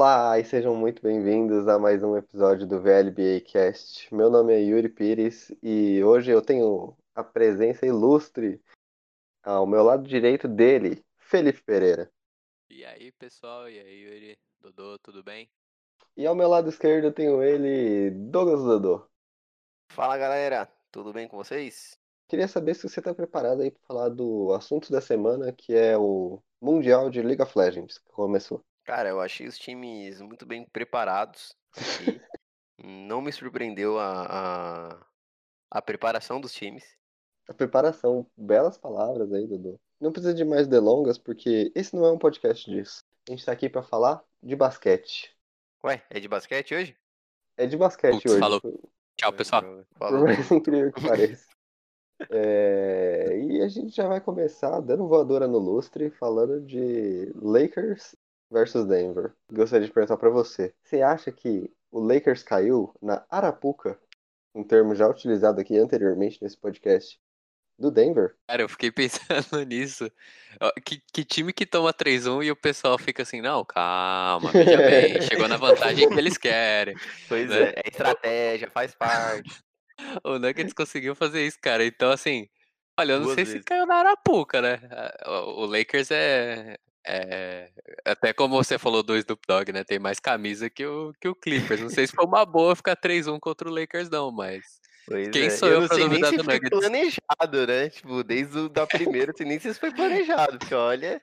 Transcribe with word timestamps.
Olá 0.00 0.38
e 0.38 0.44
sejam 0.44 0.76
muito 0.76 1.02
bem-vindos 1.02 1.66
a 1.66 1.76
mais 1.76 2.04
um 2.04 2.16
episódio 2.16 2.64
do 2.68 2.80
VLBA 2.80 3.40
Cast. 3.44 4.14
Meu 4.14 4.30
nome 4.30 4.54
é 4.54 4.60
Yuri 4.60 4.88
Pires 4.88 5.52
e 5.60 6.00
hoje 6.04 6.30
eu 6.30 6.40
tenho 6.40 6.96
a 7.16 7.24
presença 7.24 7.84
ilustre 7.84 8.62
ao 9.42 9.66
meu 9.66 9.82
lado 9.82 10.06
direito 10.06 10.46
dele, 10.46 11.04
Felipe 11.18 11.60
Pereira. 11.64 12.08
E 12.70 12.84
aí, 12.84 13.10
pessoal? 13.10 13.68
E 13.68 13.76
aí, 13.76 14.02
Yuri? 14.04 14.38
Dodô, 14.60 15.00
tudo 15.00 15.20
bem? 15.24 15.50
E 16.16 16.24
ao 16.24 16.34
meu 16.36 16.46
lado 16.48 16.68
esquerdo 16.68 17.06
eu 17.06 17.12
tenho 17.12 17.42
ele, 17.42 18.12
Douglas 18.12 18.62
Dodô. 18.62 19.04
Fala 19.90 20.16
galera, 20.16 20.72
tudo 20.92 21.12
bem 21.12 21.26
com 21.26 21.36
vocês? 21.36 21.98
Queria 22.28 22.46
saber 22.46 22.74
se 22.74 22.88
você 22.88 23.00
está 23.00 23.12
preparado 23.12 23.62
aí 23.62 23.72
para 23.72 23.82
falar 23.82 24.10
do 24.10 24.54
assunto 24.54 24.92
da 24.92 25.00
semana, 25.00 25.52
que 25.52 25.74
é 25.74 25.98
o 25.98 26.40
Mundial 26.62 27.10
de 27.10 27.20
League 27.20 27.42
of 27.42 27.58
Legends, 27.58 27.98
que 27.98 28.12
começou. 28.12 28.64
Cara, 28.88 29.10
eu 29.10 29.20
achei 29.20 29.46
os 29.46 29.58
times 29.58 30.18
muito 30.22 30.46
bem 30.46 30.64
preparados 30.64 31.54
e 31.76 32.18
não 32.82 33.20
me 33.20 33.30
surpreendeu 33.30 33.98
a, 33.98 34.22
a, 34.26 35.06
a 35.72 35.82
preparação 35.82 36.40
dos 36.40 36.54
times. 36.54 36.96
A 37.46 37.52
preparação, 37.52 38.26
belas 38.34 38.78
palavras 38.78 39.30
aí, 39.30 39.46
Dudu. 39.46 39.78
Não 40.00 40.10
precisa 40.10 40.32
de 40.32 40.42
mais 40.42 40.66
delongas, 40.66 41.18
porque 41.18 41.70
esse 41.74 41.94
não 41.94 42.06
é 42.06 42.12
um 42.12 42.18
podcast 42.18 42.64
disso. 42.70 43.04
A 43.28 43.32
gente 43.32 43.44
tá 43.44 43.52
aqui 43.52 43.68
para 43.68 43.82
falar 43.82 44.24
de 44.42 44.56
basquete. 44.56 45.36
Ué, 45.84 46.02
é 46.08 46.18
de 46.18 46.26
basquete 46.26 46.74
hoje? 46.74 46.96
É 47.58 47.66
de 47.66 47.76
basquete 47.76 48.14
Putz, 48.14 48.32
hoje. 48.32 48.40
falou. 48.40 48.58
Por 48.58 48.80
Tchau, 49.18 49.32
pessoal. 49.34 49.62
Falou. 49.98 50.24
mais 50.24 50.50
incrível 50.50 50.90
que 50.94 51.06
pareça. 51.06 51.46
É, 52.30 53.38
e 53.38 53.60
a 53.60 53.68
gente 53.68 53.94
já 53.94 54.08
vai 54.08 54.20
começar 54.20 54.80
dando 54.80 55.06
voadora 55.06 55.46
no 55.46 55.58
lustre, 55.58 56.10
falando 56.10 56.62
de 56.62 57.30
Lakers 57.36 58.16
versus 58.50 58.86
Denver. 58.86 59.32
Gostaria 59.52 59.86
de 59.86 59.92
perguntar 59.92 60.16
para 60.16 60.30
você: 60.30 60.74
você 60.82 61.02
acha 61.02 61.30
que 61.30 61.70
o 61.90 62.00
Lakers 62.00 62.42
caiu 62.42 62.94
na 63.00 63.24
Arapuca, 63.30 63.98
um 64.54 64.64
termo 64.64 64.94
já 64.94 65.08
utilizado 65.08 65.60
aqui 65.60 65.78
anteriormente 65.78 66.38
nesse 66.42 66.56
podcast, 66.56 67.18
do 67.78 67.90
Denver? 67.90 68.34
Cara, 68.48 68.62
eu 68.62 68.68
fiquei 68.68 68.90
pensando 68.92 69.62
nisso. 69.64 70.10
Que, 70.84 71.00
que 71.12 71.24
time 71.24 71.52
que 71.52 71.64
toma 71.64 71.94
3-1 71.94 72.44
e 72.44 72.50
o 72.50 72.56
pessoal 72.56 72.98
fica 72.98 73.22
assim, 73.22 73.40
não, 73.40 73.64
calma, 73.64 74.50
veja 74.50 74.76
bem, 74.78 75.20
chegou 75.22 75.46
na 75.46 75.56
vantagem 75.56 76.08
que 76.08 76.14
eles 76.14 76.36
querem. 76.36 76.96
Pois 77.28 77.48
né? 77.48 77.70
é, 77.70 77.82
é 77.84 77.88
estratégia, 77.88 78.70
faz 78.70 78.94
parte. 78.94 79.62
O 80.24 80.38
Nuggets 80.38 80.72
conseguiu 80.72 81.14
fazer 81.14 81.46
isso, 81.46 81.58
cara. 81.60 81.84
Então, 81.84 82.10
assim, 82.10 82.48
olha, 82.98 83.12
eu 83.12 83.18
não 83.18 83.26
Duas 83.26 83.34
sei 83.34 83.46
se 83.46 83.60
caiu 83.60 83.86
na 83.86 83.96
Arapuca, 83.96 84.60
né? 84.60 84.80
O 85.26 85.62
o 85.62 85.66
Lakers 85.66 86.10
é, 86.10 86.78
é- 87.08 87.70
Até 88.04 88.32
como 88.32 88.56
você 88.56 88.78
falou 88.78 89.02
do 89.02 89.16
Snoop 89.16 89.42
Dogg, 89.48 89.72
né? 89.72 89.82
Tem 89.84 89.98
mais 89.98 90.20
camisa 90.20 90.68
que 90.68 90.84
o, 90.86 91.12
que 91.20 91.28
o 91.28 91.34
Clippers. 91.34 91.80
Não 91.80 91.88
sei 91.88 92.06
se 92.06 92.12
foi 92.12 92.24
uma 92.24 92.44
boa 92.44 92.76
ficar 92.76 92.96
3-1 92.96 93.38
contra 93.40 93.68
o 93.68 93.72
Lakers, 93.72 94.08
não, 94.10 94.30
mas. 94.30 94.80
Pois 95.06 95.28
Quem 95.30 95.46
é. 95.46 95.50
sou 95.50 95.68
eu 95.68 95.80
não 95.80 95.86
pra 95.88 95.96
sei 95.96 96.04
nem 96.04 96.20
duvidar 96.20 96.30
se 96.30 96.36
do 96.36 96.44
foi 96.44 96.60
planejado, 96.60 97.66
né? 97.66 97.88
Tipo, 97.88 98.22
desde 98.22 98.58
o 98.58 98.68
da 98.68 98.86
primeira, 98.86 99.32
assim, 99.32 99.44
nem 99.44 99.58
sei 99.58 99.72
se 99.72 99.80
foi 99.80 99.90
planejado, 99.90 100.58
porque 100.58 100.74
olha. 100.74 101.20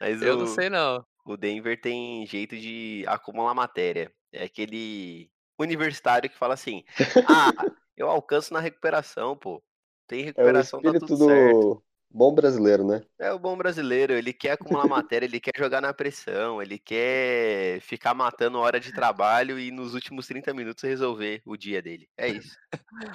Mas 0.00 0.22
Eu 0.22 0.34
o, 0.36 0.38
não 0.38 0.46
sei, 0.46 0.70
não. 0.70 1.04
o 1.24 1.36
Denver 1.36 1.80
tem 1.80 2.26
jeito 2.26 2.56
de 2.56 3.04
acumular 3.06 3.54
matéria. 3.54 4.12
É 4.32 4.44
aquele 4.44 5.30
universitário 5.58 6.30
que 6.30 6.38
fala 6.38 6.54
assim: 6.54 6.84
ah, 7.26 7.52
eu 7.96 8.08
alcanço 8.08 8.52
na 8.54 8.60
recuperação, 8.60 9.36
pô. 9.36 9.62
Tem 10.06 10.20
É 10.20 10.22
o 10.22 10.26
recuperação, 10.26 10.80
tá 10.80 10.88
espírito 10.88 11.06
tudo 11.06 11.26
certo. 11.26 11.82
Bom 12.10 12.34
brasileiro, 12.34 12.84
né? 12.84 13.02
É 13.18 13.32
o 13.32 13.38
bom 13.38 13.56
brasileiro, 13.56 14.12
ele 14.12 14.32
quer 14.32 14.52
acumular 14.52 14.86
matéria, 14.88 15.26
ele 15.26 15.40
quer 15.40 15.52
jogar 15.56 15.80
na 15.80 15.92
pressão, 15.94 16.60
ele 16.60 16.78
quer 16.78 17.80
ficar 17.80 18.14
matando 18.14 18.58
hora 18.58 18.80
de 18.80 18.92
trabalho 18.92 19.58
e 19.58 19.70
nos 19.70 19.94
últimos 19.94 20.26
30 20.26 20.52
minutos 20.52 20.82
resolver 20.82 21.40
o 21.46 21.56
dia 21.56 21.80
dele. 21.80 22.08
É 22.16 22.28
isso. 22.28 22.56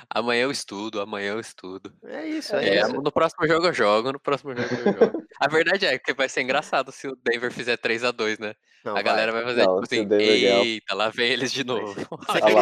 Amanhã 0.09 0.43
eu 0.43 0.51
estudo, 0.51 1.01
amanhã 1.01 1.33
eu 1.33 1.39
estudo. 1.39 1.93
É 2.03 2.25
isso, 2.25 2.55
é, 2.55 2.77
É, 2.77 2.81
isso. 2.81 2.93
no 2.93 3.11
próximo 3.11 3.47
jogo 3.47 3.67
eu 3.67 3.73
jogo, 3.73 4.13
no 4.13 4.19
próximo 4.19 4.55
jogo 4.55 4.73
eu 4.73 4.93
jogo. 4.93 5.25
A 5.39 5.47
verdade 5.47 5.85
é 5.85 5.99
que 5.99 6.13
vai 6.13 6.29
ser 6.29 6.41
engraçado 6.41 6.91
se 6.91 7.07
o 7.07 7.15
Denver 7.15 7.51
fizer 7.51 7.77
3x2, 7.77 8.39
né? 8.39 8.55
Não, 8.85 8.95
a 8.95 9.01
galera 9.01 9.31
vai 9.31 9.43
fazer 9.43 9.65
Não, 9.65 9.81
tipo 9.81 9.85
assim, 9.85 10.07
eita, 10.21 10.93
lá 10.93 11.09
vem 11.09 11.31
eles 11.31 11.51
de 11.51 11.63
novo. 11.63 11.95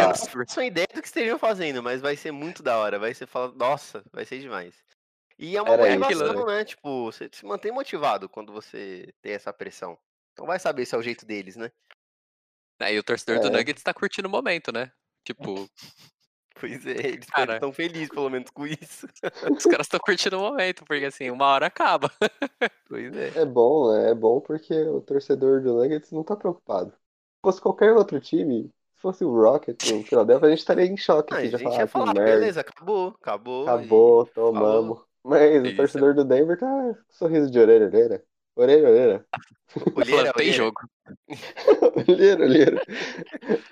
absurdo. 0.01 0.49
Só 0.49 0.63
ideia 0.63 0.87
do 0.93 1.01
que 1.01 1.07
estejam 1.07 1.37
fazendo, 1.37 1.83
mas 1.83 2.01
vai 2.01 2.15
ser 2.15 2.31
muito 2.31 2.63
da 2.63 2.77
hora. 2.77 2.97
Vai 2.97 3.13
ser 3.13 3.27
falar, 3.27 3.51
nossa, 3.53 4.03
vai 4.11 4.23
ser 4.25 4.39
demais. 4.39 4.73
E 5.37 5.57
é 5.57 5.61
uma 5.61 5.73
Era 5.73 5.97
motivação, 5.97 6.33
isso. 6.35 6.45
né? 6.45 6.65
Tipo, 6.65 7.05
você 7.11 7.29
se 7.31 7.45
mantém 7.45 7.71
motivado 7.71 8.29
quando 8.29 8.51
você 8.53 9.13
tem 9.21 9.33
essa 9.33 9.51
pressão. 9.51 9.97
Então 10.33 10.45
vai 10.45 10.59
saber 10.59 10.85
se 10.85 10.95
é 10.95 10.97
o 10.97 11.01
jeito 11.03 11.25
deles, 11.25 11.55
né? 11.55 11.71
Aí 12.79 12.97
o 12.97 13.03
torcedor 13.03 13.39
do 13.39 13.47
É. 13.47 13.49
Nuggets 13.51 13.83
tá 13.83 13.93
curtindo 13.93 14.27
o 14.27 14.31
momento, 14.31 14.71
né? 14.71 14.91
Tipo, 15.23 15.69
Pois 16.55 16.85
é, 16.85 17.07
eles 17.07 17.25
Cara. 17.25 17.55
estão 17.55 17.73
felizes 17.73 18.09
pelo 18.09 18.29
menos 18.29 18.49
com 18.51 18.65
isso. 18.67 19.07
os 19.57 19.63
caras 19.65 19.87
estão 19.87 19.99
curtindo 19.99 20.37
o 20.37 20.41
momento, 20.41 20.85
porque 20.85 21.05
assim, 21.05 21.29
uma 21.31 21.45
hora 21.47 21.65
acaba. 21.67 22.11
Pois 22.87 23.15
é. 23.15 23.39
É 23.41 23.45
bom, 23.45 23.91
né? 23.91 24.11
É 24.11 24.13
bom 24.13 24.39
porque 24.39 24.73
o 24.83 25.01
torcedor 25.01 25.61
do 25.61 25.73
Nuggets 25.73 26.11
não 26.11 26.23
tá 26.23 26.35
preocupado. 26.35 26.91
Se 26.91 27.41
fosse 27.41 27.59
qualquer 27.59 27.91
outro 27.93 28.19
time, 28.19 28.69
se 28.95 29.01
fosse 29.01 29.25
o 29.25 29.33
Rocket, 29.33 29.81
o 29.91 30.03
Philadelphia, 30.03 30.47
a 30.47 30.49
gente 30.51 30.59
estaria 30.59 30.85
em 30.85 30.95
choque 30.95 31.33
Ah, 31.33 31.37
aqui. 31.37 31.47
a 31.47 31.49
Já 31.49 31.57
gente 31.57 31.67
falar, 31.69 31.79
ia 31.79 31.85
que 31.87 31.91
falar, 31.91 32.13
beleza, 32.13 32.61
acabou, 32.61 33.15
acabou. 33.19 33.65
e- 33.65 33.69
Acabou, 33.69 34.25
tomamos. 34.27 35.01
Mas 35.23 35.63
o 35.73 35.75
torcedor 35.75 36.13
do 36.13 36.25
Denver 36.25 36.57
tá 36.57 36.65
com 36.67 36.95
sorriso 37.09 37.49
de 37.49 37.59
orelha, 37.59 37.85
orelha. 37.85 38.23
Orelha, 38.55 38.89
orelha. 38.89 39.25
Olheira, 39.95 40.33
tem 40.33 40.41
olheira. 40.47 40.57
jogo. 40.57 40.81
Olheira, 42.07 42.43
olheira. 42.43 42.81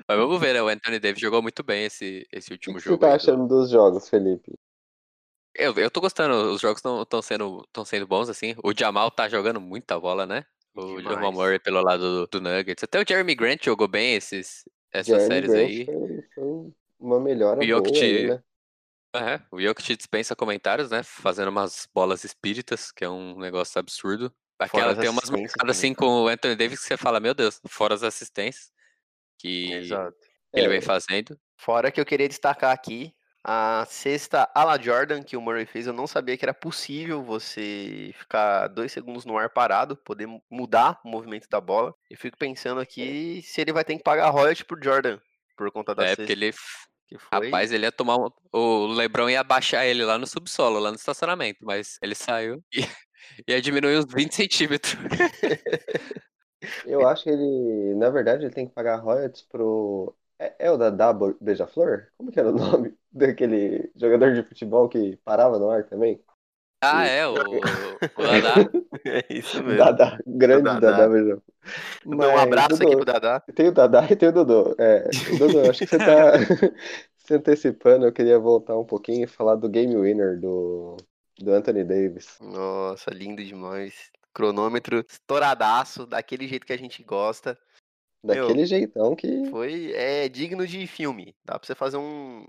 Mas 0.08 0.18
vamos 0.18 0.40
ver, 0.40 0.54
né? 0.54 0.62
O 0.62 0.68
Anthony 0.68 1.00
Davis 1.00 1.20
jogou 1.22 1.42
muito 1.42 1.62
bem 1.64 1.86
esse, 1.86 2.28
esse 2.32 2.48
O 2.48 2.50
que, 2.50 2.54
último 2.54 2.76
que 2.78 2.82
você 2.84 2.90
jogo. 2.90 3.02
tá 3.02 3.08
aí 3.08 3.12
do- 3.14 3.16
achando 3.18 3.48
dos 3.48 3.70
jogos, 3.70 4.10
Felipe? 4.10 4.54
Eu, 5.54 5.74
eu 5.76 5.92
tô 5.92 6.00
gostando, 6.00 6.52
os 6.54 6.62
jogos 6.62 6.78
estão 6.80 7.22
sendo, 7.22 7.68
tão 7.72 7.84
sendo 7.84 8.08
bons, 8.08 8.30
assim. 8.30 8.56
O 8.64 8.74
Jamal 8.78 9.12
tá 9.12 9.28
jogando 9.28 9.60
muita 9.60 10.00
bola, 10.00 10.26
né? 10.26 10.46
O. 10.74 11.02
Jamal 11.02 11.32
Murray 11.34 11.60
pelo 11.60 11.82
lado 11.82 12.26
do, 12.26 12.28
do 12.28 12.42
Nuggets. 12.42 12.84
Até 12.84 13.02
o 13.02 13.06
Jeremy 13.08 13.36
Grant 13.36 13.64
jogou 13.66 13.88
bem 13.88 14.16
esses, 14.16 14.64
essas 14.92 15.24
Jeremy 15.24 15.28
séries 15.28 15.52
Grant 15.52 15.68
aí. 15.68 15.86
Foi, 15.86 16.24
foi 16.34 16.72
uma 17.00 17.20
melhora 17.20 17.62
O 17.62 17.68
boa 17.68 17.82
aí, 18.02 18.28
né? 18.30 18.44
É, 19.14 19.42
o 19.52 19.62
Jokic 19.62 19.96
dispensa 19.98 20.36
comentários, 20.36 20.90
né? 20.90 21.04
Fazendo 21.04 21.50
umas 21.50 21.88
bolas 21.94 22.24
espíritas, 22.24 22.92
que 22.92 23.04
é 23.04 23.10
um 23.10 23.38
negócio 23.38 23.78
absurdo. 23.80 24.34
Aquela, 24.58 24.96
tem 24.96 25.10
umas 25.10 25.30
marcadas 25.30 25.76
assim 25.78 25.94
também. 25.94 25.96
com 25.96 26.24
o 26.24 26.28
Anthony 26.28 26.56
Davis 26.56 26.80
que 26.80 26.86
você 26.86 26.96
fala, 26.96 27.20
meu 27.20 27.34
Deus, 27.34 27.60
fora 27.68 27.94
as 27.96 28.04
assistências 28.04 28.72
que 29.38 29.74
Exato. 29.74 30.16
ele 30.54 30.68
É, 30.68 30.70
vem 30.70 30.82
fazendo. 30.82 31.38
Fora 31.58 31.92
que 31.92 32.00
eu 32.00 32.06
queria 32.06 32.30
destacar 32.30 32.72
aqui 32.72 33.12
a 33.44 33.86
sexta 33.90 34.48
ala 34.54 34.80
Jordan 34.80 35.24
que 35.24 35.36
o 35.36 35.42
Murray 35.42 35.66
fez. 35.66 35.88
Eu 35.88 35.94
não 35.94 36.06
sabia 36.06 36.38
que 36.38 36.46
era 36.46 36.54
possível 36.54 37.24
você 37.24 38.14
ficar 38.20 38.68
dois 38.68 38.92
segundos 38.92 39.26
no 39.26 39.36
ar 39.36 39.50
parado, 39.50 39.98
poder 39.98 40.28
mu- 40.28 40.44
mudar 40.50 41.02
o 41.04 41.10
movimento 41.10 41.50
da 41.50 41.60
bola. 41.60 41.94
Eu 42.10 42.18
fico 42.18 42.38
pensando 42.38 42.80
aqui 42.80 43.42
se 43.44 43.60
ele 43.62 43.74
vai 43.74 43.84
ter 43.84 43.98
que 43.98 44.04
pagar 44.04 44.30
royalty 44.30 44.64
pro 44.64 44.82
Jordan 44.82 45.20
por 45.58 45.72
conta 45.72 45.96
da 45.96 46.04
É, 46.04 46.08
sexta. 46.10 46.22
porque 46.22 46.34
ele. 46.34 46.54
Que 47.12 47.18
foi... 47.20 47.52
Rapaz, 47.52 47.72
ele 47.72 47.86
ia 47.86 47.92
tomar 47.92 48.18
um, 48.18 48.30
O 48.52 48.88
Lebron 48.88 49.30
ia 49.30 49.44
baixar 49.44 49.86
ele 49.86 50.04
lá 50.04 50.18
no 50.18 50.28
subsolo, 50.28 50.80
lá 50.80 50.90
no 50.92 50.98
estacionamento, 50.98 51.60
mas 51.66 51.98
ele 52.02 52.14
saiu 52.16 52.64
e 52.74 52.82
ia 53.48 53.62
diminuir 53.62 53.98
uns 53.98 54.06
20 54.14 54.36
centímetros. 54.36 54.96
Eu 56.84 57.06
acho 57.06 57.24
que 57.24 57.30
ele, 57.30 57.96
na 57.96 58.10
verdade, 58.10 58.46
ele 58.46 58.54
tem 58.54 58.68
que 58.68 58.74
pagar 58.74 58.98
royalties 58.98 59.44
pro. 59.44 60.16
É, 60.40 60.56
é 60.68 60.72
o 60.72 60.78
Dadá 60.78 61.14
Bo- 61.14 61.38
Beija-Flor? 61.40 62.08
Como 62.18 62.32
que 62.32 62.40
era 62.40 62.50
o 62.50 62.54
nome 62.58 62.98
daquele 63.12 63.92
jogador 63.96 64.34
de 64.34 64.44
futebol 64.44 64.90
que 64.90 65.18
parava 65.18 65.60
no 65.60 65.70
ar 65.70 65.86
também? 65.88 66.24
Ah, 66.84 67.06
é, 67.06 67.28
o, 67.28 67.34
o 67.34 67.38
Dadá. 68.24 68.56
é 69.06 69.26
isso 69.30 69.64
mesmo. 69.64 69.78
Dadá, 69.78 70.18
grande 70.26 70.64
Dadá. 70.64 70.92
Dadá 70.92 71.10
Beija-Flor. 71.10 71.44
Dá 72.18 72.28
um 72.28 72.38
abraço 72.38 72.82
aqui 72.82 72.96
pro 72.96 73.06
Dadá. 73.06 73.40
Tem 73.54 73.68
o 73.68 73.72
Dadá 73.72 74.08
e 74.10 74.16
tem 74.16 74.30
o 74.30 74.32
Dodô. 74.32 74.76
É, 74.80 75.08
Dodô, 75.38 75.70
acho 75.70 75.80
que 75.80 75.88
você 75.88 75.98
tá 76.00 76.32
se 77.18 77.36
antecipando. 77.36 78.06
Eu 78.08 78.12
queria 78.12 78.40
voltar 78.40 78.76
um 78.78 78.84
pouquinho 78.84 79.26
e 79.26 79.28
falar 79.28 79.56
do 79.56 79.70
game 79.70 79.96
winner 79.96 80.40
do, 80.40 80.98
do 81.40 81.54
Anthony 81.54 81.84
Davis. 81.84 82.38
Nossa, 82.42 83.12
lindo 83.12 83.44
demais. 83.44 84.10
Cronômetro 84.34 85.06
estouradaço, 85.08 86.08
daquele 86.08 86.48
jeito 86.48 86.66
que 86.66 86.74
a 86.74 86.78
gente 86.78 87.04
gosta. 87.04 87.56
Daquele 88.24 88.66
jeitão 88.66 89.16
que. 89.16 89.46
Foi 89.52 89.92
é 89.94 90.28
digno 90.28 90.66
de 90.66 90.88
filme. 90.88 91.36
Dá 91.46 91.60
pra 91.60 91.68
você 91.68 91.76
fazer 91.76 91.98
um 91.98 92.48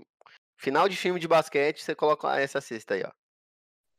final 0.57 0.89
de 0.89 0.95
filme 0.95 1.19
de 1.19 1.27
basquete, 1.27 1.83
você 1.83 1.93
coloca 1.93 2.39
essa 2.39 2.61
cesta 2.61 2.95
aí, 2.95 3.03
ó. 3.05 3.11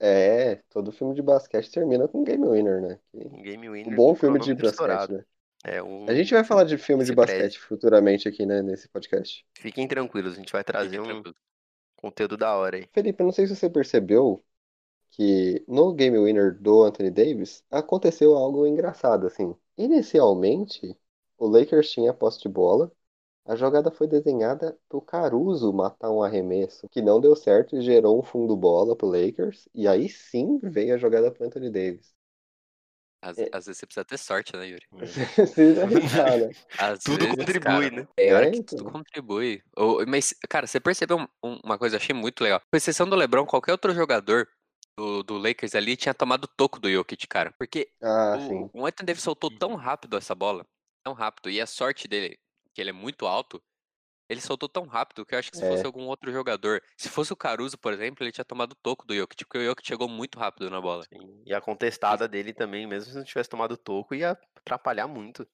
É, 0.01 0.57
todo 0.69 0.93
filme 0.93 1.15
de 1.15 1.23
basquete 1.23 1.71
termina 1.71 2.09
com 2.09 2.25
game 2.25 2.47
winner, 2.47 2.81
né? 2.83 2.99
Um 3.13 3.43
game 3.43 3.69
Um 3.69 3.73
winner. 3.73 3.97
bom 3.97 4.15
com 4.15 4.15
filme 4.15 4.39
de 4.41 4.55
basquete, 4.55 5.13
né? 5.13 5.25
É 5.65 5.83
um... 5.83 6.05
A 6.09 6.15
gente 6.15 6.35
vai 6.35 6.45
falar 6.45 6.65
de 6.65 6.77
filme 6.77 7.05
de 7.05 7.13
basquete 7.13 7.59
futuramente 7.59 8.29
aqui, 8.29 8.45
né, 8.45 8.61
nesse 8.63 8.89
podcast. 8.89 9.47
Fiquem 9.55 9.89
tranquilos, 9.89 10.35
a 10.35 10.37
gente 10.37 10.53
vai 10.53 10.63
trazer 10.63 11.01
um 11.01 11.05
tranquilo. 11.05 11.37
conteúdo 11.97 12.37
da 12.37 12.55
hora 12.55 12.77
aí. 12.77 12.89
Felipe, 12.93 13.23
eu 13.23 13.27
não 13.27 13.33
sei 13.33 13.47
se 13.47 13.57
você 13.57 13.71
percebeu 13.71 14.45
que 15.11 15.65
no 15.67 15.95
game 15.95 16.19
winner 16.19 16.61
do 16.61 16.83
Anthony 16.83 17.11
Davis 17.11 17.65
aconteceu 17.71 18.35
algo 18.35 18.67
engraçado, 18.67 19.27
assim. 19.27 19.55
Inicialmente, 19.79 20.97
o 21.39 21.47
Lakers 21.47 21.91
tinha 21.91 22.11
a 22.11 22.15
posse 22.15 22.41
de 22.43 22.49
bola. 22.49 22.93
A 23.47 23.57
jogada 23.57 23.91
foi 23.91 24.07
desenhada 24.07 24.79
pro 24.89 25.01
Caruso 25.01 25.73
matar 25.73 26.11
um 26.11 26.23
arremesso 26.23 26.87
que 26.91 27.01
não 27.03 27.21
deu 27.21 27.35
certo 27.37 27.75
e 27.77 27.81
gerou 27.83 28.19
um 28.21 28.23
fundo 28.23 28.55
bola 28.57 28.95
pro 28.97 29.07
Lakers. 29.09 29.67
E 29.75 29.89
aí 29.89 30.09
sim 30.11 30.59
veio 30.59 30.95
a 30.95 30.99
jogada 30.99 31.31
pro 31.31 31.45
Anthony 31.47 31.71
Davis. 31.71 32.15
Às, 33.23 33.39
É. 33.39 33.49
às 33.51 33.67
vezes 33.67 33.79
você 33.81 33.87
precisa 33.87 34.05
ter 34.05 34.19
sorte, 34.19 34.57
né, 34.57 34.67
Yuri? 34.69 34.87
Precisa 35.35 35.85
arriscar, 35.85 36.39
né? 36.39 36.51
Às 36.77 37.05
Tudo 37.05 37.29
vezes, 37.37 37.37
contribui, 37.37 37.59
cara, 37.59 37.91
né? 37.91 38.09
Hora 38.29 38.47
É, 38.47 38.51
que 38.51 38.61
então. 38.61 38.79
tudo 38.79 38.91
contribui. 38.91 39.63
Ou- 39.77 40.05
mas, 40.07 40.35
cara, 40.49 40.67
você 40.67 40.81
percebeu 40.81 41.19
um- 41.19 41.29
um- 41.43 41.61
uma 41.65 41.79
coisa 41.79 41.97
que 41.97 42.03
eu 42.03 42.05
achei 42.05 42.15
muito 42.17 42.43
legal. 42.43 42.61
Com 42.61 42.77
exceção 42.77 43.09
do 43.09 43.17
LeBron, 43.17 43.47
qualquer 43.47 43.73
outro 43.73 43.95
jogador 43.95 44.49
do, 44.97 45.23
do 45.23 45.39
Lakers 45.39 45.75
ali 45.75 45.97
tinha 45.97 46.15
tomado 46.15 46.49
toco 46.57 46.81
do 46.81 46.91
Jokic, 46.91 47.27
cara. 47.29 47.53
Porque 47.59 47.91
Ah, 48.01 48.39
o, 48.49 48.71
o 48.73 48.87
Anthony 48.87 49.07
Davis 49.07 49.23
soltou 49.23 49.51
tão 49.51 49.75
rápido 49.77 50.17
essa 50.17 50.35
bola, 50.35 50.67
tão 51.05 51.13
rápido, 51.13 51.51
e 51.51 51.61
a 51.61 51.67
sorte 51.67 52.09
dele, 52.09 52.39
que 52.75 52.81
ele 52.83 52.91
é 52.91 52.93
muito 52.95 53.27
alto, 53.27 53.63
ele 54.29 54.41
soltou 54.41 54.69
tão 54.69 54.87
rápido 54.87 55.27
que 55.27 55.35
eu 55.35 55.39
acho 55.39 55.51
que 55.51 55.57
se 55.59 55.65
fosse 55.65 55.85
É. 55.85 55.87
algum 55.87 56.07
outro 56.07 56.33
jogador, 56.33 56.83
se 56.99 57.09
fosse 57.11 57.33
o 57.33 57.37
Caruso, 57.37 57.79
por 57.79 57.93
exemplo, 57.93 58.25
ele 58.25 58.33
tinha 58.33 58.45
tomado 58.45 58.75
toco 58.83 59.07
do 59.07 59.15
Jokic, 59.15 59.45
porque 59.47 59.59
o 59.59 59.65
Jokic 59.67 59.87
chegou 59.89 60.09
muito 60.09 60.39
rápido 60.39 60.71
na 60.71 60.81
bola. 60.81 61.07
Sim, 61.13 61.43
E 61.47 61.53
a 61.55 61.61
contestada 61.61 62.27
dele 62.29 62.53
também, 62.53 62.87
mesmo 62.87 63.11
se 63.11 63.17
não 63.17 63.25
tivesse 63.25 63.49
tomado 63.51 63.77
toco, 63.77 64.15
ia 64.15 64.33
atrapalhar 64.57 65.07
muito. 65.07 65.47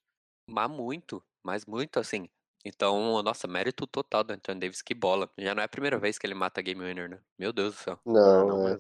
Mas 0.49 0.70
muito, 0.70 1.25
mas 1.44 1.64
muito 1.67 1.99
assim. 1.99 2.28
Então, 2.64 3.23
nossa, 3.23 3.49
mérito 3.49 3.87
total 3.87 4.23
do 4.25 4.32
Anthony 4.32 4.61
Davis, 4.61 4.82
que 4.82 4.94
bola. 4.94 5.31
Já 5.38 5.55
não 5.55 5.62
é 5.62 5.64
a 5.66 5.69
primeira 5.69 5.99
vez 5.99 6.19
que 6.19 6.26
ele 6.26 6.34
mata 6.34 6.61
game 6.62 6.82
winner, 6.84 7.08
né? 7.08 7.23
Meu 7.38 7.52
Deus 7.52 7.75
do 7.75 7.78
céu. 7.81 8.00
Ah, 8.28 8.44
Não, 8.44 8.44
não 8.44 8.69
é. 8.69 8.78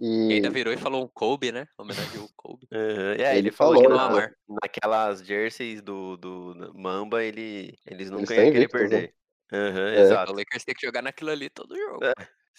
E 0.00 0.34
ainda 0.34 0.50
virou 0.50 0.72
e 0.72 0.76
falou 0.76 1.04
um 1.04 1.08
Kobe, 1.08 1.52
né? 1.52 1.66
Homenageou 1.78 2.24
o 2.24 2.32
Kobe. 2.36 2.66
Aham, 2.72 3.14
É, 3.18 3.36
Ele 3.36 3.38
ele, 3.38 3.50
falou 3.52 3.76
que 3.80 3.88
falou, 3.88 3.96
na- 3.98 4.20
né? 4.26 4.34
naquelas 4.48 5.24
jerseys 5.24 5.80
do, 5.82 6.16
do 6.16 6.72
Mamba, 6.74 7.22
ele, 7.22 7.78
eles 7.86 8.10
nunca 8.10 8.24
estão 8.24 8.44
iam 8.44 8.52
querer 8.52 8.60
né? 8.60 8.68
perder. 8.68 9.14
Aham, 9.52 9.88
É. 9.88 10.00
exato. 10.00 10.32
O 10.32 10.36
Lakers 10.36 10.64
tem 10.64 10.74
que 10.74 10.86
jogar 10.86 11.02
naquilo 11.02 11.30
ali 11.30 11.50
todo 11.50 11.76
jogo. 11.76 12.04
É. 12.04 12.14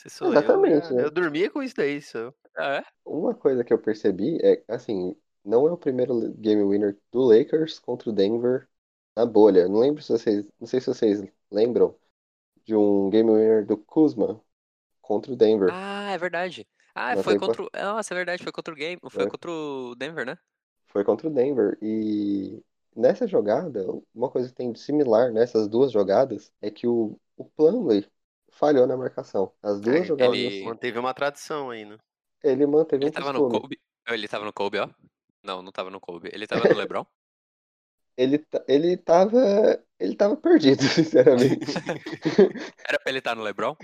Sou 0.10 0.32
Exatamente, 0.32 0.90
eu, 0.90 0.96
né? 0.96 1.04
eu 1.06 1.12
dormia 1.12 1.50
com 1.50 1.62
isso 1.64 1.76
daí. 1.76 2.02
Só. 2.02 2.34
É. 2.58 2.84
uma 3.06 3.34
coisa 3.34 3.64
que 3.64 3.74
eu 3.74 3.80
percebi 3.80 4.38
é, 4.44 4.64
assim, 4.68 5.16
não 5.44 5.68
é 5.68 5.72
o 5.72 5.78
primeiro 5.78 6.32
game 6.34 6.64
winner 6.64 6.98
do 7.12 7.22
Lakers 7.22 7.80
contra 7.80 8.10
o 8.10 8.14
Denver 8.14 8.68
na 9.16 9.26
bolha. 9.26 9.68
Não 9.68 9.80
lembro 9.80 10.02
se 10.02 10.12
vocês, 10.12 10.46
não 10.60 10.68
sei 10.68 10.80
se 10.80 10.88
vocês 10.88 11.22
lembram 11.52 11.96
de 12.66 12.76
um 12.76 13.10
game 13.10 13.30
winner 13.32 13.66
do 13.66 13.78
Kuzma 13.78 14.42
contra 15.02 15.32
o 15.34 15.36
Denver. 15.36 15.70
Ah, 15.72 16.12
é 16.12 16.18
verdade. 16.18 16.68
Ah, 16.96 17.18
foi 17.18 17.36
contra 17.36 17.64
o. 17.64 17.70
Nossa, 17.76 18.14
é 18.14 18.18
verdade, 18.18 18.44
foi 18.44 18.52
contra 18.52 18.74
o 18.74 18.78
game. 18.78 19.00
Foi 19.10 19.26
Foi. 19.26 19.28
contra 19.28 19.52
o 19.52 19.96
Denver, 19.96 20.26
né? 20.26 20.38
Foi 20.88 21.04
contra 21.04 21.28
o 21.28 21.34
Denver. 21.34 21.78
E 21.82 22.64
nessa 22.96 23.28
jogada, 23.28 23.86
uma 24.14 24.30
coisa 24.30 24.50
que 24.50 24.56
tem 24.56 24.72
de 24.72 24.80
similar 24.80 25.32
nessas 25.32 25.68
duas 25.68 25.92
jogadas 25.92 26.52
é 26.62 26.70
que 26.72 26.88
o, 26.88 27.20
o 27.38 27.46
Plumlee 27.46 28.08
falhou 28.52 28.86
na 28.88 28.96
marcação. 28.98 29.54
As 29.62 29.82
duas 29.82 30.06
É, 30.18 30.26
jogadas, 30.26 30.62
ele- 30.62 30.64
Manteve 30.66 31.00
uma 31.00 31.14
tradição 31.14 31.70
aí, 31.70 31.86
né? 31.86 31.98
ele 32.44 32.66
manteve 32.68 33.04
Ele 33.04 33.10
um 33.10 33.12
tava 33.12 33.34
no. 33.34 33.44
Kobe. 33.44 33.80
Ele 34.08 34.28
tava 34.28 34.46
no 34.46 34.54
Kobe, 34.54 34.80
ó. 34.80 34.90
Não, 35.44 35.62
não 35.62 35.72
tava 35.72 35.90
no 35.92 36.00
Kobe. 36.00 36.30
Ele 36.34 36.48
tava 36.48 36.66
no 36.66 36.74
LeBron? 36.76 37.06
Ele, 38.18 38.46
ele 38.68 38.98
tava, 38.98 39.40
ele 40.00 40.16
tava 40.16 40.38
perdido, 40.38 40.84
sinceramente. 40.90 41.84
Era 42.88 43.00
pra 43.00 43.10
ele 43.12 43.20
estar 43.20 43.36
no 43.36 43.44
LeBron? 43.44 43.76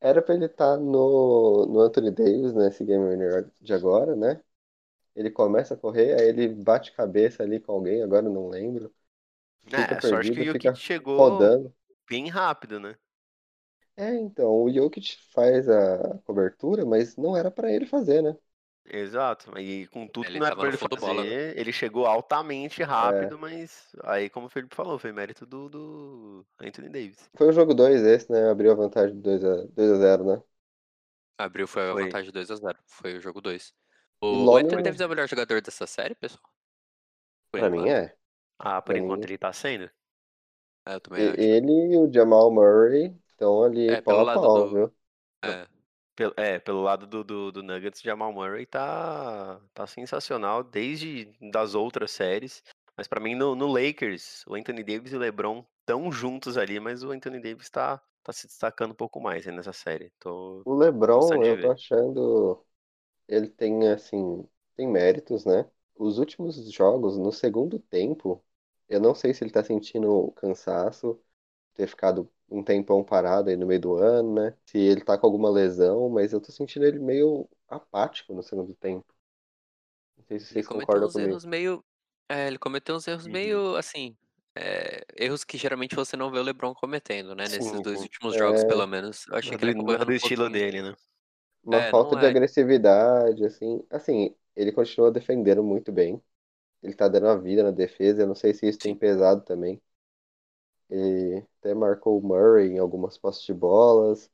Era 0.00 0.22
pra 0.22 0.34
ele 0.34 0.46
estar 0.46 0.76
no, 0.78 1.66
no 1.66 1.80
Anthony 1.80 2.10
Davis, 2.10 2.52
nesse 2.54 2.84
Game 2.84 3.04
Winner 3.08 3.50
de 3.60 3.72
agora, 3.74 4.16
né? 4.16 4.42
Ele 5.16 5.30
começa 5.30 5.74
a 5.74 5.76
correr, 5.76 6.14
aí 6.20 6.28
ele 6.28 6.48
bate 6.48 6.92
cabeça 6.92 7.42
ali 7.44 7.60
com 7.60 7.72
alguém, 7.72 8.02
agora 8.02 8.22
não 8.30 8.48
lembro. 8.48 8.94
Fica 9.68 9.94
É, 9.94 10.00
sorte 10.00 10.30
que 10.32 10.40
perdido, 10.40 10.42
o 10.42 10.46
Jokic 10.46 10.78
chegou 10.78 11.52
rodando. 11.52 11.74
bem 12.08 12.28
rápido, 12.28 12.78
né? 12.80 12.96
É, 13.96 14.14
então, 14.16 14.62
o 14.64 14.72
Jokic 14.72 15.16
faz 15.32 15.68
a 15.68 16.18
cobertura, 16.24 16.86
mas 16.86 17.16
não 17.16 17.36
era 17.36 17.50
pra 17.50 17.70
ele 17.70 17.86
fazer, 17.86 18.22
né? 18.22 18.36
Exato. 18.84 19.56
E 19.58 19.86
com 19.88 20.06
tudo 20.06 20.26
Ele 20.28 20.34
que 20.34 20.40
não 20.40 20.46
era 20.46 20.54
tava 20.54 20.56
pra 20.56 20.68
ele 20.68 20.76
fazer, 20.76 20.96
bola, 21.00 21.24
né? 21.24 21.32
ele 21.56 21.72
chegou 21.72 22.06
altamente 22.06 22.82
rápido, 22.82 23.38
mas 23.38 23.94
aí, 24.04 24.28
como 24.30 24.46
o 24.46 24.50
Felipe 24.50 24.74
falou, 24.74 24.98
foi 24.98 25.12
mérito 25.12 25.46
do, 25.46 25.68
do 25.68 26.46
Anthony 26.60 26.88
Davis. 26.88 27.30
Foi 27.36 27.48
o 27.48 27.52
jogo 27.52 27.74
2 27.74 28.02
esse, 28.02 28.30
né? 28.30 28.48
Abriu 28.50 28.70
a 28.72 28.74
vantagem 28.74 29.16
de 29.16 29.22
2 29.22 29.44
a, 29.44 29.66
2 29.66 29.90
a 29.92 29.96
0, 29.96 30.24
né? 30.24 30.42
Abriu 31.38 31.66
foi 31.66 31.90
a 31.90 31.92
Foi. 31.92 32.02
vantagem 32.04 32.30
2x0. 32.32 32.78
Foi 32.86 33.16
o 33.16 33.20
jogo 33.20 33.40
2. 33.40 33.74
E 34.30 34.36
O, 34.36 34.44
logo- 34.44 34.58
Anthony 34.58 34.82
Davis 34.82 35.00
é 35.00 35.06
o 35.06 35.08
melhor 35.08 35.28
jogador 35.28 35.60
dessa 35.60 35.86
série, 35.86 36.14
pessoal? 36.14 36.48
Por 37.52 37.58
Pra 37.58 37.70
mim 37.70 37.86
enquanto. 37.86 37.88
é. 37.88 38.16
Ah, 38.58 38.82
por 38.82 38.96
Pra 38.96 38.98
enquanto 38.98 39.24
mim- 39.24 39.26
ele 39.26 39.38
tá 39.38 39.52
sendo. 39.52 39.90
É, 40.86 40.94
eu 40.94 41.00
também 41.00 41.22
E- 41.22 41.28
acho. 41.28 41.38
ele 41.38 41.72
e 41.94 41.96
o 41.98 42.12
Jamal 42.12 42.50
Murray 42.52 43.16
estão 43.28 43.62
ali 43.62 43.94
É, 43.94 44.00
pau 44.00 44.20
a 44.20 44.26
pau, 44.26 44.68
do- 44.68 44.70
viu? 44.70 44.94
É. 45.42 45.66
Pelo, 46.20 46.34
é, 46.36 46.58
pelo 46.58 46.82
lado 46.82 47.06
do, 47.06 47.24
do, 47.24 47.50
do 47.50 47.62
Nuggets, 47.62 48.02
Jamal 48.02 48.30
Murray 48.30 48.66
tá, 48.66 49.58
tá 49.72 49.86
sensacional 49.86 50.62
desde 50.62 51.32
das 51.50 51.74
outras 51.74 52.10
séries. 52.10 52.62
Mas 52.94 53.08
pra 53.08 53.18
mim, 53.18 53.34
no, 53.34 53.54
no 53.54 53.66
Lakers, 53.66 54.44
o 54.46 54.54
Anthony 54.54 54.84
Davis 54.84 55.14
e 55.14 55.16
o 55.16 55.18
LeBron 55.18 55.64
estão 55.80 56.12
juntos 56.12 56.58
ali, 56.58 56.78
mas 56.78 57.02
o 57.02 57.10
Anthony 57.10 57.40
Davis 57.40 57.70
tá, 57.70 58.02
tá 58.22 58.34
se 58.34 58.46
destacando 58.46 58.90
um 58.90 58.94
pouco 58.94 59.18
mais 59.18 59.48
aí 59.48 59.54
nessa 59.54 59.72
série. 59.72 60.12
Tô, 60.20 60.60
O 60.66 60.74
LeBron, 60.74 61.42
eu 61.42 61.58
tô 61.62 61.70
achando. 61.70 62.62
Ele 63.26 63.48
tem, 63.48 63.88
assim. 63.88 64.46
Tem 64.76 64.86
méritos, 64.86 65.46
né? 65.46 65.64
Os 65.96 66.18
últimos 66.18 66.70
jogos, 66.70 67.16
no 67.16 67.32
segundo 67.32 67.78
tempo, 67.78 68.44
eu 68.90 69.00
não 69.00 69.14
sei 69.14 69.32
se 69.32 69.42
ele 69.42 69.50
tá 69.50 69.64
sentindo 69.64 70.30
cansaço, 70.32 71.18
ter 71.72 71.86
ficado 71.86 72.30
um 72.50 72.62
tempão 72.64 73.04
parado 73.04 73.50
aí 73.50 73.56
no 73.56 73.66
meio 73.66 73.80
do 73.80 73.96
ano, 73.96 74.34
né? 74.34 74.56
Se 74.66 74.78
ele 74.78 75.02
tá 75.02 75.16
com 75.18 75.26
alguma 75.26 75.50
lesão, 75.50 76.08
mas 76.10 76.32
eu 76.32 76.40
tô 76.40 76.52
sentindo 76.52 76.84
ele 76.86 76.98
meio 76.98 77.48
apático 77.68 78.34
no 78.34 78.42
segundo 78.42 78.74
tempo. 78.74 79.06
Não 80.16 80.24
sei 80.24 80.38
se 80.38 80.46
Ele 80.50 80.62
vocês 80.62 80.68
cometeu 80.68 81.02
concordam 81.02 81.08
uns 81.08 81.16
comigo. 81.16 81.40
erros 81.40 81.44
meio. 81.44 81.84
É, 82.28 82.46
ele 82.46 82.58
cometeu 82.58 82.94
uns 82.96 83.06
erros 83.08 83.26
Uhum. 83.26 83.26
meio 83.26 83.76
assim. 83.76 84.16
é, 84.54 85.04
erros 85.16 85.44
que 85.44 85.56
geralmente 85.58 85.94
você 85.94 86.16
não 86.16 86.30
vê 86.30 86.38
o 86.38 86.42
LeBron 86.42 86.74
cometendo, 86.74 87.34
né? 87.34 87.48
Nesses 87.48 87.80
Sim, 87.80 87.82
dois 87.82 88.02
sim. 88.02 88.04
últimos 88.04 88.34
jogos, 88.36 88.64
É. 88.64 88.64
pelo 88.64 88.86
menos. 88.86 89.26
Eu 89.28 89.36
achei 89.36 89.56
é 89.56 89.58
que 89.58 89.64
ele 89.64 89.74
não 89.74 89.92
é 89.92 90.04
do 90.04 90.12
um 90.12 90.12
estilo 90.12 90.50
pouquinho. 90.50 90.50
dele, 90.50 90.82
né? 90.82 90.96
Uma 91.64 91.82
É, 91.82 91.90
falta 91.90 92.16
de 92.16 92.26
é. 92.32 92.36
agressividade, 92.36 93.44
assim. 93.44 93.84
Assim, 93.90 94.34
ele 94.56 94.72
continua 94.72 95.10
defendendo 95.12 95.62
muito 95.62 95.92
bem. 95.92 96.22
Ele 96.82 96.94
tá 96.94 97.08
dando 97.08 97.28
a 97.28 97.36
vida 97.36 97.62
na 97.64 97.70
defesa. 97.72 98.22
Eu 98.22 98.28
não 98.28 98.34
sei 98.36 98.54
se 98.54 98.68
isso 98.68 98.80
tem 98.80 98.94
Sim. 98.94 98.96
pesado 98.96 99.42
também. 99.44 99.82
Ele 100.90 101.46
até 101.60 101.74
marcou 101.74 102.18
o 102.18 102.22
Murray 102.22 102.68
em 102.72 102.78
algumas 102.78 103.18
postes 103.18 103.46
de 103.46 103.54
bolas. 103.54 104.30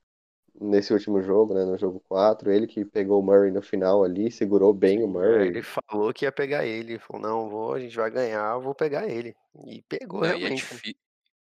Nesse 0.60 0.92
último 0.92 1.22
jogo, 1.22 1.54
né? 1.54 1.64
No 1.64 1.78
jogo 1.78 2.00
4. 2.00 2.50
Ele 2.52 2.66
que 2.66 2.84
pegou 2.84 3.20
o 3.20 3.24
Murray 3.24 3.50
no 3.52 3.62
final 3.62 4.04
ali, 4.04 4.30
segurou 4.32 4.74
bem 4.74 5.02
o 5.04 5.08
é, 5.22 5.46
Murray. 5.46 5.46
Ele 5.46 5.62
falou 5.62 6.12
que 6.12 6.24
ia 6.24 6.32
pegar 6.32 6.64
ele. 6.66 6.92
Ele 6.94 6.98
falou, 6.98 7.22
não, 7.22 7.48
vou, 7.48 7.74
a 7.74 7.80
gente 7.80 7.96
vai 7.96 8.10
ganhar, 8.10 8.54
eu 8.54 8.60
vou 8.60 8.74
pegar 8.74 9.08
ele. 9.08 9.34
E 9.66 9.82
pegou 9.82 10.22
Não, 10.22 10.32
e, 10.32 10.44
é 10.44 10.50
realmente. 10.50 10.72
né? 10.74 10.80
difí- 10.80 10.96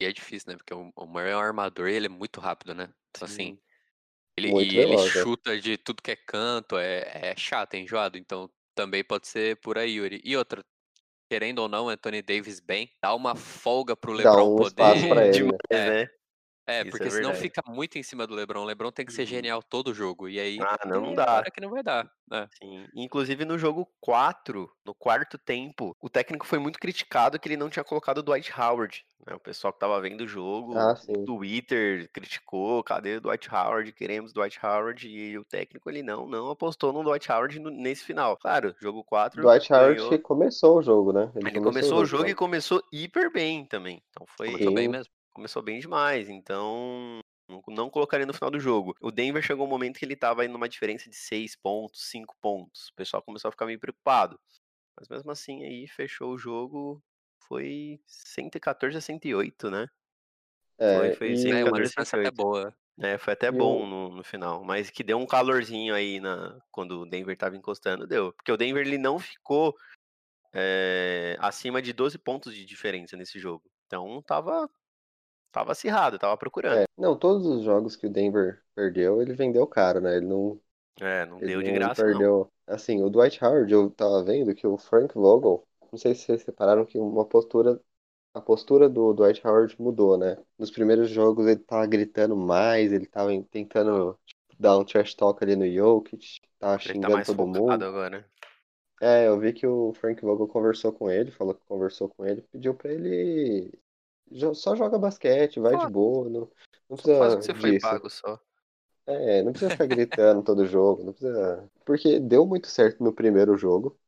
e 0.01 0.07
é 0.07 0.13
difícil, 0.13 0.53
né? 0.53 0.57
Porque 0.59 0.75
o, 0.75 1.07
Murray 1.07 1.33
é 1.33 1.37
um 1.37 1.41
armador 1.41 1.89
e 1.89 1.95
ele 1.95 2.07
é 2.07 2.11
muito 2.11 2.41
rápido, 2.41 2.75
né? 2.75 2.93
Então, 3.11 3.25
Sim. 3.25 3.27
assim. 3.27 3.59
Ele, 4.37 4.49
Muito 4.49 4.75
e 4.75 4.79
ele 4.81 4.97
veloz, 4.97 5.15
né? 5.15 5.27
chuta 5.27 5.61
de 5.61 5.79
tudo 5.79 6.03
que 6.03 6.13
é 6.13 6.17
canto, 6.17 6.79
é, 6.79 7.33
é 7.33 7.37
chato, 7.37 7.75
é 7.75 7.79
enjoado. 7.81 8.19
Então 8.19 8.51
também 8.75 9.05
pode 9.05 9.29
ser 9.29 9.57
por 9.61 9.79
aí, 9.79 9.93
Yuri. 9.97 10.21
E 10.25 10.37
outra, 10.37 10.65
querendo 11.33 11.61
ou 11.61 11.69
não, 11.69 11.89
Anthony 11.89 12.21
Davis 12.21 12.61
bem, 12.61 12.91
dá 13.03 13.15
uma 13.15 13.35
folga 13.35 13.97
pro 13.97 14.15
Dá 14.19 14.33
LeBron 14.33 14.53
um 14.53 14.57
poder. 14.57 14.83
ele, 14.99 15.01
Demais, 15.33 15.39
né? 15.39 15.51
né? 15.71 16.03
É, 16.03 16.11
Isso 16.83 16.91
porque 16.91 17.09
é 17.09 17.11
senão 17.11 17.31
verdade. 17.33 17.41
fica 17.43 17.63
muito 17.67 17.99
em 17.99 18.03
cima 18.03 18.27
do 18.27 18.35
LeBron. 18.35 18.61
O 18.63 18.65
LeBron 18.65 18.93
tem 18.93 19.05
que 19.05 19.13
ser 19.13 19.23
Uhum. 19.23 19.27
genial 19.29 19.63
todo 19.63 19.93
jogo. 19.93 20.29
E 20.29 20.39
aí 20.39 20.59
Ah, 20.61 20.79
não, 20.87 21.13
dá. 21.15 21.43
que 21.53 21.61
não 21.61 21.71
vai 21.71 21.83
dar. 21.83 22.09
né? 22.31 22.49
Sim. 22.63 22.87
Inclusive 22.95 23.45
no 23.45 23.59
jogo 23.59 23.87
4, 24.01 24.71
no 24.87 24.95
quarto 24.95 25.37
tempo, 25.37 25.95
o 26.01 26.09
técnico 26.09 26.47
foi 26.47 26.59
muito 26.59 26.79
criticado 26.79 27.39
que 27.39 27.47
ele 27.49 27.57
não 27.59 27.69
tinha 27.69 27.85
colocado 27.85 28.19
o 28.19 28.23
Dwight 28.23 28.53
Howard. 28.59 29.05
né? 29.27 29.35
O 29.35 29.41
pessoal 29.41 29.73
que 29.73 29.79
tava 29.81 30.01
vendo 30.01 30.23
o 30.23 30.27
jogo, 30.27 30.77
Ah, 30.77 30.97
sim. 30.97 31.25
Twitter, 31.25 32.09
criticou, 32.13 32.83
cadê 32.83 33.17
o 33.17 33.21
Dwight 33.21 33.49
Howard? 33.55 33.93
Queremos 33.93 34.33
Dwight 34.33 34.59
Howard. 34.65 35.07
E 35.09 35.37
o 35.39 35.45
técnico, 35.45 35.91
ele 35.91 36.03
não, 36.03 36.27
não 36.27 36.49
apostou 36.51 36.93
no 36.93 37.03
Dwight 37.05 37.31
Howard 37.31 37.59
nesse 37.61 38.05
final. 38.05 38.37
Claro, 38.37 38.75
jogo 38.81 39.05
4 39.05 39.43
Dwight 39.43 39.73
Howard 39.73 39.97
ganhou. 40.01 40.19
começou 40.21 40.79
o 40.79 40.83
jogo, 40.83 41.13
né? 41.13 41.31
Ele 41.37 41.61
começou 41.61 42.01
o 42.01 42.07
jogo 42.07 42.25
e 42.25 42.29
né? 42.29 42.35
começou 42.35 42.83
hiper 42.93 43.31
bem 43.33 43.65
também. 43.67 44.03
Então 44.11 44.25
foi, 44.27 44.51
Começou 44.53 44.73
bem 44.75 44.89
mesmo. 44.89 45.13
Começou 45.33 45.63
bem 45.63 45.79
demais, 45.81 46.29
então 46.29 47.21
não- 47.69 47.91
colocaria 47.91 48.27
no 48.27 48.35
final 48.35 48.51
do 48.51 48.61
jogo. 48.61 48.95
O 49.01 49.11
Denver 49.11 49.43
chegou 49.43 49.67
um 49.67 49.71
momento 49.71 49.99
que 49.99 50.05
ele 50.05 50.17
tava 50.17 50.45
indo 50.45 50.53
numa 50.53 50.69
diferença 50.69 51.09
de 51.11 51.17
6 51.17 51.57
pontos, 51.57 52.09
5 52.11 52.37
pontos. 52.41 52.89
O 52.89 52.95
pessoal 52.95 53.23
começou 53.23 53.49
a 53.49 53.53
ficar 53.53 53.67
meio 53.67 53.81
preocupado. 53.81 54.39
Mas 54.99 55.09
mesmo 55.09 55.31
assim 55.31 55.65
aí 55.65 55.89
fechou 55.89 56.33
o 56.33 56.39
jogo, 56.39 57.03
foi 57.49 58.01
114 58.07 58.97
a 58.99 59.01
108, 59.01 59.71
né? 59.71 59.89
É, 60.79 60.97
Foi, 60.99 61.13
foi 61.13 61.29
e- 61.29 61.51
É 61.51 61.65
uma 61.65 61.65
14 61.65 61.81
a 61.81 61.83
distância 61.83 62.19
até 62.19 62.31
108. 62.31 62.37
boa. 62.37 62.75
É, 63.01 63.19
foi 63.19 63.33
até 63.33 63.49
E 63.49 63.53
bom 63.53 63.87
no, 63.87 64.11
no 64.17 64.23
final, 64.25 64.63
mas 64.65 64.91
que 64.91 65.03
deu 65.03 65.19
um 65.19 65.27
calorzinho 65.27 65.95
aí 65.95 66.21
na, 66.21 66.61
quando 66.71 67.01
o 67.01 67.07
Denver 67.07 67.37
tava 67.37 67.57
encostando, 67.57 68.07
deu. 68.07 68.33
Porque 68.35 68.53
o 68.53 68.57
Denver 68.57 68.87
ele 68.87 68.99
não 68.99 69.19
ficou 69.19 69.75
é, 70.55 71.37
acima 71.41 71.83
de 71.83 71.93
12 71.93 72.19
pontos 72.19 72.55
de 72.55 72.65
diferença 72.65 73.17
nesse 73.17 73.39
jogo. 73.39 73.65
Então 73.87 74.23
tava, 74.23 74.69
tava 75.53 75.73
acirrado, 75.73 76.19
tava 76.19 76.37
procurando. 76.37 76.83
É, 76.83 76.87
não, 76.97 77.19
todos 77.19 77.47
os 77.47 77.65
jogos 77.65 77.97
que 77.97 78.07
o 78.07 78.11
Denver 78.11 78.63
perdeu, 78.75 79.21
ele 79.21 79.35
vendeu 79.35 79.67
caro, 79.67 80.01
né? 80.01 80.17
Ele 80.17 80.27
não, 80.27 80.61
É, 81.01 81.27
não 81.27 81.39
deu 81.41 81.63
de 81.63 81.71
não 81.71 81.73
graça, 81.73 82.09
não. 82.09 82.21
perdeu. 82.21 82.51
Assim, 82.67 83.03
o 83.03 83.11
Dwight 83.11 83.45
Howard, 83.45 83.73
eu 83.73 83.91
tava 83.91 84.23
vendo 84.25 84.55
que 84.55 84.67
o 84.67 84.79
Frank 84.79 85.15
Vogel, 85.15 85.67
não 85.93 85.99
sei 85.99 86.15
se 86.15 86.23
vocês 86.25 86.43
separaram 86.43 86.87
que 86.87 86.99
uma 86.99 87.27
postura, 87.27 87.81
a 88.35 88.41
postura 88.41 88.89
do 88.89 89.15
Dwight 89.15 89.47
Howard 89.47 89.77
mudou, 89.81 90.19
né? 90.19 90.37
Nos 90.59 90.71
primeiros 90.71 91.11
jogos 91.11 91.47
ele 91.47 91.61
tava 91.61 91.87
gritando 91.87 92.37
mais, 92.37 92.93
ele 92.93 93.07
tava 93.07 93.31
tentando 93.51 94.19
tipo, 94.27 94.41
dar 94.61 94.79
um 94.79 94.85
trash 94.85 95.15
talk 95.15 95.43
ali 95.45 95.57
no 95.57 95.69
Jokic, 95.71 96.41
tava 96.59 96.79
Ele 96.85 96.95
tá 96.95 97.11
xingando 97.11 97.11
mais 97.11 97.35
todo 97.35 97.45
mundo. 97.47 97.87
agora. 97.87 98.25
É, 99.01 99.27
eu 99.27 99.39
vi 99.39 99.53
que 99.53 99.67
o 99.67 99.93
Frank 99.95 100.23
Vogel 100.23 100.47
conversou 100.49 100.93
com 100.93 101.11
ele, 101.11 101.31
falou 101.33 101.55
que 101.55 101.65
conversou 101.67 102.09
com 102.09 102.25
ele, 102.25 102.43
pediu 102.43 102.75
pra 102.75 102.93
ele 102.93 103.73
só 104.55 104.75
joga 104.77 104.99
basquete, 104.99 105.61
vai 105.61 105.77
de 105.77 105.87
boa, 105.93 106.29
não, 106.29 106.51
não 106.89 106.97
Só 106.97 107.19
faz 107.19 107.35
o 107.35 107.37
precisa 107.37 107.55
que 107.55 107.61
você 107.61 107.61
foi 107.61 107.73
disso. 107.73 107.89
pago 107.91 108.11
só. 108.11 108.41
É, 109.07 109.43
não 109.43 109.53
precisa 109.53 109.71
ficar 109.71 109.87
gritando 109.87 110.43
todo 110.45 110.67
jogo, 110.67 111.05
não 111.05 111.13
precisa. 111.13 111.71
Porque 111.85 112.21
deu 112.21 112.47
muito 112.47 112.69
certo 112.69 113.03
no 113.03 113.13
primeiro 113.13 113.57
jogo, 113.57 113.99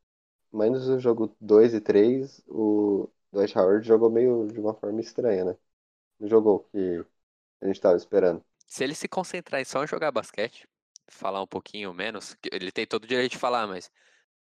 mas 0.53 0.71
no 0.71 1.01
jogo 1.01 1.35
2 1.41 1.75
e 1.75 1.81
3, 1.81 2.43
o 2.49 3.09
Dwight 3.33 3.59
Howard 3.59 3.87
jogou 3.87 4.11
meio 4.11 4.47
de 4.49 4.61
uma 4.61 4.75
forma 4.75 5.01
estranha, 5.01 5.45
né? 5.45 5.57
Não 6.21 6.29
jogou 6.29 6.57
o 6.57 6.61
que 6.65 7.05
a 7.61 7.67
gente 7.67 7.81
tava 7.81 7.97
esperando. 7.97 8.45
Se 8.67 8.85
ele 8.85 8.95
se 8.95 9.09
concentrar 9.09 9.61
em 9.61 9.65
só 9.65 9.87
jogar 9.87 10.13
basquete, 10.13 10.67
falar 11.09 11.43
um 11.43 11.47
pouquinho 11.47 11.93
menos, 11.93 12.37
ele 12.53 12.73
tem 12.73 12.87
todo 12.87 13.05
o 13.05 13.07
direito 13.07 13.33
de 13.33 13.39
falar, 13.39 13.67
mas 13.67 13.91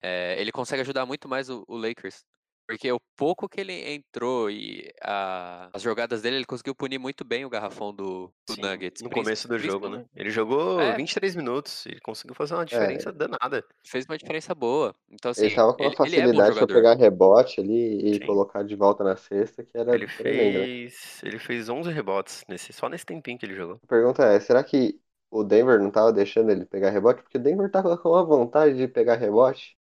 é, 0.02 0.40
ele 0.40 0.52
consegue 0.52 0.82
ajudar 0.82 1.06
muito 1.06 1.28
mais 1.28 1.50
o, 1.50 1.64
o 1.68 1.78
Lakers. 1.78 2.26
Porque 2.74 2.92
o 2.92 3.00
pouco 3.16 3.48
que 3.48 3.62
ele 3.62 3.74
entrou 3.94 4.50
e 4.50 4.92
a- 5.04 5.70
as 5.74 5.82
jogadas 5.84 6.22
dele, 6.24 6.38
ele 6.38 6.46
conseguiu 6.46 6.74
punir 6.74 6.98
muito 6.98 7.24
bem 7.24 7.46
o 7.46 7.50
garrafão 7.50 7.94
do, 7.94 8.34
do 8.48 8.56
Sim, 8.56 8.64
Nuggets. 8.68 9.02
no 9.04 9.10
começo 9.12 9.48
do 9.48 9.60
jogo, 9.60 9.88
né? 9.90 10.06
Ele 10.16 10.32
jogou 10.32 10.92
É. 10.92 10.94
23 10.94 11.36
minutos 11.36 11.86
e 11.86 12.00
conseguiu 12.02 12.34
fazer 12.36 12.56
uma 12.56 12.66
diferença 12.66 13.12
danada. 13.12 13.64
Fez 13.86 14.06
uma 14.06 14.18
diferença 14.18 14.56
boa. 14.56 14.96
Então, 15.12 15.30
assim, 15.30 15.46
Ele 15.46 15.52
tava 15.52 15.74
com 15.76 15.84
uma 15.84 15.92
é 15.94 15.96
facilidade 15.96 16.56
pra 16.58 16.68
jogador. 16.68 16.68
pegar 16.68 16.96
rebote 16.96 17.60
ali 17.62 18.16
e 18.18 18.20
Sim. 18.20 18.20
colocar 18.20 18.64
de 18.64 18.76
volta 18.76 19.04
na 19.04 19.16
cesta, 19.16 19.64
que 19.64 19.78
era 19.78 19.94
Ele 19.94 20.08
né? 20.52 20.70
fez, 20.72 21.22
ele 21.24 21.40
fez 21.40 21.70
11 21.70 21.92
rebotes 21.92 22.44
nesse, 22.50 22.74
só 22.74 22.90
nesse 22.90 23.06
tempinho 23.06 23.38
que 23.38 23.46
ele 23.46 23.56
jogou. 23.56 23.80
A 23.84 23.88
pergunta 23.88 24.24
é, 24.26 24.40
será 24.40 24.64
que 24.64 25.00
o 25.30 25.44
Denver 25.44 25.80
não 25.80 25.92
tava 25.92 26.12
deixando 26.14 26.52
ele 26.52 26.66
pegar 26.66 26.90
rebote? 26.90 27.22
Porque 27.24 27.38
o 27.38 27.42
Denver 27.42 27.70
tava 27.72 27.98
com 27.98 28.10
uma 28.10 28.24
vontade 28.26 28.76
de 28.78 28.88
pegar 28.88 29.16
rebote. 29.16 29.78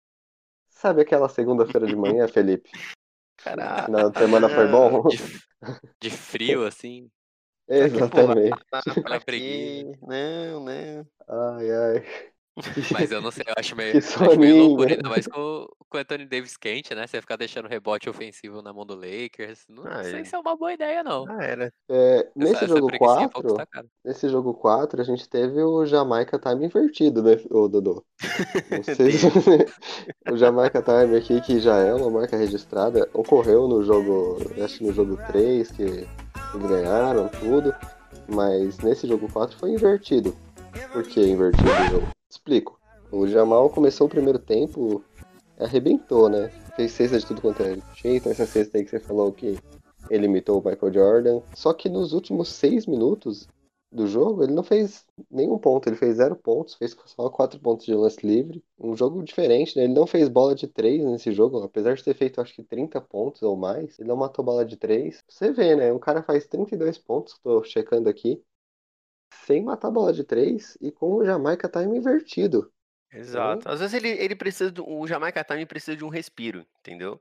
Sabe 0.83 1.01
aquela 1.01 1.29
segunda-feira 1.29 1.87
de 1.87 1.95
manhã, 1.95 2.27
Felipe? 2.27 2.69
Caraca. 3.37 4.11
De 4.11 4.17
semana 4.17 4.49
foi 4.49 4.67
bom? 4.67 5.03
De, 5.07 5.17
de 6.01 6.09
frio, 6.09 6.65
assim. 6.65 7.09
Exatamente. 7.69 8.59
Preguiça. 9.25 9.97
Não, 10.01 10.59
não. 10.65 11.07
Ai, 11.55 11.71
ai. 11.71 12.32
Mas 12.91 13.11
eu 13.11 13.19
não 13.21 13.31
sei, 13.31 13.43
eu 13.47 13.53
acho 13.57 13.75
meio, 13.75 13.97
acho 13.97 14.39
meio 14.39 14.57
loucura, 14.57 14.93
ainda 14.93 15.09
mais 15.09 15.25
com, 15.25 15.67
com 15.89 15.97
o 15.97 15.99
Anthony 15.99 16.25
Davis 16.25 16.55
quente, 16.55 16.93
né? 16.93 17.07
Você 17.07 17.19
ficar 17.19 17.35
deixando 17.35 17.67
rebote 17.67 18.09
ofensivo 18.09 18.61
na 18.61 18.71
mão 18.71 18.85
do 18.85 18.93
Lakers. 18.95 19.65
Não 19.67 19.83
Ah, 19.87 20.03
sei 20.03 20.17
ele- 20.19 20.25
se 20.25 20.35
é 20.35 20.39
uma 20.39 20.55
boa 20.55 20.71
ideia, 20.71 21.03
não. 21.03 21.25
Ah, 21.27 21.43
era. 21.43 21.73
É, 21.89 22.29
nesse 22.35 22.55
essa, 22.63 22.67
jogo 22.67 22.87
essa 22.87 22.95
é 22.95 22.99
4, 22.99 23.29
pouco 23.31 23.47
destacada. 23.47 23.87
nesse 24.05 24.29
jogo 24.29 24.53
4, 24.53 25.01
a 25.01 25.03
gente 25.03 25.27
teve 25.27 25.61
o 25.61 25.85
Jamaica 25.85 26.37
Time 26.37 26.65
invertido, 26.65 27.23
né, 27.23 27.37
ô 27.49 27.67
Dodô? 27.67 28.05
Não 28.69 28.83
sei 28.83 29.11
se... 29.11 29.27
o 30.31 30.37
Jamaica 30.37 30.81
Time 30.81 31.17
aqui, 31.17 31.41
que 31.41 31.59
já 31.59 31.77
é 31.77 31.93
uma 31.93 32.09
marca 32.09 32.37
registrada, 32.37 33.09
ocorreu 33.13 33.67
no 33.67 33.83
jogo, 33.83 34.37
acho 34.63 34.77
que 34.77 34.83
no 34.85 34.93
jogo 34.93 35.17
3, 35.27 35.71
que 35.71 36.07
ganharam 36.67 37.27
tudo, 37.29 37.73
mas 38.27 38.77
nesse 38.79 39.07
jogo 39.07 39.27
4 39.31 39.57
foi 39.57 39.71
invertido. 39.71 40.35
Por 40.91 41.03
que 41.03 41.19
invertido 41.25 41.69
o 41.69 41.89
jogo? 41.89 42.07
Explico. 42.33 42.79
O 43.11 43.27
Jamal 43.27 43.69
começou 43.69 44.07
o 44.07 44.09
primeiro 44.09 44.39
tempo, 44.39 45.03
arrebentou, 45.59 46.27
né? 46.27 46.47
Fez 46.75 46.91
cesta 46.91 47.19
de 47.19 47.25
tudo 47.27 47.41
quanto 47.41 47.61
é 47.61 47.77
jeito, 47.95 48.27
essa 48.27 48.47
cesta 48.47 48.77
aí 48.77 48.83
que 48.83 48.89
você 48.89 48.99
falou 48.99 49.31
que 49.31 49.55
ele 50.09 50.25
imitou 50.25 50.59
o 50.59 50.67
Michael 50.67 50.93
Jordan. 50.93 51.41
Só 51.53 51.73
que 51.73 51.87
nos 51.87 52.11
últimos 52.11 52.49
seis 52.49 52.87
minutos 52.87 53.47
do 53.91 54.07
jogo, 54.07 54.43
ele 54.43 54.51
não 54.51 54.63
fez 54.63 55.05
nenhum 55.29 55.59
ponto. 55.59 55.87
Ele 55.87 55.95
fez 55.95 56.15
zero 56.15 56.35
pontos, 56.35 56.73
fez 56.73 56.97
só 57.05 57.29
quatro 57.29 57.59
pontos 57.59 57.85
de 57.85 57.93
lance 57.93 58.25
livre. 58.25 58.63
Um 58.79 58.97
jogo 58.97 59.23
diferente, 59.23 59.77
né? 59.77 59.83
Ele 59.83 59.93
não 59.93 60.07
fez 60.07 60.27
bola 60.27 60.55
de 60.55 60.65
três 60.65 61.05
nesse 61.05 61.31
jogo, 61.31 61.59
apesar 61.61 61.93
de 61.93 62.03
ter 62.03 62.15
feito 62.15 62.41
acho 62.41 62.55
que 62.55 62.63
30 62.63 62.99
pontos 62.99 63.43
ou 63.43 63.55
mais. 63.55 63.99
Ele 63.99 64.09
não 64.09 64.15
matou 64.15 64.43
bola 64.43 64.65
de 64.65 64.75
três. 64.75 65.23
Você 65.29 65.51
vê, 65.51 65.75
né? 65.75 65.93
Um 65.93 65.99
cara 65.99 66.23
faz 66.23 66.47
32 66.47 66.97
pontos, 66.97 67.37
tô 67.43 67.63
checando 67.63 68.09
aqui, 68.09 68.41
sem 69.45 69.63
matar 69.63 69.91
bola 69.91 70.13
de 70.13 70.23
três 70.23 70.77
e 70.81 70.91
com 70.91 71.13
o 71.15 71.25
Jamaica 71.25 71.69
Time 71.69 71.97
invertido. 71.97 72.71
Exato. 73.11 73.69
Às 73.69 73.79
vezes 73.79 73.93
ele, 73.93 74.09
ele 74.09 74.35
precisa 74.35 74.71
de, 74.71 74.81
o 74.81 75.05
Jamaica 75.05 75.43
Time 75.43 75.65
precisa 75.65 75.95
de 75.95 76.03
um 76.03 76.09
respiro, 76.09 76.65
entendeu? 76.79 77.19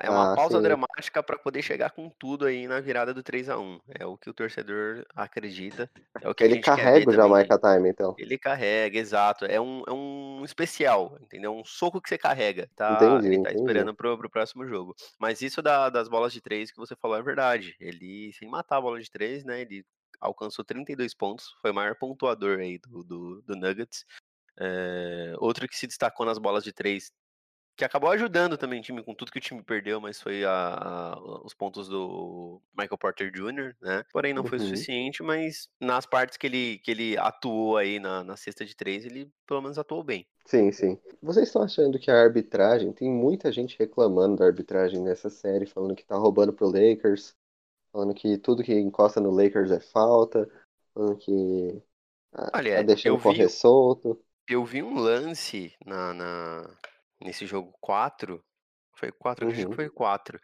É 0.00 0.08
uma 0.08 0.32
Ah, 0.32 0.34
pausa 0.34 0.56
sim. 0.56 0.62
dramática 0.62 1.22
para 1.22 1.38
poder 1.38 1.60
chegar 1.62 1.90
com 1.90 2.08
tudo 2.18 2.46
aí 2.46 2.66
na 2.66 2.80
virada 2.80 3.12
do 3.12 3.22
3 3.22 3.50
a 3.50 3.58
1 3.58 3.78
É 4.00 4.06
o 4.06 4.16
que 4.16 4.30
o 4.30 4.34
torcedor 4.34 5.04
acredita. 5.14 5.90
É 6.22 6.28
o 6.28 6.34
que 6.34 6.44
a 6.44 6.46
Ele 6.46 6.60
carrega 6.62 7.10
o 7.10 7.12
também 7.12 7.16
Jamaica 7.16 7.58
Time, 7.58 7.90
então. 7.90 8.16
Ele 8.16 8.38
carrega, 8.38 8.98
exato. 8.98 9.44
É 9.44 9.60
um, 9.60 9.82
é 9.88 9.92
um 9.92 10.42
especial, 10.44 11.18
entendeu? 11.20 11.54
Um 11.54 11.64
soco 11.64 12.00
que 12.00 12.08
você 12.08 12.16
carrega, 12.16 12.70
tá? 12.76 13.20
Entendi, 13.20 13.26
ele 13.26 13.38
tá 13.38 13.50
entendi. 13.50 13.56
esperando 13.58 13.94
pro, 13.94 14.16
pro 14.16 14.30
próximo 14.30 14.66
jogo. 14.66 14.94
Mas 15.18 15.42
isso 15.42 15.60
da- 15.60 15.90
das 15.90 16.08
bolas 16.08 16.32
de 16.32 16.40
três 16.40 16.70
que 16.70 16.78
você 16.78 16.94
falou 16.96 17.16
é 17.16 17.22
verdade. 17.22 17.74
Ele, 17.80 18.32
sem 18.34 18.48
matar 18.48 18.76
a 18.78 18.80
bola 18.80 19.00
de 19.00 19.10
três, 19.10 19.44
né? 19.44 19.60
Ele 19.62 19.84
alcançou 20.24 20.64
32 20.64 21.14
pontos, 21.14 21.54
foi 21.60 21.70
o 21.70 21.74
maior 21.74 21.94
pontuador 21.96 22.58
aí 22.58 22.78
do, 22.78 23.04
do, 23.04 23.42
do 23.42 23.54
Nuggets. 23.56 24.04
É, 24.58 25.34
outro 25.38 25.68
que 25.68 25.76
se 25.76 25.86
destacou 25.86 26.24
nas 26.24 26.38
bolas 26.38 26.64
de 26.64 26.72
três, 26.72 27.12
que 27.76 27.84
acabou 27.84 28.08
ajudando 28.10 28.56
também 28.56 28.78
o 28.78 28.82
time 28.82 29.02
com 29.02 29.12
tudo 29.14 29.32
que 29.32 29.38
o 29.38 29.40
time 29.42 29.60
perdeu, 29.62 30.00
mas 30.00 30.20
foi 30.20 30.44
a- 30.44 30.50
a- 31.14 31.42
os 31.44 31.52
pontos 31.54 31.88
do 31.88 32.62
Michael 32.76 32.96
Porter 32.98 33.32
Jr., 33.32 33.74
né? 33.82 34.04
Porém, 34.12 34.32
não 34.32 34.44
foi 34.44 34.58
Uhum. 34.58 34.64
suficiente, 34.64 35.24
mas 35.24 35.68
nas 35.80 36.06
partes 36.06 36.36
que 36.38 36.46
ele, 36.46 36.78
que 36.78 36.90
ele 36.92 37.18
atuou 37.18 37.76
aí 37.76 37.98
na, 37.98 38.22
na 38.22 38.36
cesta 38.36 38.64
de 38.64 38.76
três, 38.76 39.04
ele 39.04 39.28
pelo 39.44 39.60
menos 39.60 39.76
atuou 39.76 40.04
bem. 40.04 40.24
Sim, 40.46 40.70
sim. 40.70 40.98
Vocês 41.20 41.48
estão 41.48 41.62
achando 41.62 41.98
que 41.98 42.10
a 42.10 42.22
arbitragem, 42.22 42.92
tem 42.92 43.10
muita 43.10 43.50
gente 43.50 43.76
reclamando 43.78 44.36
da 44.36 44.44
arbitragem 44.44 45.00
nessa 45.02 45.28
série, 45.28 45.66
falando 45.66 45.96
que 45.96 46.04
tá 46.04 46.16
roubando 46.16 46.52
pro 46.52 46.66
Lakers, 46.70 47.34
falando 47.94 48.12
que 48.12 48.36
tudo 48.36 48.64
que 48.64 48.74
encosta 48.74 49.20
no 49.20 49.30
Lakers 49.30 49.70
é 49.70 49.78
falta, 49.78 50.50
falando 50.92 51.16
que 51.16 51.80
ah, 52.32 52.50
Olha, 52.52 52.78
tá 52.78 52.82
deixando 52.82 53.14
eu 53.14 53.18
vi- 53.18 53.22
correr 53.22 53.48
solto. 53.48 54.20
Eu 54.48 54.64
vi 54.64 54.82
um 54.82 54.98
lance 54.98 55.72
na, 55.86 56.12
na- 56.12 56.76
nesse 57.22 57.46
jogo 57.46 57.72
4, 57.80 58.44
foi 58.96 59.12
4, 59.12 59.46
acho 59.46 59.60
Uhum. 59.60 59.70
que 59.70 59.76
foi 59.76 59.88
4, 59.88 60.40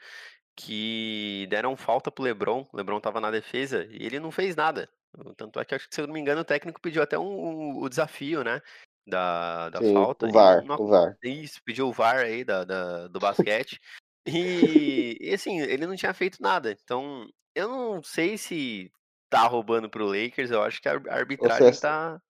que 0.56 1.46
deram 1.50 1.76
falta 1.76 2.10
pro 2.10 2.22
LeBron, 2.22 2.66
o 2.72 2.76
LeBron 2.76 3.00
tava 3.00 3.20
na 3.20 3.30
defesa 3.30 3.84
e 3.90 4.06
ele 4.06 4.20
não 4.20 4.30
fez 4.30 4.54
nada. 4.54 4.88
Tanto 5.36 5.58
é 5.58 5.64
que, 5.64 5.74
acho 5.74 5.88
que, 5.88 5.94
se 5.94 6.00
eu 6.00 6.06
não 6.06 6.14
me 6.14 6.20
engano, 6.20 6.42
o 6.42 6.44
técnico 6.44 6.80
pediu 6.80 7.02
até 7.02 7.18
um, 7.18 7.78
o 7.78 7.88
desafio, 7.88 8.44
né, 8.44 8.60
da, 9.06 9.70
da 9.70 9.82
Sim, 9.82 9.94
falta. 9.94 10.26
o 10.28 10.32
VAR, 10.32 10.64
não 10.64 10.76
o 10.78 10.86
VAR. 10.86 11.18
Isso, 11.24 11.60
pediu 11.64 11.88
o 11.88 11.92
VAR 11.92 12.18
aí 12.24 12.44
da, 12.44 12.64
da- 12.64 13.08
do 13.08 13.18
basquete. 13.18 13.80
E, 14.26 15.16
e, 15.18 15.32
assim, 15.34 15.58
ele 15.60 15.86
não 15.86 15.96
tinha 15.96 16.12
feito 16.12 16.42
nada. 16.42 16.70
Então, 16.70 17.26
eu 17.54 17.68
não 17.68 18.02
sei 18.02 18.36
se 18.38 18.92
tá 19.28 19.46
roubando 19.46 19.88
pro 19.90 20.06
Lakers, 20.06 20.50
eu 20.50 20.62
acho 20.62 20.80
que 20.80 20.88
a 20.88 20.94
a 21.08 21.14
arbitragem 21.16 21.74
é 21.74 21.76
tá, 21.76 22.20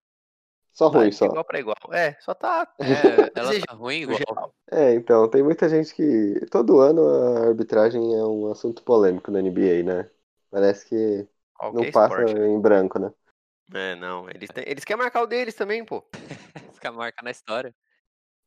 Só 0.73 0.89
tá 0.91 1.05
ruim, 1.05 1.13
só. 1.13 1.29
igual 1.29 1.45
pra 1.45 1.59
igual. 1.61 1.77
É, 1.93 2.17
só 2.21 2.35
tá 2.35 2.67
É, 2.89 3.31
ela 3.35 3.55
tá 3.55 3.73
ruim 3.75 4.01
igual. 4.03 4.19
geral. 4.19 4.55
É, 4.73 4.95
então, 4.95 5.29
tem 5.29 5.43
muita 5.43 5.69
gente 5.69 5.95
que. 5.95 6.47
Todo 6.51 6.81
ano 6.81 7.03
a 7.09 7.47
arbitragem 7.49 8.01
é 8.15 8.25
um 8.25 8.51
assunto 8.51 8.83
polêmico 8.85 9.31
na 9.31 9.41
NBA, 9.41 9.83
né? 10.05 10.11
Parece 10.51 10.87
que 10.89 11.29
Qualquer 11.55 11.71
não 11.71 11.87
passa 11.91 12.23
esporte. 12.25 12.35
né? 12.35 12.41
em 12.49 12.61
branco, 12.61 12.99
né? 12.99 13.13
É, 13.73 13.95
não. 13.97 14.29
Eles, 14.31 14.51
têm- 14.51 14.65
eles 14.67 14.85
querem 14.85 15.03
marcar 15.03 15.23
o 15.23 15.27
deles 15.27 15.55
também, 15.55 15.85
pô. 15.85 16.05
Fica 16.75 16.91
marca 16.93 17.23
na 17.23 17.31
história. 17.31 17.75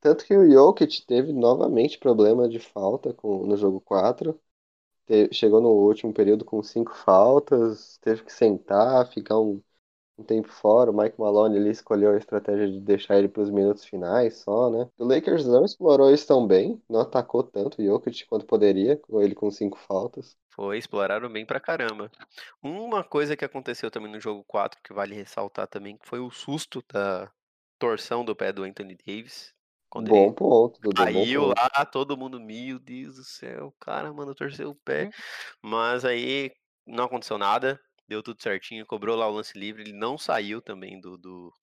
Tanto 0.01 0.25
que 0.25 0.35
o 0.37 0.47
Jokic 0.49 1.03
teve 1.05 1.33
novamente 1.33 1.97
problema 1.97 2.47
de 2.47 2.59
falta 2.59 3.11
com, 3.13 3.45
no 3.47 3.57
jogo 3.57 3.81
4. 3.81 4.39
Te- 5.05 5.33
chegou 5.33 5.61
no 5.61 5.69
último 5.69 6.13
período 6.13 6.45
com 6.45 6.61
cinco 6.63 6.93
faltas, 6.95 7.97
teve 8.01 8.23
que 8.23 8.31
sentar, 8.33 9.07
ficar 9.11 9.39
um, 9.39 9.61
um 10.17 10.23
tempo 10.23 10.49
fora. 10.49 10.91
O 10.91 10.97
Mike 10.97 11.19
Malone 11.19 11.57
ali 11.57 11.71
escolheu 11.71 12.11
a 12.13 12.17
estratégia 12.17 12.71
de 12.71 12.79
deixar 12.81 13.17
ele 13.19 13.29
para 13.29 13.43
os 13.43 13.49
minutos 13.51 13.85
finais 13.85 14.37
só, 14.39 14.69
né? 14.71 14.89
O 14.97 15.05
Lakers 15.05 15.45
não 15.47 15.65
explorou 15.65 16.11
isso 16.13 16.27
tão 16.27 16.47
bem, 16.47 16.81
não 16.89 17.01
atacou 17.01 17.43
tanto 17.43 17.81
o 17.81 17.85
Jokic 17.85 18.25
quanto 18.27 18.45
poderia, 18.47 18.97
com 18.97 19.21
ele 19.21 19.35
com 19.35 19.51
cinco 19.51 19.77
faltas. 19.79 20.37
Foi, 20.55 20.77
exploraram 20.77 21.29
bem 21.29 21.45
pra 21.45 21.59
caramba. 21.59 22.09
Uma 22.61 23.03
coisa 23.03 23.35
que 23.35 23.43
aconteceu 23.45 23.91
também 23.91 24.11
no 24.11 24.19
jogo 24.19 24.43
4, 24.45 24.79
que 24.83 24.93
vale 24.93 25.15
ressaltar 25.15 25.67
também, 25.67 25.97
foi 26.03 26.19
o 26.19 26.31
susto 26.31 26.83
da 26.91 27.31
torção 27.79 28.23
do 28.23 28.35
pé 28.35 28.53
do 28.53 28.63
Anthony 28.63 28.95
Davis. 28.95 29.53
Quando 29.93 30.07
Bom 30.09 30.31
ele 30.31 30.33
ponto, 30.33 30.81
Dudu. 30.81 30.95
caiu 30.95 31.45
lá, 31.45 31.85
todo 31.85 32.17
mundo, 32.17 32.39
meu 32.39 32.79
Deus 32.79 33.15
do 33.15 33.23
céu, 33.23 33.67
o 33.67 33.71
cara, 33.73 34.11
mano, 34.11 34.33
torceu 34.33 34.71
o 34.71 34.75
pé. 34.75 35.05
Hum. 35.05 35.11
Mas 35.61 36.03
aí 36.03 36.51
não 36.83 37.03
aconteceu 37.03 37.37
nada, 37.37 37.79
deu 38.07 38.23
tudo 38.23 38.41
certinho, 38.41 38.87
cobrou 38.87 39.15
lá 39.15 39.27
o 39.27 39.33
lance 39.35 39.55
livre, 39.55 39.83
ele 39.83 39.93
não 39.93 40.17
saiu 40.17 40.63
também 40.63 40.99
do, 40.99 41.15
do- 41.15 41.53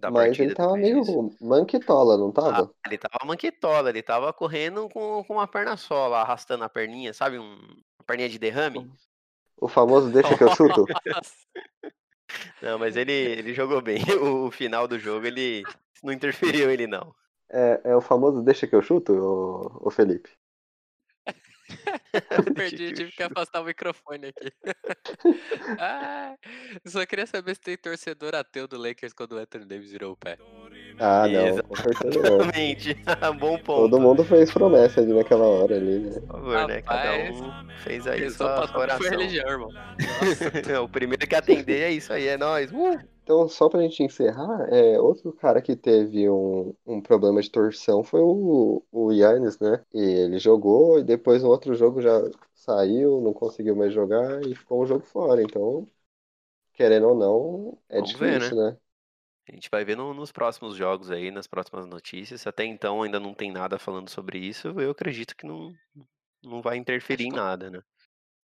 da 0.00 0.10
Mas 0.10 0.38
ele 0.40 0.48
partida 0.48 0.54
tava 0.56 0.74
depois 0.74 0.82
meio 0.82 1.00
disso. 1.04 1.36
manquitola, 1.40 2.16
não 2.16 2.32
Ah, 2.32 2.32
tava? 2.32 2.74
ele 2.86 2.98
tava 2.98 3.24
manquetola, 3.24 3.88
ele 3.90 4.02
tava 4.02 4.32
correndo 4.32 4.88
com, 4.88 5.22
com 5.24 5.34
uma 5.34 5.46
perna 5.46 5.76
só 5.76 6.08
lá, 6.08 6.22
arrastando 6.22 6.64
a 6.64 6.68
perninha, 6.68 7.14
sabe? 7.14 7.38
Um, 7.38 7.54
uma 7.54 8.04
perninha 8.04 8.28
de 8.28 8.38
derrame. 8.38 8.90
O 9.60 9.68
famoso 9.68 10.10
deixa 10.10 10.36
que 10.36 10.42
eu 10.42 10.50
chuto? 10.50 10.86
Não, 12.62 12.78
mas 12.78 12.96
ele, 12.96 13.12
ele 13.12 13.54
jogou 13.54 13.80
bem. 13.82 13.98
O, 14.20 14.46
o 14.46 14.50
final 14.50 14.86
do 14.86 14.98
jogo, 14.98 15.26
ele 15.26 15.64
não 16.02 16.12
interferiu 16.12 16.70
ele 16.70 16.86
não. 16.86 17.14
É, 17.52 17.80
é 17.84 17.96
o 17.96 18.00
famoso 18.00 18.42
deixa 18.42 18.66
que 18.66 18.74
eu 18.74 18.82
chuto, 18.82 19.12
ô, 19.12 19.88
ô 19.88 19.90
Felipe? 19.90 20.30
eu 22.30 22.54
perdi, 22.54 22.92
tive 22.92 23.12
que 23.12 23.22
afastar 23.22 23.60
o 23.60 23.64
microfone 23.64 24.28
aqui. 24.28 24.52
ah, 25.80 26.36
só 26.86 27.04
queria 27.06 27.26
saber 27.26 27.54
se 27.54 27.60
tem 27.60 27.76
torcedor 27.76 28.34
ateu 28.34 28.66
do 28.66 28.78
Lakers 28.78 29.12
quando 29.12 29.32
o 29.32 29.38
Anthony 29.38 29.64
Davis 29.64 29.90
virou 29.90 30.12
o 30.12 30.16
pé. 30.16 30.38
Ah, 31.00 31.26
não, 31.26 31.58
com 31.62 31.76
certeza 31.76 32.20
não. 32.20 32.36
Exatamente. 32.36 32.94
Bom 33.40 33.58
ponto. 33.58 33.90
Todo 33.90 34.00
mundo 34.00 34.24
fez 34.24 34.50
promessa 34.52 35.00
ali 35.00 35.12
naquela 35.14 35.46
hora 35.46 35.76
ali, 35.76 35.98
né? 35.98 36.20
Por 36.20 36.26
favor, 36.26 36.68
né? 36.68 36.82
Cada 36.82 37.12
um 37.32 37.52
fez 37.78 38.06
aí 38.06 38.20
Pensou 38.20 38.46
sua 38.46 38.54
pra 38.68 38.68
foi 38.68 38.80
oração. 38.82 39.10
religião, 39.10 39.48
irmão. 39.48 39.70
o 40.84 40.88
primeiro 40.88 41.26
que 41.26 41.34
atender 41.34 41.82
é 41.82 41.90
isso 41.90 42.12
aí, 42.12 42.26
é 42.26 42.36
nóis. 42.36 42.70
Uh! 42.70 43.00
Então, 43.22 43.48
só 43.48 43.68
pra 43.68 43.80
gente 43.82 44.02
encerrar, 44.02 44.68
é, 44.72 45.00
outro 45.00 45.32
cara 45.32 45.62
que 45.62 45.76
teve 45.76 46.28
um, 46.28 46.74
um 46.84 47.00
problema 47.00 47.40
de 47.40 47.48
torção 47.48 48.02
foi 48.02 48.20
o, 48.20 48.82
o 48.90 49.12
Yannis, 49.12 49.58
né? 49.60 49.84
E 49.94 50.00
ele 50.00 50.38
jogou 50.38 50.98
e 50.98 51.04
depois 51.04 51.42
no 51.42 51.48
outro 51.48 51.74
jogo 51.74 52.02
já 52.02 52.10
saiu, 52.54 53.20
não 53.20 53.32
conseguiu 53.32 53.76
mais 53.76 53.92
jogar 53.92 54.42
e 54.44 54.54
ficou 54.54 54.82
um 54.82 54.86
jogo 54.86 55.04
fora. 55.06 55.42
Então, 55.42 55.86
querendo 56.74 57.08
ou 57.08 57.14
não, 57.14 57.78
é 57.88 58.00
Vamos 58.00 58.14
ver, 58.18 58.40
difícil, 58.40 58.56
né? 58.56 58.76
A 59.50 59.54
gente 59.54 59.68
vai 59.68 59.84
ver 59.84 59.96
no- 59.96 60.14
nos 60.14 60.30
próximos 60.30 60.76
jogos 60.76 61.10
aí, 61.10 61.30
nas 61.30 61.46
próximas 61.46 61.84
notícias. 61.84 62.46
Até 62.46 62.64
então 62.64 63.02
ainda 63.02 63.18
não 63.18 63.34
tem 63.34 63.50
nada 63.50 63.78
falando 63.78 64.08
sobre 64.08 64.38
isso. 64.38 64.68
Eu 64.80 64.92
acredito 64.92 65.36
que 65.36 65.44
não, 65.44 65.74
não 66.42 66.62
vai 66.62 66.76
interferir 66.76 67.24
em 67.24 67.30
que- 67.30 67.36
nada, 67.36 67.68
né? 67.68 67.78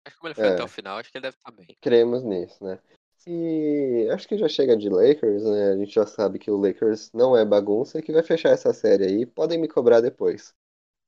Acho 0.06 0.16
que 0.16 0.20
como 0.20 0.28
ele 0.30 0.36
foi 0.36 0.46
É. 0.46 0.54
até 0.54 0.64
o 0.64 0.68
final, 0.68 0.98
acho 0.98 1.12
que 1.12 1.18
ele 1.18 1.24
deve 1.24 1.36
estar 1.36 1.52
bem. 1.52 1.68
Cremos 1.82 2.24
nisso, 2.24 2.64
né? 2.64 2.80
E 3.28 4.08
acho 4.14 4.28
que 4.28 4.38
já 4.38 4.48
chega 4.48 4.78
de 4.78 4.88
Lakers, 4.88 5.44
né? 5.44 5.72
A 5.72 5.78
gente 5.78 5.92
já 5.92 6.06
sabe 6.06 6.38
que 6.40 6.50
o 6.52 6.58
Lakers 6.58 7.12
não 7.12 7.36
é 7.36 7.44
bagunça 7.44 8.00
e 8.00 8.02
que 8.02 8.12
vai 8.14 8.22
fechar 8.24 8.50
essa 8.50 8.72
série 8.72 9.06
aí. 9.06 9.25
Podem 9.25 9.60
me 9.60 9.68
cobrar 9.68 10.00
depois. 10.00 10.54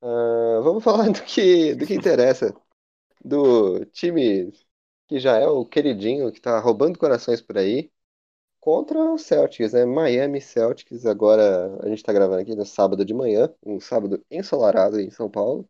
Ah, 0.01 0.62
vamos 0.63 0.84
falar 0.86 1.10
do 1.12 1.24
que, 1.24 1.75
do 1.75 1.86
que 1.88 1.94
interessa. 1.96 2.56
Do 3.24 3.86
time 3.88 4.51
que 5.08 5.20
já 5.20 5.38
é 5.38 5.48
o 5.48 5.65
queridinho, 5.65 6.32
que 6.32 6.41
tá 6.41 6.60
roubando 6.60 7.00
corações 7.00 7.41
por 7.41 7.58
aí, 7.58 7.91
contra 8.67 9.00
o 9.00 9.17
Celtics, 9.17 9.71
né? 9.71 9.86
Miami 9.86 10.41
Celtics. 10.41 11.05
Agora 11.05 11.79
a 11.81 11.88
gente 11.88 12.03
tá 12.03 12.12
gravando 12.12 12.41
aqui 12.41 12.53
no 12.53 12.65
sábado 12.65 13.05
de 13.05 13.13
manhã, 13.13 13.50
um 13.65 13.79
sábado 13.79 14.21
ensolarado 14.29 15.00
em 15.00 15.09
São 15.09 15.31
Paulo. 15.31 15.65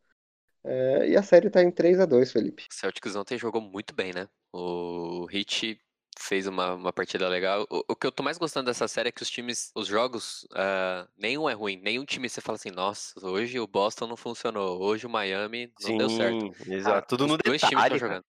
É, 0.63 1.10
e 1.10 1.16
a 1.16 1.22
série 1.22 1.51
tá 1.51 1.62
em 1.62 1.70
3 1.70 2.00
a 2.00 2.08
2 2.08 2.32
Felipe. 2.32 2.66
O 2.68 2.74
Celtics 2.74 3.16
ontem 3.16 3.38
jogou 3.38 3.62
muito 3.62 3.94
bem, 3.94 4.13
né? 4.13 4.27
O 4.51 5.27
Heat 5.31 5.79
fez 6.18 6.48
uma, 6.48 6.74
uma 6.74 6.92
partida 6.92 7.29
legal. 7.29 7.68
O, 7.70 7.83
o 7.90 7.96
que 7.96 8.07
eu 8.07 8.12
tô 8.12 8.24
mais 8.24 8.40
gostando 8.40 8.66
dessa 8.66 8.88
série 8.88 9.10
é 9.10 9.12
que 9.12 9.22
os 9.22 9.29
times, 9.29 9.72
os 9.75 9.86
jogos, 9.86 10.48
ah, 10.55 11.07
nenhum 11.16 11.48
é 11.48 11.53
ruim. 11.53 11.77
Nenhum 11.77 12.03
time 12.03 12.27
você 12.27 12.42
fala 12.42 12.55
assim, 12.55 12.72
nossa, 12.72 13.14
hoje 13.24 13.60
o 13.60 13.68
Boston 13.68 14.07
não 14.07 14.18
funcionou, 14.18 14.81
hoje 14.81 15.05
o 15.05 15.10
Miami 15.10 15.72
não 15.83 15.98
deu 16.00 16.10
certo. 16.10 16.51
exato. 16.66 17.07
Tudo 17.10 17.25
Os 17.25 17.31
no 17.33 17.38
dois 17.38 17.62
times 17.62 17.83
detalhe, 17.83 17.96
estão 17.96 18.10
cara. 18.10 18.22
jogando. 18.22 18.25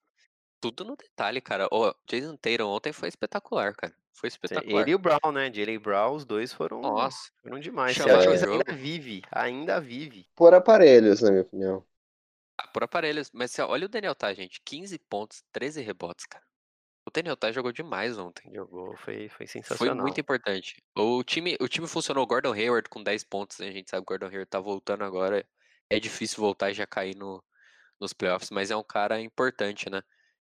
Tudo 0.60 0.84
no 0.84 0.94
detalhe, 0.94 1.40
cara. 1.40 1.68
O 1.72 1.94
Jason 2.06 2.36
Tatum 2.36 2.66
ontem 2.66 2.92
foi 2.92 3.08
espetacular, 3.08 3.74
cara. 3.74 3.94
Foi 4.18 4.28
espetacular. 4.28 4.82
Ele 4.82 4.90
e 4.90 4.94
o 4.94 4.98
Brown, 4.98 5.32
né? 5.32 5.52
Jalen 5.52 5.78
Brown, 5.78 6.14
os 6.14 6.24
dois 6.24 6.52
foram, 6.52 6.80
Nossa, 6.80 7.30
foram 7.42 7.58
demais. 7.60 7.96
Chamaram 7.96 8.22
Celtics 8.22 8.42
o 8.48 8.52
ainda 8.52 8.72
vive, 8.74 9.22
ainda 9.30 9.80
vive. 9.80 10.26
Por 10.34 10.52
aparelhos, 10.54 11.22
na 11.22 11.30
minha 11.30 11.42
opinião. 11.42 11.84
ah, 12.58 12.66
por 12.68 12.82
aparelhos. 12.82 13.30
Mas 13.32 13.56
olha 13.58 13.86
o 13.86 13.88
Daniel 13.88 14.14
Tá, 14.14 14.32
gente. 14.34 14.60
15 14.64 14.98
pontos, 14.98 15.44
13 15.52 15.80
rebotes, 15.82 16.26
cara. 16.26 16.44
O 17.06 17.10
Daniel 17.10 17.36
Tá 17.36 17.52
jogou 17.52 17.70
demais 17.72 18.18
ontem. 18.18 18.52
Jogou, 18.52 18.96
foi, 18.96 19.28
foi 19.28 19.46
Foi 19.46 19.46
sensacional. 19.46 19.96
muito 19.96 20.20
importante. 20.20 20.82
O 20.96 21.22
time, 21.22 21.56
o 21.60 21.68
time 21.68 21.86
funcionou. 21.86 22.24
O 22.24 22.26
Gordon 22.26 22.52
Hayward 22.52 22.88
com 22.88 23.02
10 23.02 23.24
pontos, 23.24 23.58
né? 23.60 23.68
a 23.68 23.72
gente 23.72 23.88
sabe 23.88 24.04
que 24.04 24.12
o 24.12 24.14
Gordon 24.14 24.26
Hayward 24.26 24.50
tá 24.50 24.58
voltando 24.60 25.04
agora. 25.04 25.46
É 25.88 25.98
difícil 26.00 26.40
voltar 26.42 26.70
e 26.70 26.74
já 26.74 26.86
cair 26.86 27.16
no, 27.16 27.42
nos 28.00 28.12
playoffs, 28.12 28.50
mas 28.50 28.70
é 28.70 28.76
um 28.76 28.82
cara 28.84 29.20
importante, 29.20 29.88
né? 29.88 30.02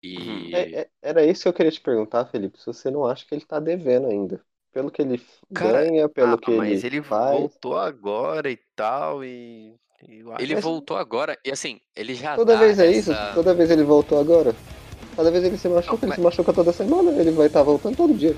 E 0.03 0.55
É- 0.55 0.81
é- 0.83 0.91
era 1.03 1.25
isso 1.25 1.43
que 1.43 1.49
eu 1.49 1.53
queria 1.53 1.73
te 1.73 1.81
perguntar, 1.81 2.27
Felipe, 2.27 2.59
se 2.59 2.67
você 2.67 2.91
não 2.91 3.05
acha 3.07 3.25
que 3.27 3.35
ele 3.35 3.45
tá 3.45 3.59
devendo 3.59 4.07
ainda. 4.09 4.41
Pelo 4.73 4.91
que 4.91 5.01
ele 5.03 5.21
Cara, 5.55 5.85
ganha, 5.85 6.09
pelo 6.09 6.35
Ah, 6.35 6.39
que 6.39 6.51
mas 6.51 6.85
ele 6.85 6.97
ele 6.99 7.03
faz. 7.03 7.39
voltou 7.41 7.77
agora 7.79 8.51
e 8.51 8.59
tal, 8.75 9.25
e. 9.25 9.75
ele 10.39 10.55
Mas- 10.55 10.63
voltou 10.65 10.97
agora, 10.97 11.37
e 11.45 11.51
assim, 11.51 11.81
ele 11.97 12.15
já 12.15 12.37
Toda 12.37 12.53
dá 12.55 12.61
vez 12.61 12.79
é 12.79 12.91
isso? 12.91 13.11
essa- 13.11 13.33
Toda 13.35 13.55
vez 13.55 13.71
ele 13.71 13.83
voltou 13.83 14.19
agora? 14.19 14.55
Cada 15.17 15.31
vez 15.31 15.45
ele 15.45 15.57
se 15.57 15.67
machuca, 15.69 15.93
Não, 15.95 15.99
ele 16.01 16.07
mas- 16.09 16.15
se 16.17 16.21
machuca 16.21 16.53
toda 16.53 16.73
semana, 16.73 17.11
ele 17.19 17.31
vai 17.31 17.47
estar 17.47 17.63
voltando 17.63 17.97
todo 17.97 18.15
dia. 18.15 18.35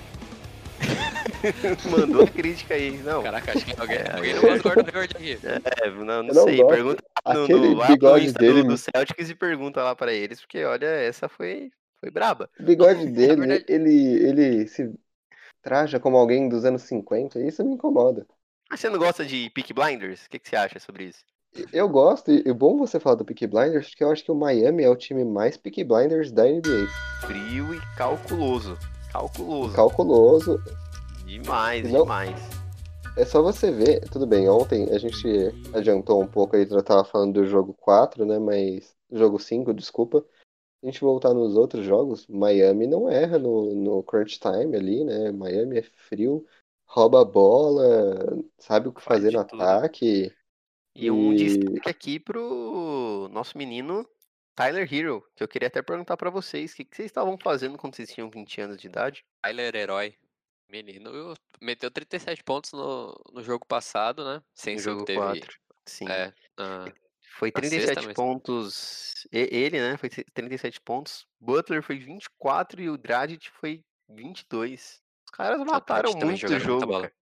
Mandou 1.90 2.22
a 2.24 2.26
crítica 2.28 2.74
aí. 2.74 2.98
Não, 2.98 3.22
Caraca, 3.22 3.52
acho 3.52 3.64
que 3.64 3.80
alguém, 3.80 3.96
É, 3.98 4.12
alguém 4.16 4.34
não 4.34 4.40
gosta 4.42 4.56
do 4.58 4.62
Gordon 4.62 4.90
Hayward 4.90 5.16
aqui. 5.16 5.38
é, 5.82 5.90
não, 5.90 6.04
não 6.04 6.22
não 6.22 6.44
sei. 6.44 6.56
gosto. 6.56 6.68
Pergunta 6.68 7.02
no, 7.26 7.44
Aquele 7.44 7.74
no, 7.74 7.86
bigode 7.86 8.24
Insta 8.26 8.38
dele- 8.38 8.62
do, 8.62 8.68
do 8.68 8.76
Celtics 8.78 9.30
e 9.30 9.34
pergunta 9.34 9.82
lá 9.82 9.94
pra 9.94 10.12
eles, 10.12 10.40
porque 10.40 10.64
olha, 10.64 10.86
essa 10.86 11.28
foi, 11.28 11.70
foi 12.00 12.10
braba. 12.10 12.50
O 12.58 12.62
bigode 12.64 13.06
dele, 13.12 13.36
verdade- 13.36 13.64
ele, 13.68 13.92
ele 14.28 14.66
se 14.66 14.92
traja 15.62 16.00
como 16.00 16.16
alguém 16.16 16.48
dos 16.48 16.64
anos 16.64 16.82
50, 16.82 17.38
e 17.40 17.48
isso 17.48 17.64
me 17.64 17.74
incomoda. 17.74 18.26
Mas 18.70 18.80
você 18.80 18.90
não 18.90 18.98
gosta 18.98 19.24
de 19.24 19.50
Peak 19.50 19.72
Blinders? 19.72 20.26
O 20.26 20.30
que, 20.30 20.38
que 20.38 20.48
você 20.48 20.56
acha 20.56 20.78
sobre 20.78 21.04
isso? 21.04 21.24
Eu 21.72 21.88
gosto, 21.88 22.30
e 22.30 22.52
bom 22.52 22.76
você 22.76 23.00
falar 23.00 23.16
do 23.16 23.24
Peaky 23.24 23.46
Blinders, 23.46 23.88
porque 23.88 24.04
eu 24.04 24.10
acho 24.12 24.22
que 24.22 24.30
o 24.30 24.34
Miami 24.34 24.84
é 24.84 24.90
o 24.90 24.94
time 24.96 25.24
mais 25.24 25.56
Peaky 25.56 25.82
Blinders 25.82 26.30
da 26.30 26.46
NBA. 26.46 27.26
Frio 27.26 27.74
e 27.74 27.80
calculoso. 27.96 28.78
Calculoso. 29.10 29.74
Calculoso, 29.74 30.62
Demais, 31.28 31.90
Não- 31.92 32.02
demais. 32.02 32.40
É 33.16 33.24
só 33.24 33.42
você 33.42 33.70
ver, 33.70 34.00
tudo 34.10 34.26
bem, 34.26 34.48
ontem 34.48 34.88
a 34.90 34.98
gente 34.98 35.26
adiantou 35.74 36.22
um 36.22 36.26
pouco 36.26 36.56
aí, 36.56 36.66
já 36.66 36.82
tava 36.82 37.04
falando 37.04 37.34
do 37.34 37.44
jogo 37.46 37.74
4, 37.74 38.24
né, 38.24 38.38
mas, 38.38 38.96
jogo 39.12 39.38
5, 39.38 39.74
desculpa. 39.74 40.20
Se 40.22 40.26
a 40.84 40.86
gente 40.86 41.00
voltar 41.02 41.34
nos 41.34 41.54
outros 41.54 41.84
jogos, 41.84 42.26
Miami 42.28 42.86
não 42.86 43.10
erra 43.10 43.38
no, 43.38 43.74
no 43.74 44.02
crunch 44.04 44.38
time 44.40 44.74
ali, 44.74 45.04
né, 45.04 45.30
Miami 45.32 45.78
é 45.78 45.82
frio, 45.82 46.46
rouba 46.86 47.20
a 47.20 47.24
bola, 47.24 47.84
sabe 48.58 48.88
o 48.88 48.92
que 48.92 49.02
Faz 49.02 49.18
fazer 49.20 49.36
no 49.36 49.44
tudo. 49.44 49.60
ataque. 49.62 50.32
E 50.96 51.10
um 51.10 51.32
E- 51.34 51.36
destaque 51.36 51.88
aqui 51.90 52.18
pro 52.20 53.28
nosso 53.32 53.58
menino 53.58 54.08
Tyler 54.54 54.88
Hero, 54.92 55.22
que 55.36 55.42
eu 55.42 55.48
queria 55.48 55.68
até 55.68 55.82
perguntar 55.82 56.16
pra 56.16 56.30
vocês, 56.30 56.72
o 56.72 56.76
que, 56.76 56.84
que 56.84 56.96
vocês 56.96 57.06
estavam 57.06 57.36
fazendo 57.36 57.76
quando 57.76 57.94
vocês 57.96 58.10
tinham 58.12 58.30
20 58.30 58.60
anos 58.60 58.78
de 58.78 58.86
idade? 58.86 59.24
Tyler 59.42 59.74
Herói. 59.76 60.14
Menino, 60.70 61.34
meteu 61.60 61.90
37 61.90 62.44
pontos 62.44 62.72
no, 62.72 63.18
no 63.32 63.42
jogo 63.42 63.64
passado, 63.66 64.24
né? 64.24 64.42
Sem 64.54 64.76
No 64.76 64.80
jogo 64.82 65.00
que 65.00 65.06
teve. 65.06 65.18
4. 65.18 65.58
Sim. 65.86 66.08
É, 66.08 66.32
na- 66.58 66.92
Foi 67.38 67.48
na 67.48 67.60
37 67.60 67.86
sexta, 67.86 68.02
mas- 68.02 68.14
pontos. 68.14 69.12
Ele, 69.32 69.80
né? 69.80 69.96
Foi 69.96 70.10
37 70.10 70.80
pontos. 70.80 71.26
Butler 71.40 71.82
foi 71.82 71.98
24 71.98 72.82
e 72.82 72.90
o 72.90 72.98
Dragic 72.98 73.48
foi 73.50 73.82
22. 74.08 75.00
Os 75.24 75.30
caras 75.30 75.58
mataram 75.64 76.12
também 76.12 76.28
muito 76.28 76.46
o 76.52 76.58
jogo, 76.58 76.92
cara. 77.00 77.12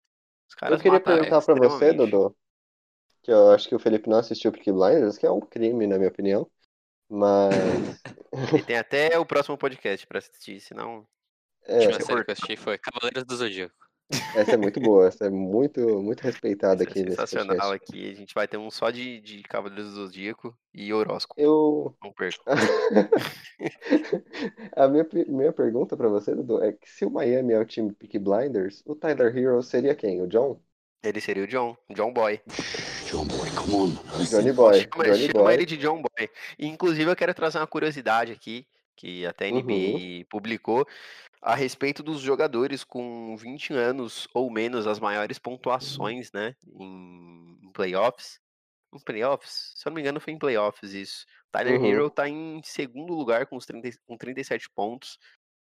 Os 0.49 0.55
caras 0.55 0.79
Eu 0.79 0.83
queria 0.83 0.99
mataram 0.99 1.19
perguntar 1.23 1.45
pra 1.45 1.55
você. 1.55 1.93
Dodô, 1.93 2.35
que 3.23 3.31
eu 3.31 3.53
acho 3.53 3.69
que 3.69 3.75
o 3.75 3.79
Felipe 3.79 4.09
não 4.09 4.19
assistiu 4.19 4.51
Peaky 4.53 4.73
Blinders, 4.73 5.19
que 5.19 5.27
é 5.27 5.31
um 5.31 5.41
crime, 5.41 5.87
na 5.87 5.99
minha 5.99 6.09
opinião, 6.09 6.51
mas... 7.09 7.53
E 8.61 8.63
tem 8.63 8.77
até 8.77 9.19
o 9.19 9.27
próximo 9.27 9.57
podcast 9.57 10.07
pra 10.07 10.19
assistir, 10.19 10.61
senão. 10.61 11.07
A 11.68 11.72
É, 11.72 11.74
última 11.74 11.92
você 12.00 12.07
série 12.07 12.24
que 12.24 12.31
eu 12.31 12.33
assisti 12.33 12.57
foi 12.57 12.79
Cavaleiros 12.79 13.24
do 13.24 13.37
Zodíaco. 13.37 13.74
essa 14.35 14.52
é 14.52 14.57
muito 14.57 14.81
boa, 14.81 15.09
essa 15.09 15.26
é 15.26 15.31
muito, 15.31 15.81
muito 16.02 16.20
respeitada 16.20 16.85
é 16.85 16.87
aqui 16.87 17.02
nesse 17.02 17.16
sensacional 17.26 17.72
aqui. 17.72 18.11
A 18.11 18.14
gente 18.14 18.35
vai 18.35 18.46
ter 18.46 18.57
um 18.57 18.70
só 18.70 18.90
de, 18.90 19.20
de 19.20 19.42
Cavaleiros 19.42 19.92
do 19.94 20.07
Zodíaco 20.07 20.57
e 20.72 20.92
horóscopo. 20.92 21.40
Eu... 21.40 21.94
Não 22.02 22.12
perco. 22.12 22.44
A 24.76 24.88
minha, 24.88 25.07
minha 25.29 25.52
pergunta 25.52 25.96
pra 25.96 26.09
você, 26.09 26.35
Dudu, 26.35 26.62
é 26.62 26.72
que 26.72 26.88
se 26.88 27.05
o 27.05 27.11
Miami 27.11 27.52
é 27.52 27.59
o 27.59 27.64
time 27.64 27.92
Peaky 27.92 28.18
Blinders, 28.18 28.83
o 28.87 28.94
Tyler 28.94 29.37
Hero 29.37 29.62
seria 29.62 29.94
quem? 29.94 30.22
O 30.22 30.26
John? 30.29 30.61
Ele 31.02 31.20
seria 31.20 31.44
o 31.44 31.46
John, 31.46 31.76
John 31.90 32.12
Boy. 32.12 32.40
Johnny 34.31 34.52
Boy, 34.52 34.74
chama 34.74 35.05
Johnny 35.05 35.26
chama 35.26 35.44
Boy. 35.44 35.55
ele 35.55 35.64
de 35.66 35.76
John 35.76 36.02
Boy. 36.02 36.29
E, 36.59 36.66
inclusive, 36.66 37.11
eu 37.11 37.16
quero 37.16 37.35
trazer 37.35 37.59
uma 37.59 37.66
curiosidade 37.66 38.33
aqui, 38.33 38.66
que 38.96 39.24
até 39.26 39.46
a 39.46 39.50
Uhum. 39.50 39.59
NBA 39.61 40.24
publicou, 40.29 40.87
a 41.40 41.55
respeito 41.55 42.03
dos 42.03 42.20
jogadores 42.20 42.83
com 42.83 43.37
20 43.37 43.72
anos 43.72 44.27
ou 44.35 44.51
menos, 44.51 44.87
as 44.87 44.99
maiores 44.99 45.38
pontuações, 45.38 46.31
né, 46.33 46.55
em, 46.66 47.59
em 47.62 47.72
playoffs. 47.72 48.40
Em 48.94 48.99
playoffs? 49.01 49.72
Se 49.75 49.87
eu 49.87 49.90
não 49.90 49.96
me 49.96 50.01
engano, 50.01 50.20
foi 50.20 50.33
em 50.33 50.38
playoffs 50.38 50.92
isso. 50.92 51.27
Tyler 51.53 51.81
Uhum. 51.81 51.87
Hero 51.87 52.11
tá 52.11 52.29
em 52.29 52.61
segundo 52.62 53.14
lugar 53.14 53.46
com, 53.46 53.57
os 53.57 53.66
30, 53.66 53.90
com 54.07 54.16
37 54.16 54.70
pontos. 54.70 55.18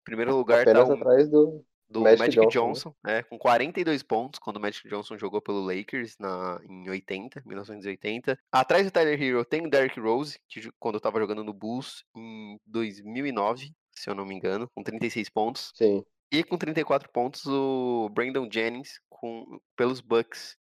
Primeiro 0.04 0.36
lugar 0.36 0.62
Apenas 0.62 0.88
tá 0.88 0.94
o 0.94 0.98
atrás 0.98 1.30
do. 1.30 1.64
Do 1.92 2.02
Magic 2.02 2.20
Magic, 2.20 2.42
Johnson, 2.48 2.68
Johnson, 2.68 2.96
né? 3.04 3.24
com 3.24 3.38
42 3.38 4.02
pontos, 4.04 4.40
quando 4.40 4.58
o 4.58 4.60
Magic 4.60 4.88
Johnson 4.88 5.18
jogou 5.18 5.42
pelo 5.42 5.62
Lakers 5.66 6.16
na, 6.20 6.60
em 6.68 6.90
80, 6.90 7.44
1980. 7.46 8.40
Atrás 8.52 8.86
do 8.86 8.92
Tyler 8.92 9.22
Hero 9.22 9.44
tem 9.46 9.66
o 9.66 9.70
Derrick 9.70 10.00
Rose, 10.00 10.40
que 10.48 10.70
quando 10.80 10.96
eu 10.96 11.02
tava 11.02 11.20
jogando 11.20 11.44
no 11.44 11.54
Bulls 11.54 12.04
em 12.16 12.58
2009, 12.66 13.72
se 13.94 14.10
eu 14.10 14.16
não 14.16 14.26
me 14.26 14.34
engano, 14.34 14.70
com 14.74 14.82
36 14.84 15.30
pontos. 15.30 15.72
Sim. 15.76 16.04
E 16.32 16.44
com 16.44 16.58
34 16.58 17.10
pontos 17.12 17.46
o 17.46 18.10
Brandon 18.14 18.48
Jennings 18.50 19.02
com, 19.10 19.60
pelos 19.76 20.00
Bucks. 20.00 20.56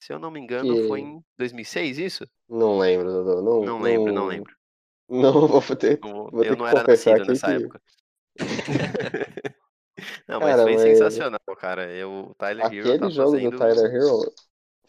Se 0.00 0.12
eu 0.12 0.18
não 0.20 0.30
me 0.30 0.38
engano, 0.38 0.86
foi 0.86 1.00
Que- 1.00 1.06
em 1.08 1.24
2006 1.38 1.98
isso? 1.98 2.24
Não 2.48 2.78
lembro, 2.78 3.10
Dodô. 3.10 3.42
Não, 3.42 3.64
Não 3.64 3.80
lembro, 3.80 4.12
não 4.12 4.26
lembro. 4.26 4.54
Não 5.08 5.48
vou 5.60 5.76
ter. 5.76 5.98
Não 6.02 6.12
vou- 6.12 6.30
Vou 6.30 6.42
ter 6.42 6.50
eu 6.50 6.56
não 6.56 6.66
era 6.66 6.82
nascido 6.84 7.24
nessa 7.26 7.46
que- 7.46 7.62
época. 7.64 7.80
não, 10.28 10.40
mas 10.40 10.60
Cara, 10.60 10.62
foi 10.62 10.76
mas- 10.76 10.76
sensacional, 10.78 11.40
cara. 11.58 11.92
Eu, 11.92 12.30
o 12.30 12.34
Tyler 12.34 12.72
Hero 12.72 12.94
Aquele 12.94 12.96
tá 12.96 13.10
jogo 13.10 13.38
fazendo... 13.38 13.50
do 13.50 13.52
Tyler 13.52 13.94
Hero 13.94 14.32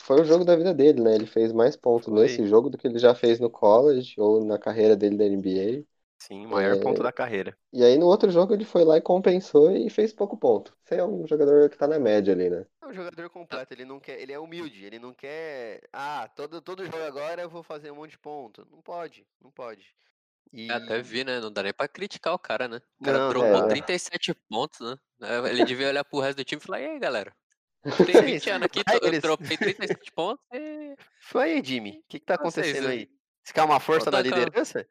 foi 0.02 0.22
o 0.22 0.26
jogo 0.26 0.46
da 0.46 0.56
vida 0.56 0.74
dele, 0.74 1.02
né? 1.02 1.16
Ele 1.16 1.26
fez 1.28 1.52
mais 1.54 1.76
pontos 1.78 2.14
nesse 2.14 2.46
jogo 2.48 2.70
do 2.70 2.78
que 2.78 2.88
ele 2.88 3.00
já 3.00 3.16
fez 3.16 3.40
no 3.40 3.50
college 3.50 4.16
ou 4.20 4.44
na 4.46 4.60
carreira 4.60 4.96
dele 4.98 5.18
da 5.18 5.26
NBA. 5.26 5.88
Sim, 6.20 6.46
maior 6.46 6.78
É, 6.78 6.80
ponto 6.80 7.02
da 7.02 7.12
carreira. 7.12 7.58
E 7.74 7.84
aí 7.84 7.98
no 7.98 8.08
outro 8.08 8.32
jogo 8.32 8.54
ele 8.54 8.66
foi 8.66 8.84
lá 8.86 8.98
e 8.98 9.02
compensou 9.02 9.72
e 9.72 9.90
fez 9.90 10.14
pouco 10.14 10.38
ponto. 10.38 10.76
Você 10.84 10.96
é 10.96 11.06
um 11.06 11.28
jogador 11.28 11.70
que 11.70 11.78
tá 11.78 11.88
na 11.88 12.00
média 12.00 12.34
ali, 12.34 12.50
né? 12.50 12.66
É 12.82 12.88
um 12.88 12.94
jogador 12.94 13.30
completo, 13.30 13.74
ele 13.74 13.86
não 13.86 14.00
quer, 14.00 14.20
ele 14.20 14.34
é 14.34 14.40
humilde, 14.40 14.84
ele 14.84 14.98
não 15.00 15.14
quer, 15.14 15.82
ah, 15.94 16.28
todo, 16.36 16.60
todo 16.62 16.86
jogo 16.86 17.04
agora 17.04 17.42
eu 17.42 17.50
vou 17.50 17.62
fazer 17.64 17.92
um 17.92 17.96
monte 17.96 18.12
de 18.12 18.18
ponto. 18.20 18.66
Não 18.72 18.82
pode, 18.82 19.28
não 19.42 19.52
pode. 19.52 19.96
E 20.54 20.72
Até 20.72 21.02
vi, 21.02 21.24
né? 21.24 21.40
Não 21.40 21.52
dá 21.52 21.64
nem 21.64 21.74
pra 21.74 21.88
criticar 21.88 22.34
o 22.34 22.40
cara, 22.40 22.68
né? 22.68 22.82
O 23.00 23.04
cara 23.04 23.18
Não, 23.20 23.30
dropou 23.30 23.66
é. 23.66 23.68
37 23.68 24.34
pontos, 24.50 24.80
né? 24.80 24.96
É, 25.22 25.50
Ele 25.50 25.66
devia 25.66 25.88
olhar 25.90 26.04
pro 26.04 26.20
resto 26.20 26.38
do 26.38 26.44
time 26.44 26.62
e 26.62 26.66
falar, 26.66 26.82
e 26.82 26.86
aí, 26.86 27.00
galera? 27.00 27.34
Tem 27.84 27.84
20 28.42 28.50
anos 28.50 28.66
aqui, 28.66 28.82
eu 29.02 29.08
eles- 29.08 29.22
dropei 29.22 29.58
37 29.58 30.12
pontos 30.12 30.44
e... 30.54 30.96
foi 31.22 31.44
aí, 31.54 31.64
Jimmy. 31.64 32.00
O 32.00 32.04
que 32.10 32.20
que 32.20 32.26
tá 32.26 32.36
acontecendo 32.36 32.88
aí? 32.88 33.00
aí? 33.00 33.10
Você 33.44 33.54
quer 33.54 33.64
uma 33.64 33.80
força 33.80 34.10
na 34.12 34.22
Duncan. 34.22 34.36
liderança? 34.40 34.88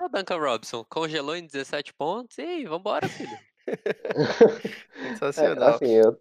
O 0.00 0.08
Duncan 0.08 0.36
Robinson 0.38 0.84
congelou 0.84 1.34
em 1.36 1.46
17 1.46 1.92
pontos 1.94 2.36
e 2.38 2.64
vambora, 2.66 3.08
filho. 3.08 3.30
É, 4.96 5.08
Sensacional. 5.10 5.68
assim, 5.74 5.92
eu, 5.94 6.18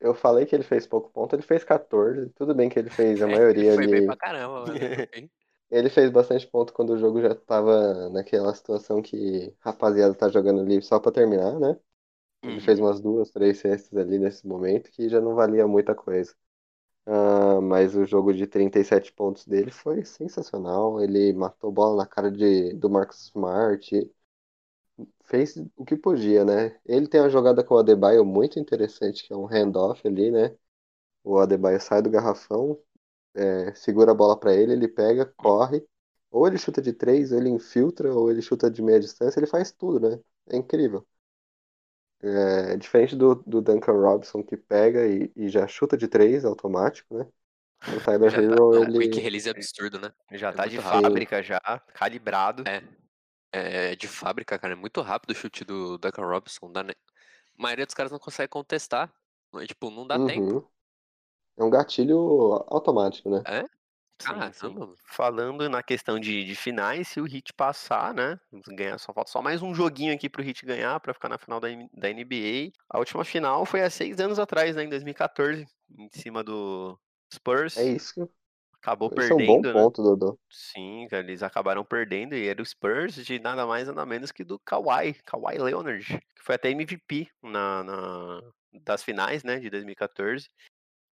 eu 0.00 0.14
falei 0.14 0.44
que 0.46 0.54
ele 0.54 0.62
fez 0.64 0.86
pouco 0.86 1.10
ponto, 1.10 1.34
ele 1.34 1.42
fez 1.42 1.64
14. 1.64 2.30
Tudo 2.30 2.54
bem 2.54 2.68
que 2.68 2.78
ele 2.78 2.90
fez 2.90 3.20
a 3.22 3.26
Ele 3.26 3.34
maioria 3.36 3.74
foi 3.74 3.86
bem 3.86 3.96
ali. 3.98 4.06
pra 4.06 4.16
caramba, 4.16 4.60
mano. 4.66 4.74
Ele 5.72 5.90
fez 5.90 6.10
bastante 6.12 6.46
ponto 6.48 6.72
quando 6.74 6.92
o 6.92 6.98
jogo 6.98 7.22
já 7.22 7.34
tava 7.34 8.10
naquela 8.10 8.54
situação 8.54 9.02
que 9.02 9.54
rapaziada 9.60 10.14
tá 10.14 10.30
jogando 10.30 10.62
ali 10.62 10.82
só 10.82 11.00
pra 11.00 11.12
terminar, 11.12 11.60
né? 11.60 11.78
Ele 12.46 12.60
Uhum. 12.60 12.62
fez 12.62 12.80
umas 12.80 13.00
duas, 13.00 13.30
três 13.30 13.58
cestas 13.60 13.96
ali 13.98 14.18
nesse 14.18 14.46
momento 14.46 14.90
que 14.92 15.08
já 15.08 15.20
não 15.20 15.34
valia 15.36 15.66
muita 15.68 15.94
coisa. 15.94 16.34
Ah, 17.06 17.60
mas 17.62 17.96
o 17.96 18.04
jogo 18.06 18.32
de 18.34 18.46
37 18.46 19.12
pontos 19.12 19.46
dele 19.46 19.70
foi 19.70 20.04
sensacional. 20.04 21.00
Ele 21.02 21.32
matou 21.34 21.72
bola 21.72 21.96
na 21.98 22.06
cara 22.06 22.30
de, 22.30 22.74
do 22.74 22.90
Marcus 22.90 23.24
Smart. 23.26 24.10
Fez 25.24 25.56
o 25.76 25.84
que 25.84 25.96
podia, 25.96 26.44
né? 26.44 26.78
Ele 26.84 27.06
tem 27.08 27.20
uma 27.20 27.30
jogada 27.30 27.64
com 27.64 27.74
o 27.74 27.78
Adebayo 27.78 28.24
muito 28.24 28.58
interessante, 28.58 29.24
que 29.26 29.32
é 29.32 29.36
um 29.36 29.46
handoff 29.46 30.06
ali, 30.06 30.30
né? 30.30 30.56
O 31.24 31.38
Adebayo 31.38 31.80
sai 31.80 32.02
do 32.02 32.10
garrafão, 32.10 32.78
é, 33.34 33.74
segura 33.74 34.12
a 34.12 34.14
bola 34.14 34.38
pra 34.38 34.54
ele, 34.54 34.72
ele 34.72 34.88
pega, 34.88 35.26
corre. 35.36 35.86
Ou 36.30 36.46
ele 36.46 36.58
chuta 36.58 36.80
de 36.82 36.92
três, 36.92 37.32
ou 37.32 37.38
ele 37.38 37.48
infiltra, 37.50 38.14
ou 38.14 38.30
ele 38.30 38.42
chuta 38.42 38.70
de 38.70 38.82
meia 38.82 39.00
distância, 39.00 39.38
ele 39.40 39.46
faz 39.46 39.72
tudo, 39.72 40.00
né? 40.00 40.20
É 40.50 40.56
incrível. 40.56 41.06
É, 42.20 42.76
diferente 42.76 43.16
do, 43.16 43.34
do 43.34 43.60
Duncan 43.60 43.92
Robinson 43.92 44.42
que 44.44 44.56
pega 44.56 45.06
e, 45.08 45.32
e 45.34 45.48
já 45.48 45.66
chuta 45.66 45.96
de 45.96 46.06
três 46.08 46.44
automático, 46.44 47.16
né? 47.18 47.26
O 47.90 48.00
Tyler 48.00 48.32
Já 48.32 48.42
tá 48.42 48.56
Hero, 48.56 48.74
num 48.74 48.88
ele. 48.88 48.98
quick 48.98 49.20
release 49.20 49.48
absurdo, 49.48 49.98
né? 49.98 50.12
Já 50.32 50.52
É 50.52 50.56
tá 50.56 50.66
de 50.66 50.78
rápido. 50.78 50.78
fábrica 50.78 51.42
já, 51.42 51.60
calibrado. 51.94 52.64
É. 52.66 52.82
É 53.52 53.96
de 53.96 54.08
fábrica, 54.08 54.58
cara. 54.58 54.72
É 54.74 54.76
muito 54.76 55.00
rápido 55.02 55.30
o 55.32 55.34
chute 55.34 55.64
do 55.64 55.98
Duncan 55.98 56.24
Robinson. 56.26 56.68
Ne- 56.84 56.92
A 57.58 57.62
maioria 57.62 57.86
dos 57.86 57.94
caras 57.94 58.12
não 58.12 58.18
consegue 58.20 58.48
contestar. 58.50 59.12
Não- 59.52 59.66
Tipo, 59.66 59.90
não 59.90 60.06
dá 60.06 60.18
tempo. 60.20 60.71
É 61.56 61.62
um 61.64 61.70
gatilho 61.70 62.64
automático, 62.68 63.28
né? 63.30 63.42
Sim, 64.20 64.52
Caramba, 64.52 64.52
sim. 64.52 64.94
Falando 65.06 65.68
na 65.68 65.82
questão 65.82 66.18
de, 66.20 66.44
de 66.44 66.54
finais, 66.54 67.08
se 67.08 67.20
o 67.20 67.26
Heat 67.26 67.52
passar, 67.54 68.14
né? 68.14 68.38
Ganhar, 68.68 68.98
só 68.98 69.12
falta 69.12 69.30
só 69.30 69.42
mais 69.42 69.62
um 69.62 69.74
joguinho 69.74 70.14
aqui 70.14 70.28
pro 70.28 70.42
Heat 70.42 70.64
ganhar 70.64 71.00
pra 71.00 71.12
ficar 71.12 71.28
na 71.28 71.38
final 71.38 71.58
da, 71.58 71.68
da 71.92 72.08
NBA. 72.10 72.96
A 72.96 72.98
última 72.98 73.24
final 73.24 73.66
foi 73.66 73.82
há 73.82 73.90
seis 73.90 74.20
anos 74.20 74.38
atrás, 74.38 74.76
né? 74.76 74.84
Em 74.84 74.88
2014, 74.88 75.66
em 75.98 76.08
cima 76.12 76.44
do 76.44 76.96
Spurs. 77.34 77.76
É 77.76 77.84
isso. 77.84 78.28
Acabou 78.80 79.10
Esse 79.10 79.32
é 79.32 79.34
um 79.34 79.38
perdendo, 79.38 79.68
bom 79.68 79.74
né? 79.74 79.82
ponto, 79.82 80.02
Dodô. 80.02 80.38
Sim, 80.50 81.08
eles 81.10 81.42
acabaram 81.42 81.84
perdendo 81.84 82.34
e 82.34 82.46
era 82.46 82.60
o 82.60 82.66
Spurs 82.66 83.14
de 83.14 83.38
nada 83.38 83.66
mais 83.66 83.88
nada 83.88 84.04
menos 84.04 84.30
que 84.30 84.44
do 84.44 84.58
Kawhi, 84.58 85.14
Kawhi 85.24 85.58
Leonard, 85.58 86.04
que 86.06 86.42
foi 86.42 86.54
até 86.56 86.70
MVP 86.70 87.28
na, 87.42 87.82
na- 87.82 88.40
das 88.84 89.02
finais, 89.02 89.42
né, 89.44 89.58
de 89.58 89.70
2014. 89.70 90.48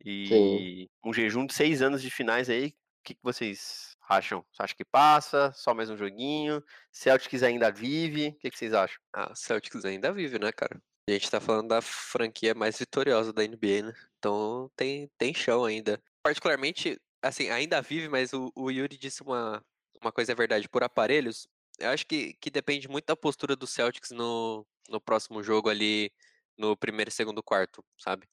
E 0.04 0.88
um 1.04 1.12
jejum 1.12 1.46
de 1.46 1.54
seis 1.54 1.82
anos 1.82 2.02
de 2.02 2.11
finais 2.11 2.48
aí, 2.48 2.68
o 2.68 2.72
que, 3.04 3.14
que 3.14 3.22
vocês 3.22 3.96
acham? 4.09 4.44
Você 4.52 4.62
acha 4.62 4.74
que 4.74 4.85
passa? 4.85 5.52
Só 5.52 5.74
mais 5.74 5.90
um 5.90 5.96
joguinho? 5.96 6.62
Celtics 6.92 7.42
ainda 7.42 7.70
vive? 7.70 8.28
O 8.28 8.35
que, 8.38 8.50
que 8.50 8.59
vocês 8.59 8.72
acham? 8.72 8.98
Ah, 9.12 9.30
o 9.32 9.37
Celtics 9.37 9.85
ainda 9.85 10.12
vive, 10.12 10.38
né, 10.38 10.52
cara? 10.52 10.80
A 11.09 11.12
gente 11.12 11.30
tá 11.30 11.40
falando 11.40 11.68
da 11.68 11.80
franquia 11.80 12.54
mais 12.54 12.78
vitoriosa 12.78 13.32
da 13.32 13.44
NBA, 13.44 13.82
né? 13.82 13.94
Então 14.18 14.70
tem, 14.74 15.09
tem 15.16 15.32
chão 15.32 15.64
ainda. 15.64 16.02
Particularmente, 16.22 17.00
assim, 17.22 17.48
ainda 17.48 17.80
vive, 17.80 18.09
mas 18.09 18.32
o, 18.32 18.52
o 18.56 18.70
Yuri 18.70 18.98
disse 18.98 19.22
uma, 19.22 19.64
uma 20.02 20.11
coisa 20.11 20.32
é 20.32 20.35
verdade. 20.35 20.68
Por 20.68 20.82
aparelhos, 20.82 21.46
eu 21.78 21.90
acho 21.90 22.06
que, 22.06 22.35
que 22.40 22.50
depende 22.50 22.88
muito 22.88 23.06
da 23.06 23.16
postura 23.16 23.54
do 23.54 23.66
Celtics 23.66 24.11
no, 24.11 24.66
no 24.88 25.00
próximo 25.00 25.42
jogo 25.42 25.68
ali, 25.68 26.11
no 26.59 26.76
primeiro 26.76 27.09
e 27.09 27.12
segundo 27.12 27.42
quarto, 27.42 27.85
sabe? 27.98 28.26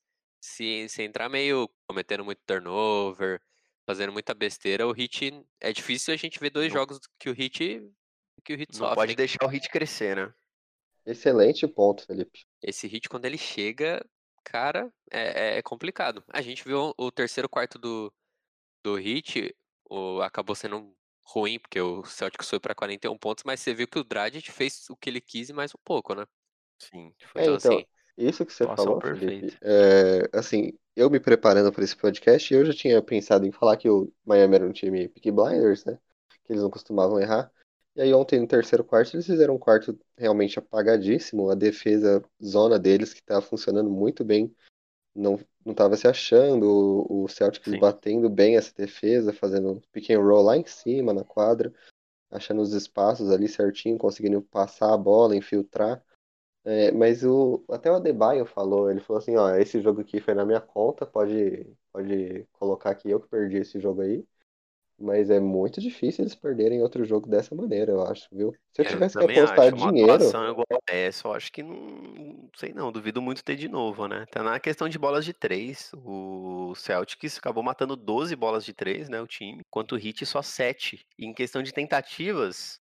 Se, 0.43 0.89
se 0.89 1.03
entrar 1.03 1.29
meio 1.29 1.69
cometendo 1.87 2.25
muito 2.25 2.41
turnover, 2.45 3.41
fazendo 3.85 4.11
muita 4.11 4.33
besteira, 4.33 4.85
o 4.87 4.91
Hit. 4.91 5.31
É 5.59 5.71
difícil 5.71 6.13
a 6.13 6.17
gente 6.17 6.39
ver 6.39 6.49
dois 6.49 6.71
jogos 6.71 6.99
que 7.17 7.29
o 7.29 7.33
Hit. 7.33 7.81
Que 8.43 8.53
o 8.53 8.57
Hit 8.57 8.71
Não 8.73 8.79
sofre. 8.79 8.95
pode 8.95 9.15
deixar 9.15 9.45
o 9.45 9.51
Heat 9.51 9.69
crescer, 9.69 10.15
né? 10.15 10.33
Excelente 11.05 11.67
ponto, 11.67 12.05
Felipe. 12.05 12.45
Esse 12.61 12.87
hit, 12.87 13.09
quando 13.09 13.25
ele 13.25 13.37
chega, 13.37 14.05
cara, 14.43 14.91
é, 15.11 15.57
é 15.57 15.61
complicado. 15.61 16.23
A 16.29 16.41
gente 16.41 16.63
viu 16.63 16.93
o 16.97 17.11
terceiro 17.11 17.49
quarto 17.49 17.77
do, 17.77 18.11
do 18.83 18.95
hit, 18.95 19.55
o, 19.89 20.21
acabou 20.21 20.55
sendo 20.55 20.95
ruim, 21.25 21.59
porque 21.59 21.79
o 21.81 22.03
Celtics 22.05 22.49
foi 22.49 22.59
pra 22.59 22.75
41 22.75 23.17
pontos, 23.17 23.43
mas 23.45 23.59
você 23.59 23.73
viu 23.73 23.87
que 23.87 23.99
o 23.99 24.03
Dragic 24.03 24.51
fez 24.51 24.89
o 24.89 24.95
que 24.95 25.09
ele 25.09 25.21
quis 25.21 25.49
e 25.49 25.53
mais 25.53 25.73
um 25.75 25.79
pouco, 25.83 26.15
né? 26.15 26.25
Sim. 26.79 27.13
É, 27.35 27.41
Então, 27.41 27.55
então, 27.55 27.55
assim, 27.55 27.85
isso 28.17 28.45
que 28.45 28.53
você 28.53 28.63
Situação 28.63 28.99
falou. 28.99 29.01
Felipe, 29.01 29.57
é, 29.61 30.29
assim, 30.33 30.73
eu 30.95 31.09
me 31.09 31.19
preparando 31.19 31.71
para 31.71 31.83
esse 31.83 31.95
podcast, 31.95 32.53
eu 32.53 32.65
já 32.65 32.73
tinha 32.73 33.01
pensado 33.01 33.45
em 33.45 33.51
falar 33.51 33.77
que 33.77 33.89
o 33.89 34.11
Miami 34.25 34.55
era 34.55 34.67
um 34.67 34.71
time 34.71 35.07
Peaky 35.07 35.31
Blinders, 35.31 35.85
né? 35.85 35.97
Que 36.45 36.53
eles 36.53 36.61
não 36.61 36.69
costumavam 36.69 37.19
errar. 37.19 37.51
E 37.95 38.01
aí 38.01 38.13
ontem, 38.13 38.39
no 38.39 38.47
terceiro 38.47 38.83
quarto, 38.83 39.15
eles 39.15 39.25
fizeram 39.25 39.55
um 39.55 39.59
quarto 39.59 39.97
realmente 40.17 40.57
apagadíssimo. 40.57 41.49
A 41.49 41.55
defesa 41.55 42.23
zona 42.43 42.79
deles, 42.79 43.13
que 43.13 43.19
estava 43.19 43.41
funcionando 43.41 43.89
muito 43.89 44.23
bem, 44.23 44.53
não 45.15 45.39
não 45.65 45.71
estava 45.71 45.95
se 45.95 46.07
achando. 46.07 46.65
O, 47.09 47.23
o 47.23 47.27
Celtics 47.27 47.71
Sim. 47.71 47.79
batendo 47.79 48.29
bem 48.29 48.57
essa 48.57 48.73
defesa, 48.75 49.31
fazendo 49.31 49.81
pick 49.91 50.09
and 50.09 50.19
roll 50.19 50.43
lá 50.43 50.57
em 50.57 50.65
cima, 50.65 51.13
na 51.13 51.23
quadra, 51.23 51.73
achando 52.29 52.61
os 52.61 52.73
espaços 52.73 53.31
ali 53.31 53.47
certinho, 53.47 53.97
conseguindo 53.97 54.41
passar 54.41 54.93
a 54.93 54.97
bola, 54.97 55.35
infiltrar. 55.35 56.03
É, 56.65 56.91
mas 56.91 57.23
o, 57.25 57.63
até 57.69 57.91
o 57.91 57.95
Adebayo 57.95 58.45
falou, 58.45 58.89
ele 58.89 59.01
falou 59.01 59.19
assim, 59.19 59.35
ó, 59.35 59.53
esse 59.55 59.81
jogo 59.81 60.01
aqui 60.01 60.21
foi 60.21 60.33
na 60.33 60.45
minha 60.45 60.61
conta, 60.61 61.05
pode, 61.05 61.67
pode 61.91 62.45
colocar 62.53 62.91
aqui 62.91 63.09
eu 63.09 63.19
que 63.19 63.27
perdi 63.27 63.57
esse 63.57 63.79
jogo 63.79 64.01
aí. 64.01 64.25
Mas 64.99 65.29
é 65.29 65.39
muito 65.39 65.81
difícil 65.81 66.23
eles 66.23 66.35
perderem 66.35 66.81
outro 66.81 67.05
jogo 67.05 67.29
dessa 67.29 67.55
maneira, 67.55 67.91
eu 67.91 68.01
acho, 68.03 68.27
viu? 68.31 68.57
Se 68.73 68.81
eu 68.81 68.85
É, 68.85 68.95
eu 68.95 69.01
tivesse 69.01 69.17
que 69.25 69.25
apostar 69.25 69.73
acho, 69.73 69.75
uma 69.75 69.89
dinheiro, 69.89 70.35
atuação 70.35 70.49
igual 70.49 70.65
a 70.89 70.93
essa, 70.93 71.27
eu 71.27 71.33
acho 71.33 71.51
que 71.51 71.63
não, 71.63 71.75
não 71.75 72.49
sei 72.55 72.73
não, 72.73 72.91
duvido 72.91 73.21
muito 73.21 73.43
ter 73.43 73.55
de 73.55 73.69
novo, 73.69 74.07
né? 74.07 74.25
Tá 74.29 74.43
na 74.43 74.59
questão 74.59 74.89
de 74.89 74.99
bolas 74.99 75.23
de 75.23 75.31
três, 75.33 75.91
o 75.93 76.73
Celtics 76.75 77.37
acabou 77.37 77.63
matando 77.63 77.95
12 77.95 78.35
bolas 78.35 78.65
de 78.65 78.73
três, 78.73 79.07
né, 79.07 79.21
o 79.21 79.27
time, 79.27 79.61
enquanto 79.65 79.93
o 79.93 79.97
Heat 79.97 80.25
só 80.25 80.41
7. 80.41 81.05
E 81.17 81.25
em 81.25 81.33
questão 81.33 81.63
de 81.63 81.71
tentativas, 81.71 82.81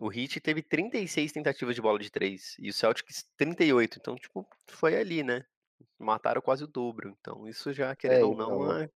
o 0.00 0.12
Heat 0.12 0.40
teve 0.40 0.62
36 0.62 1.32
tentativas 1.32 1.74
de 1.74 1.82
bola 1.82 1.98
de 1.98 2.10
três 2.10 2.56
e 2.58 2.68
o 2.70 2.72
Celtics 2.72 3.24
38, 3.36 3.98
então 3.98 4.16
tipo, 4.16 4.46
foi 4.68 4.96
ali, 4.96 5.22
né? 5.22 5.44
Mataram 5.98 6.40
quase 6.42 6.64
o 6.64 6.66
dobro, 6.66 7.10
então 7.20 7.48
isso 7.48 7.72
já, 7.72 7.94
querendo 7.96 8.28
ou 8.30 8.36
não, 8.36 8.64
então, 8.64 8.72
é 8.82 8.90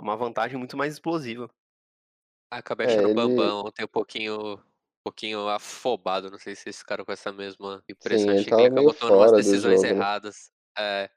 uma 0.00 0.16
vantagem 0.16 0.58
muito 0.58 0.76
mais 0.76 0.94
explosiva. 0.94 1.50
Acabei 2.50 2.86
É, 2.86 2.90
achando 2.90 3.06
o 3.06 3.08
ele- 3.10 3.14
Bambam 3.14 3.66
ontem 3.66 3.84
um 3.84 3.88
pouquinho, 3.88 4.54
um 4.56 4.62
pouquinho 5.04 5.48
afobado. 5.48 6.30
Não 6.30 6.38
sei 6.38 6.54
se 6.56 6.68
esse 6.70 6.84
cara 6.84 7.04
com 7.04 7.12
essa 7.12 7.32
mesma 7.32 7.82
impressão. 7.88 8.30
ele 8.30 8.40
Achei 8.40 8.52
que 8.52 8.60
ele 8.60 8.68
acabou 8.68 8.94
tomando 8.94 9.16
umas 9.16 9.32
decisões 9.32 9.82
jogo, 9.82 9.86
né? 9.94 9.94
erradas. 9.94 10.50
É, 10.78 11.10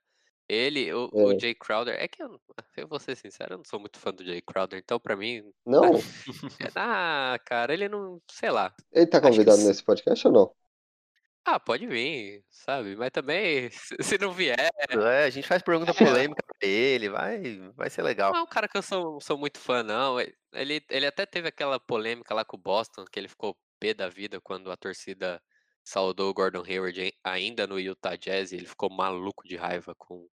ele, 0.54 0.94
o, 0.94 1.10
É. 1.14 1.24
o 1.36 1.40
Jay 1.40 1.56
Crowder, 1.56 1.96
é 2.00 2.08
que 2.08 2.22
eu, 2.22 2.40
eu 2.78 2.88
vou 2.88 3.00
ser 3.00 3.16
sincero, 3.16 3.54
eu 3.54 3.58
não 3.60 3.66
sou 3.66 3.80
muito 3.80 4.00
fã 4.00 4.12
do 4.14 4.24
Jay 4.26 4.42
Crowder, 4.42 4.80
então 4.80 5.00
pra 5.00 5.16
mim, 5.16 5.44
Não, 5.66 5.82
ah, 6.76 7.40
cara, 7.46 7.74
ele 7.74 7.88
não, 7.90 8.22
sei 8.30 8.50
lá. 8.52 8.74
ele 8.92 9.08
tá 9.08 9.20
que 9.22 9.28
convidado 9.28 9.58
se- 9.58 9.68
nesse 9.68 9.84
podcast 9.84 10.28
ou 10.28 10.34
não? 10.34 10.56
Ah, 11.44 11.60
pode 11.60 11.88
vir, 11.88 12.44
sabe? 12.52 12.96
Mas 12.96 13.10
também, 13.12 13.70
se, 14.00 14.18
não 14.20 14.32
vier, 14.32 14.70
É, 14.90 15.24
a 15.24 15.30
gente 15.30 15.48
faz 15.48 15.62
pergunta 15.64 15.92
polêmica 16.30 16.44
pra 16.60 16.68
ele, 16.68 17.10
vai, 17.10 17.58
vai 17.76 17.90
ser 17.90 18.04
legal. 18.04 18.32
não 18.32 18.42
é 18.42 18.44
um 18.44 18.48
cara 18.48 18.68
que 18.68 18.78
eu 18.78 18.82
sou, 18.84 19.20
sou 19.22 19.38
muito 19.38 19.60
fã, 19.60 19.82
não. 19.82 20.18
Ele, 20.54 20.84
ele 20.90 21.06
até 21.08 21.26
teve 21.26 21.48
aquela 21.48 21.80
polêmica 21.80 22.34
lá 22.36 22.46
com 22.46 22.58
o 22.58 22.60
Boston, 22.60 23.06
que 23.06 23.20
ele 23.20 23.28
ficou 23.28 23.58
pé 23.80 23.94
da 23.94 24.08
vida 24.08 24.40
quando 24.40 24.72
a 24.72 24.78
torcida 24.78 25.42
saudou 25.84 26.30
o 26.30 26.34
Gordon 26.34 26.64
Hayward 26.64 27.02
ai- 27.02 27.14
ainda 27.24 27.66
no 27.66 27.80
Utah 27.80 28.16
Jazz 28.16 28.52
e 28.52 28.58
ele 28.58 28.68
ficou 28.68 28.92
maluco 28.92 29.48
de 29.48 29.56
raiva 29.56 29.96
com 29.98 30.28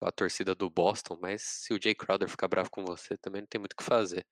a 0.00 0.12
torcida 0.12 0.54
do 0.54 0.70
Boston, 0.70 1.18
mas 1.20 1.42
se 1.42 1.72
o 1.74 1.80
Jay 1.82 1.94
Crowder 1.94 2.28
ficar 2.28 2.48
bravo 2.48 2.70
com 2.70 2.84
você, 2.84 3.16
também 3.18 3.42
não 3.42 3.48
tem 3.48 3.58
muito 3.60 3.72
o 3.74 3.76
que 3.76 3.84
fazer. 3.84 4.26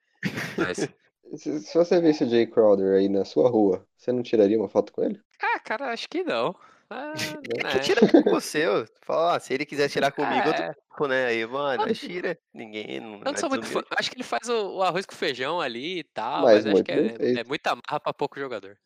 Mas, 0.56 0.90
Se, 1.36 1.60
se 1.60 1.74
você 1.78 2.00
visse 2.00 2.24
o 2.24 2.28
Jay 2.28 2.46
Crowder 2.46 2.98
aí 2.98 3.08
na 3.08 3.24
sua 3.24 3.48
rua, 3.48 3.86
você 3.96 4.10
não 4.12 4.22
tiraria 4.22 4.58
uma 4.58 4.68
foto 4.68 4.92
com 4.92 5.02
ele? 5.04 5.20
ah, 5.42 5.60
cara, 5.60 5.92
acho 5.92 6.08
que 6.08 6.22
não. 6.24 6.54
Ah, 6.90 7.40
Ele 7.56 7.64
né? 7.64 7.68
quer 7.68 7.80
tirar 7.80 8.02
com 8.12 8.28
você. 8.28 8.64
Fala, 9.04 9.36
ó, 9.36 9.38
se 9.40 9.52
ele 9.54 9.66
quiser 9.66 9.88
tirar 9.88 10.12
comigo, 10.12 10.48
eu 10.48 10.54
É. 10.54 10.74
topo, 10.88 11.08
né? 11.08 11.26
Aí, 11.26 11.44
mano, 11.46 11.86
mas 11.86 11.98
tira. 11.98 12.38
Ninguém. 12.52 13.00
Não, 13.00 13.18
Eu 13.24 13.32
não 13.32 13.34
é 13.34 13.40
sou 13.40 13.48
muito 13.48 13.66
fã. 13.66 13.82
Acho 13.98 14.10
que 14.10 14.16
ele 14.16 14.24
faz 14.24 14.48
o, 14.48 14.76
o 14.78 14.82
arroz 14.82 15.04
com 15.06 15.14
feijão 15.14 15.60
ali 15.60 15.98
e 16.00 16.04
tal, 16.04 16.50
Mas 16.50 16.64
mas, 16.64 16.66
acho 16.66 16.82
que 16.84 16.92
é, 16.92 17.20
é 17.34 17.44
muita 17.44 17.74
marra 17.74 18.00
pra 18.00 18.12
pouco 18.14 18.38
jogador. 18.38 18.78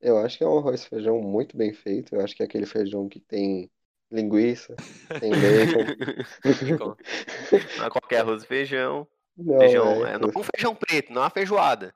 Eu 0.00 0.18
acho 0.18 0.38
que 0.38 0.44
é 0.44 0.46
um 0.48 0.58
arroz 0.58 0.82
e 0.84 0.88
feijão 0.88 1.20
muito 1.20 1.56
bem 1.56 1.72
feito. 1.72 2.14
Eu 2.14 2.20
acho 2.22 2.34
que 2.36 2.42
é 2.42 2.46
aquele 2.46 2.66
feijão 2.66 3.08
que 3.08 3.20
tem 3.20 3.70
linguiça, 4.10 4.74
tem 5.18 5.38
bacon. 5.38 5.94
Não 7.76 7.86
é 7.86 7.90
qualquer 7.90 8.20
arroz 8.20 8.42
e 8.42 8.46
feijão. 8.46 9.08
Não, 9.36 9.58
feijão, 9.58 10.06
é. 10.06 10.14
é, 10.14 10.18
não 10.18 10.30
é 10.34 10.38
um 10.38 10.42
feijão 10.42 10.74
preto, 10.74 11.12
não 11.12 11.22
é 11.22 11.24
uma 11.24 11.30
feijoada. 11.30 11.94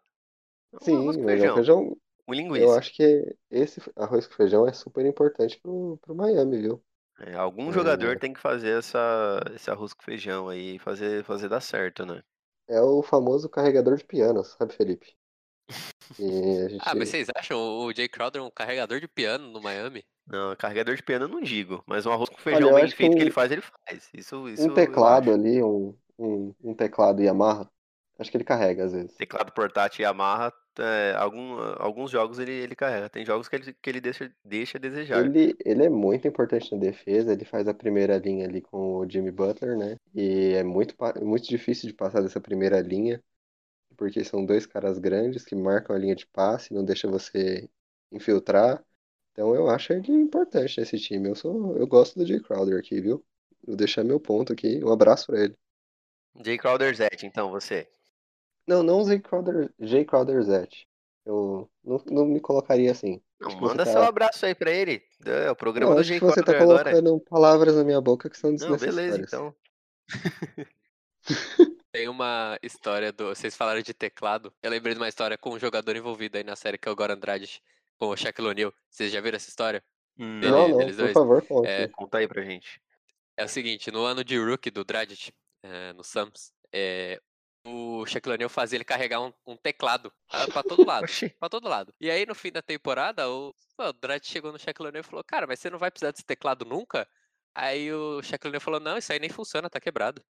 É 0.72 0.76
um 0.76 0.80
Sim, 0.80 0.96
arroz 0.96 1.16
com 1.16 1.22
é 1.22 1.26
um 1.26 1.26
feijão, 1.26 1.54
feijão. 1.54 1.96
com 2.26 2.34
Eu 2.34 2.36
linguiça. 2.36 2.78
acho 2.78 2.92
que 2.94 3.36
esse 3.50 3.80
arroz 3.96 4.26
com 4.26 4.34
feijão 4.34 4.66
é 4.68 4.72
super 4.72 5.04
importante 5.06 5.60
pro, 5.60 5.98
pro 6.02 6.14
Miami, 6.14 6.58
viu? 6.60 6.84
É, 7.18 7.34
algum 7.34 7.70
É. 7.70 7.72
jogador 7.72 8.18
tem 8.18 8.32
que 8.32 8.40
fazer 8.40 8.78
essa, 8.78 9.40
esse 9.54 9.70
arroz 9.70 9.92
com 9.92 10.02
feijão 10.02 10.48
aí, 10.48 10.78
fazer, 10.78 11.22
fazer 11.24 11.48
dar 11.48 11.60
certo, 11.60 12.04
né? 12.06 12.22
É 12.66 12.80
o 12.80 13.02
famoso 13.02 13.50
carregador 13.50 13.96
de 13.98 14.04
piano, 14.04 14.42
sabe, 14.44 14.72
Felipe? 14.74 15.14
E 16.18 16.58
a 16.64 16.68
gente. 16.68 16.82
Ah, 16.84 16.94
mas 16.94 17.08
vocês 17.08 17.28
acham 17.36 17.58
o 17.58 17.92
Jay 17.94 18.08
Crowder 18.08 18.42
um 18.42 18.50
carregador 18.50 19.00
de 19.00 19.08
piano 19.08 19.48
no 19.50 19.60
Miami? 19.62 20.04
Não, 20.30 20.54
carregador 20.56 20.94
de 20.96 21.02
eu 21.08 21.28
não 21.28 21.40
digo, 21.40 21.82
mas 21.86 22.06
um 22.06 22.12
arroz 22.12 22.28
com 22.30 22.38
Olha, 22.50 22.68
feijão 22.68 22.70
eu 22.70 22.74
bem 22.74 22.88
que 22.88 22.94
feito 22.96 23.16
que 23.16 23.22
um- 23.22 23.24
ele 23.24 23.30
faz, 23.30 23.50
ele 23.50 23.62
faz. 23.62 24.08
Isso, 24.14 24.48
isso 24.48 24.68
um 24.68 24.74
teclado 24.74 25.32
ali, 25.32 25.62
um, 25.62 25.94
um, 26.18 26.54
um 26.62 26.74
teclado 26.74 27.22
Yamaha, 27.22 27.68
acho 28.18 28.30
que 28.30 28.36
ele 28.36 28.44
carrega 28.44 28.84
às 28.84 28.92
vezes. 28.92 29.16
Teclado 29.16 29.52
portátil 29.52 30.02
Yamaha, 30.02 30.52
é, 30.78 31.14
algum, 31.16 31.58
alguns 31.78 32.10
jogos 32.10 32.38
ele, 32.38 32.52
ele 32.52 32.74
carrega. 32.74 33.08
Tem 33.08 33.24
jogos 33.24 33.48
que 33.48 33.56
ele, 33.56 33.72
que 33.74 33.90
ele 33.90 34.00
deixa, 34.00 34.32
deixa 34.44 34.78
a 34.78 34.80
desejar. 34.80 35.32
Ele, 35.32 35.56
ele 35.64 35.84
é 35.84 35.88
muito 35.88 36.28
importante 36.28 36.70
na 36.72 36.78
defesa, 36.78 37.32
ele 37.32 37.44
faz 37.44 37.66
a 37.66 37.74
primeira 37.74 38.16
linha 38.18 38.46
ali 38.46 38.60
com 38.62 38.98
o 38.98 39.10
Jimmy 39.10 39.30
Butler, 39.32 39.76
né? 39.76 39.96
E 40.14 40.52
é 40.54 40.62
muito, 40.62 40.94
muito 41.22 41.48
difícil 41.48 41.88
de 41.88 41.94
passar 41.96 42.20
dessa 42.22 42.40
primeira 42.40 42.80
linha, 42.80 43.20
porque 43.96 44.24
são 44.24 44.44
dois 44.46 44.66
caras 44.66 44.98
grandes 44.98 45.44
que 45.44 45.54
marcam 45.56 45.96
a 45.96 45.98
linha 45.98 46.16
de 46.16 46.26
passe, 46.28 46.74
não 46.74 46.84
deixa 46.84 47.08
você 47.08 47.68
infiltrar. 48.12 48.84
Então 49.40 49.54
eu 49.54 49.70
acho 49.70 49.94
ele 49.94 50.12
importante 50.12 50.78
nesse 50.78 50.98
time. 50.98 51.30
Eu 51.30 51.34
sou, 51.34 51.74
eu 51.78 51.86
gosto 51.86 52.18
do 52.18 52.26
Jay 52.26 52.38
Crowder 52.40 52.78
aqui, 52.78 53.00
viu? 53.00 53.24
Vou 53.66 53.74
deixar 53.74 54.04
meu 54.04 54.20
ponto 54.20 54.52
aqui. 54.52 54.84
Um 54.84 54.92
abraço 54.92 55.28
pra 55.28 55.40
ele. 55.44 55.56
Jay 56.44 56.58
Crowder 56.58 56.94
Zet, 56.94 57.24
então, 57.24 57.50
você. 57.50 57.88
Não, 58.66 58.82
não 58.82 59.00
o 59.00 59.06
Jay 59.06 59.18
Crowder, 59.18 59.72
Jay 59.80 60.04
Crowder 60.04 60.42
Zet. 60.42 60.86
Eu 61.24 61.70
não, 61.82 62.04
não 62.10 62.26
me 62.26 62.38
colocaria 62.38 62.92
assim. 62.92 63.22
Não, 63.40 63.50
você 63.50 63.56
manda 63.56 63.86
tá- 63.86 63.92
seu 63.92 64.02
abraço 64.02 64.44
aí 64.44 64.54
pra 64.54 64.70
ele. 64.70 65.02
É 65.24 65.50
o 65.50 65.56
programa 65.56 65.92
Não, 65.92 66.02
do 66.02 66.04
Jay 66.04 66.18
que 66.18 66.24
você 66.26 66.42
tá 66.42 66.52
Crowder 66.52 66.80
agora. 66.80 66.90
colocando 66.90 67.20
palavras 67.20 67.76
na 67.76 67.82
minha 67.82 68.00
boca 68.00 68.28
que 68.28 68.36
são 68.36 68.50
Não, 68.50 68.56
desnecessárias. 68.56 68.94
beleza, 68.94 69.22
então. 69.22 69.54
Tem 71.90 72.08
uma 72.10 72.58
história 72.62 73.10
do. 73.10 73.28
Vocês 73.28 73.56
falaram 73.56 73.80
de 73.80 73.94
teclado. 73.94 74.52
Eu 74.62 74.70
lembrei 74.70 74.92
de 74.92 75.00
uma 75.00 75.08
história 75.08 75.38
com 75.38 75.54
um 75.54 75.58
jogador 75.58 75.96
envolvido 75.96 76.36
aí 76.36 76.44
na 76.44 76.56
série, 76.56 76.76
que 76.76 76.86
é 76.86 76.92
o 76.92 76.96
Goran 76.96 77.18
Dragic, 77.18 77.60
com 78.00 78.08
o 78.08 78.16
Shaquille 78.16 78.48
O'Neal. 78.48 78.72
Vocês 78.88 79.12
já 79.12 79.20
viram 79.20 79.36
essa 79.36 79.48
história? 79.50 79.84
Hum, 80.18 80.40
Dele- 80.40 80.52
Não, 80.52 80.68
não, 80.68 80.76
deles 80.78 80.96
por 80.96 81.02
dois? 81.02 81.12
favor, 81.12 81.46
conte. 81.46 81.68
É, 81.68 81.88
Conta 81.88 82.18
aí 82.18 82.26
pra 82.26 82.42
gente. 82.42 82.80
É 83.36 83.44
o 83.44 83.48
seguinte, 83.48 83.90
no 83.90 84.02
ano 84.04 84.24
de 84.24 84.38
rookie 84.38 84.70
do 84.70 84.84
Dragic, 84.84 85.32
eh, 85.62 85.92
no 85.92 86.02
Suns, 86.02 86.52
eh, 86.72 87.20
o 87.66 88.04
Shaquille 88.06 88.34
O'Neal 88.34 88.48
fazia 88.50 88.76
ele 88.76 88.84
carregar 88.84 89.20
um, 89.20 89.32
um 89.46 89.56
teclado 89.56 90.12
pra 90.52 90.62
todo 90.62 90.84
lado, 90.86 91.06
pra 91.38 91.48
todo 91.48 91.68
lado. 91.68 91.94
E 92.00 92.10
aí 92.10 92.24
no 92.26 92.34
fim 92.34 92.50
da 92.50 92.60
temporada, 92.62 93.28
o, 93.30 93.54
o 93.78 93.92
Dragic 93.92 94.26
chegou 94.26 94.50
no 94.52 94.58
Shaquille 94.58 94.88
O'Neal 94.88 95.02
e 95.02 95.06
falou, 95.06 95.22
cara, 95.24 95.46
mas 95.46 95.58
você 95.60 95.68
não 95.70 95.78
vai 95.78 95.90
precisar 95.90 96.10
desse 96.10 96.24
teclado 96.24 96.64
nunca? 96.64 97.06
Aí 97.54 97.92
o 97.92 98.22
Shaquille 98.22 98.50
O'Neal 98.50 98.60
falou, 98.60 98.80
não, 98.80 98.96
isso 98.98 99.12
aí 99.12 99.18
nem 99.18 99.28
funciona, 99.30 99.68
tá 99.70 99.78
quebrado. 99.80 100.22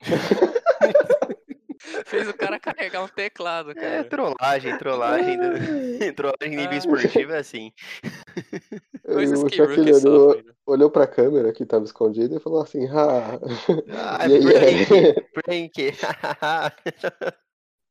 Fez 2.06 2.28
o 2.28 2.34
cara 2.34 2.58
carregar 2.58 3.02
um 3.04 3.08
teclado, 3.08 3.74
É 3.74 4.02
cara. 4.02 4.04
trollagem, 4.04 4.74
trollagem. 4.74 5.38
do- 5.38 5.50
trollagem 6.16 6.52
em 6.52 6.56
nível 6.56 6.78
esportivo 6.78 7.32
é 7.32 7.38
assim. 7.38 7.72
Coisas 9.10 9.42
o 9.42 9.50
que 9.50 9.56
Shaquille 9.56 9.92
sofre, 9.92 10.42
né? 10.42 10.52
olhou 10.66 10.90
pra 10.90 11.06
câmera 11.06 11.52
que 11.52 11.66
tava 11.66 11.84
escondida 11.84 12.36
e 12.36 12.40
falou 12.40 12.62
assim, 12.62 12.86
ah, 12.88 13.38
Ah, 13.88 14.18
e 14.26 14.32
aí, 14.32 14.52
prank, 14.52 14.88
prank. 15.32 15.74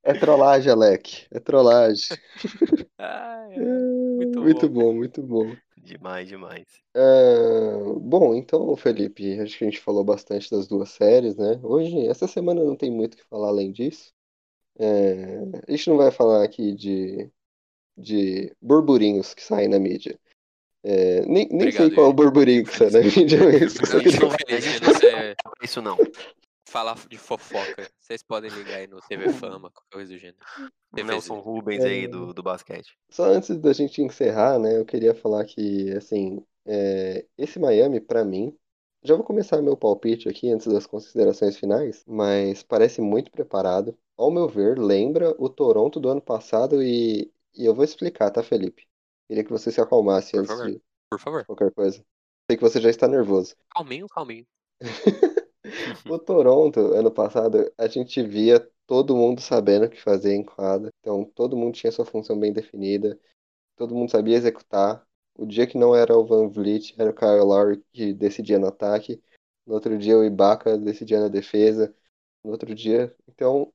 é 0.03 0.13
trollagem, 0.13 0.71
Alec, 0.71 1.27
é 1.31 1.39
trollagem. 1.39 2.17
Ai, 2.97 3.55
ai, 3.59 3.83
muito, 4.15 4.41
Muito 4.41 4.69
bom. 4.69 4.69
bom, 4.69 4.93
muito 4.93 5.21
bom. 5.23 5.57
Demais, 5.83 6.27
demais. 6.27 6.65
Ah, 6.95 7.99
bom, 7.99 8.35
então, 8.35 8.75
Felipe, 8.75 9.39
acho 9.39 9.57
que 9.57 9.63
a 9.63 9.69
gente 9.69 9.79
falou 9.79 10.03
bastante 10.03 10.49
das 10.49 10.67
duas 10.67 10.89
séries, 10.89 11.35
né? 11.35 11.59
Hoje, 11.63 12.07
essa 12.07 12.27
semana 12.27 12.63
não 12.63 12.75
tem 12.75 12.91
muito 12.91 13.13
o 13.13 13.17
que 13.17 13.25
falar 13.25 13.49
além 13.49 13.71
disso. 13.71 14.11
É, 14.79 15.39
a 15.67 15.71
gente 15.71 15.89
não 15.89 15.97
vai 15.97 16.11
falar 16.11 16.43
aqui 16.43 16.73
de, 16.73 17.29
de 17.97 18.55
burburinhos 18.61 19.33
que 19.33 19.43
saem 19.43 19.67
na 19.67 19.79
mídia. 19.79 20.19
É, 20.83 21.25
nem, 21.25 21.47
nem 21.49 21.71
sei 21.71 21.85
Obrigado, 21.85 21.93
qual 21.95 22.07
é 22.07 22.09
o 22.09 22.13
burburinho 22.13 22.65
que 22.65 22.75
sai 22.75 22.89
na 22.89 22.99
mídia, 23.15 23.39
mas 23.43 23.77
feliz 23.77 24.13
de 24.13 24.19
não 24.19 24.31
ser 24.95 25.35
Isso 25.63 25.81
não. 25.81 25.97
Falar 26.73 26.97
de 27.07 27.19
fofoca. 27.19 27.87
Vocês 27.99 28.23
podem 28.23 28.49
ligar 28.49 28.77
aí 28.77 28.87
no 28.87 28.99
TV 29.01 29.25
Fama, 29.61 29.69
qualquer 29.69 29.89
coisa 29.91 30.11
do 30.11 30.17
gênero. 30.17 30.39
TVZ. 30.95 31.07
Nelson 31.07 31.39
Rubens 31.39 31.83
É. 31.83 31.87
aí 31.87 32.07
do, 32.07 32.33
do 32.33 32.41
basquete. 32.41 32.97
Só 33.11 33.25
antes 33.25 33.55
da 33.59 33.71
gente 33.73 34.01
encerrar, 34.01 34.57
né, 34.57 34.79
eu 34.79 34.83
queria 34.83 35.13
falar 35.13 35.45
que, 35.45 35.91
assim, 35.91 36.43
é, 36.65 37.25
esse 37.37 37.59
Miami, 37.59 38.01
pra 38.01 38.25
mim, 38.25 38.57
já 39.03 39.13
vou 39.15 39.23
começar 39.23 39.61
meu 39.61 39.77
palpite 39.77 40.27
aqui 40.27 40.49
antes 40.49 40.65
das 40.65 40.87
considerações 40.87 41.57
finais, 41.57 42.03
mas 42.07 42.63
parece 42.63 43.01
muito 43.01 43.31
preparado. 43.31 43.95
Ao 44.17 44.31
meu 44.31 44.47
ver, 44.47 44.79
lembra 44.79 45.35
o 45.37 45.49
Toronto 45.49 45.99
do 45.99 46.09
ano 46.09 46.21
passado 46.21 46.81
e, 46.81 47.31
e 47.53 47.65
eu 47.65 47.75
vou 47.75 47.83
explicar, 47.85 48.31
tá, 48.31 48.41
Felipe? 48.41 48.87
Queria 49.27 49.43
que 49.43 49.51
você 49.51 49.71
se 49.71 49.79
acalmasse 49.79 50.31
Por 50.31 50.39
antes 50.39 50.51
favor. 50.55 50.71
de 50.71 50.81
Por 51.09 51.19
favor. 51.19 51.45
qualquer 51.45 51.71
coisa. 51.71 52.03
Sei 52.49 52.57
que 52.57 52.63
você 52.63 52.81
já 52.81 52.89
está 52.89 53.07
nervoso. 53.07 53.55
Calminho, 53.75 54.07
calminho. 54.07 54.45
O 56.09 56.19
Toronto, 56.19 56.79
ano 56.93 57.11
passado, 57.11 57.71
a 57.77 57.87
gente 57.87 58.21
via 58.21 58.59
todo 58.85 59.15
mundo 59.15 59.41
sabendo 59.41 59.85
o 59.85 59.89
que 59.89 60.01
fazer 60.01 60.33
em 60.35 60.43
quadra. 60.43 60.89
Então, 60.99 61.23
todo 61.23 61.55
mundo 61.55 61.73
tinha 61.73 61.91
sua 61.91 62.05
função 62.05 62.37
bem 62.37 62.51
definida. 62.51 63.19
Todo 63.75 63.95
mundo 63.95 64.11
sabia 64.11 64.37
executar. 64.37 65.05
O 65.35 65.45
dia 65.45 65.65
que 65.65 65.77
não 65.77 65.95
era 65.95 66.15
o 66.17 66.25
Van 66.25 66.47
Vliet, 66.47 66.93
era 66.97 67.09
o 67.09 67.15
Kyle 67.15 67.39
Lowry 67.39 67.83
que 67.91 68.13
decidia 68.13 68.59
no 68.59 68.67
ataque. 68.67 69.21
No 69.65 69.73
outro 69.73 69.97
dia, 69.97 70.17
o 70.17 70.23
Ibaka 70.23 70.77
decidia 70.77 71.19
na 71.19 71.27
defesa. 71.27 71.95
No 72.43 72.51
outro 72.51 72.75
dia... 72.75 73.15
Então, 73.27 73.73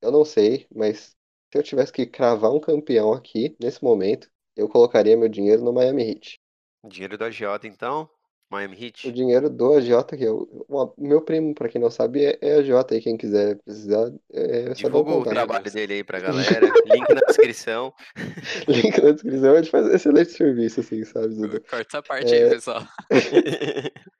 eu 0.00 0.10
não 0.10 0.24
sei, 0.24 0.66
mas 0.74 1.14
se 1.52 1.58
eu 1.58 1.62
tivesse 1.62 1.92
que 1.92 2.06
cravar 2.06 2.52
um 2.52 2.60
campeão 2.60 3.12
aqui, 3.12 3.54
nesse 3.60 3.84
momento, 3.84 4.30
eu 4.56 4.68
colocaria 4.68 5.16
meu 5.16 5.28
dinheiro 5.28 5.62
no 5.62 5.72
Miami 5.72 6.10
Heat. 6.10 6.40
Dinheiro 6.86 7.18
do 7.18 7.24
agiota, 7.24 7.66
então. 7.66 8.08
Miami 8.50 8.76
O 9.02 9.10
Heat. 9.10 9.12
dinheiro 9.12 9.48
do 9.48 9.74
agiota, 9.74 10.16
que 10.16 10.24
é 10.24 10.30
o, 10.30 10.64
o- 10.68 10.94
meu 10.98 11.22
primo, 11.22 11.54
pra 11.54 11.68
quem 11.68 11.80
não 11.80 11.90
sabe, 11.90 12.24
é, 12.24 12.38
é 12.40 12.54
agiota 12.56 12.94
aí, 12.94 13.00
quem 13.00 13.16
quiser 13.16 13.56
precisar, 13.64 14.12
é 14.32 14.74
só 14.74 14.88
dar 14.88 14.98
um 14.98 15.04
Divulga 15.04 15.12
o 15.18 15.24
trabalho 15.24 15.70
dele 15.70 15.94
aí 15.94 16.04
pra 16.04 16.18
galera. 16.20 16.72
Link 16.86 17.14
na 17.14 17.20
descrição. 17.22 17.94
Link 18.68 19.00
na 19.00 19.12
descrição, 19.12 19.54
a 19.54 19.56
gente 19.62 19.70
faz 19.70 19.86
excelente 19.88 20.32
serviço, 20.32 20.80
assim, 20.80 21.04
sabe? 21.04 21.60
Corta 21.60 21.76
essa 21.98 22.02
parte 22.02 22.34
É. 22.34 22.44
aí, 22.44 22.50
pessoal. 22.50 22.82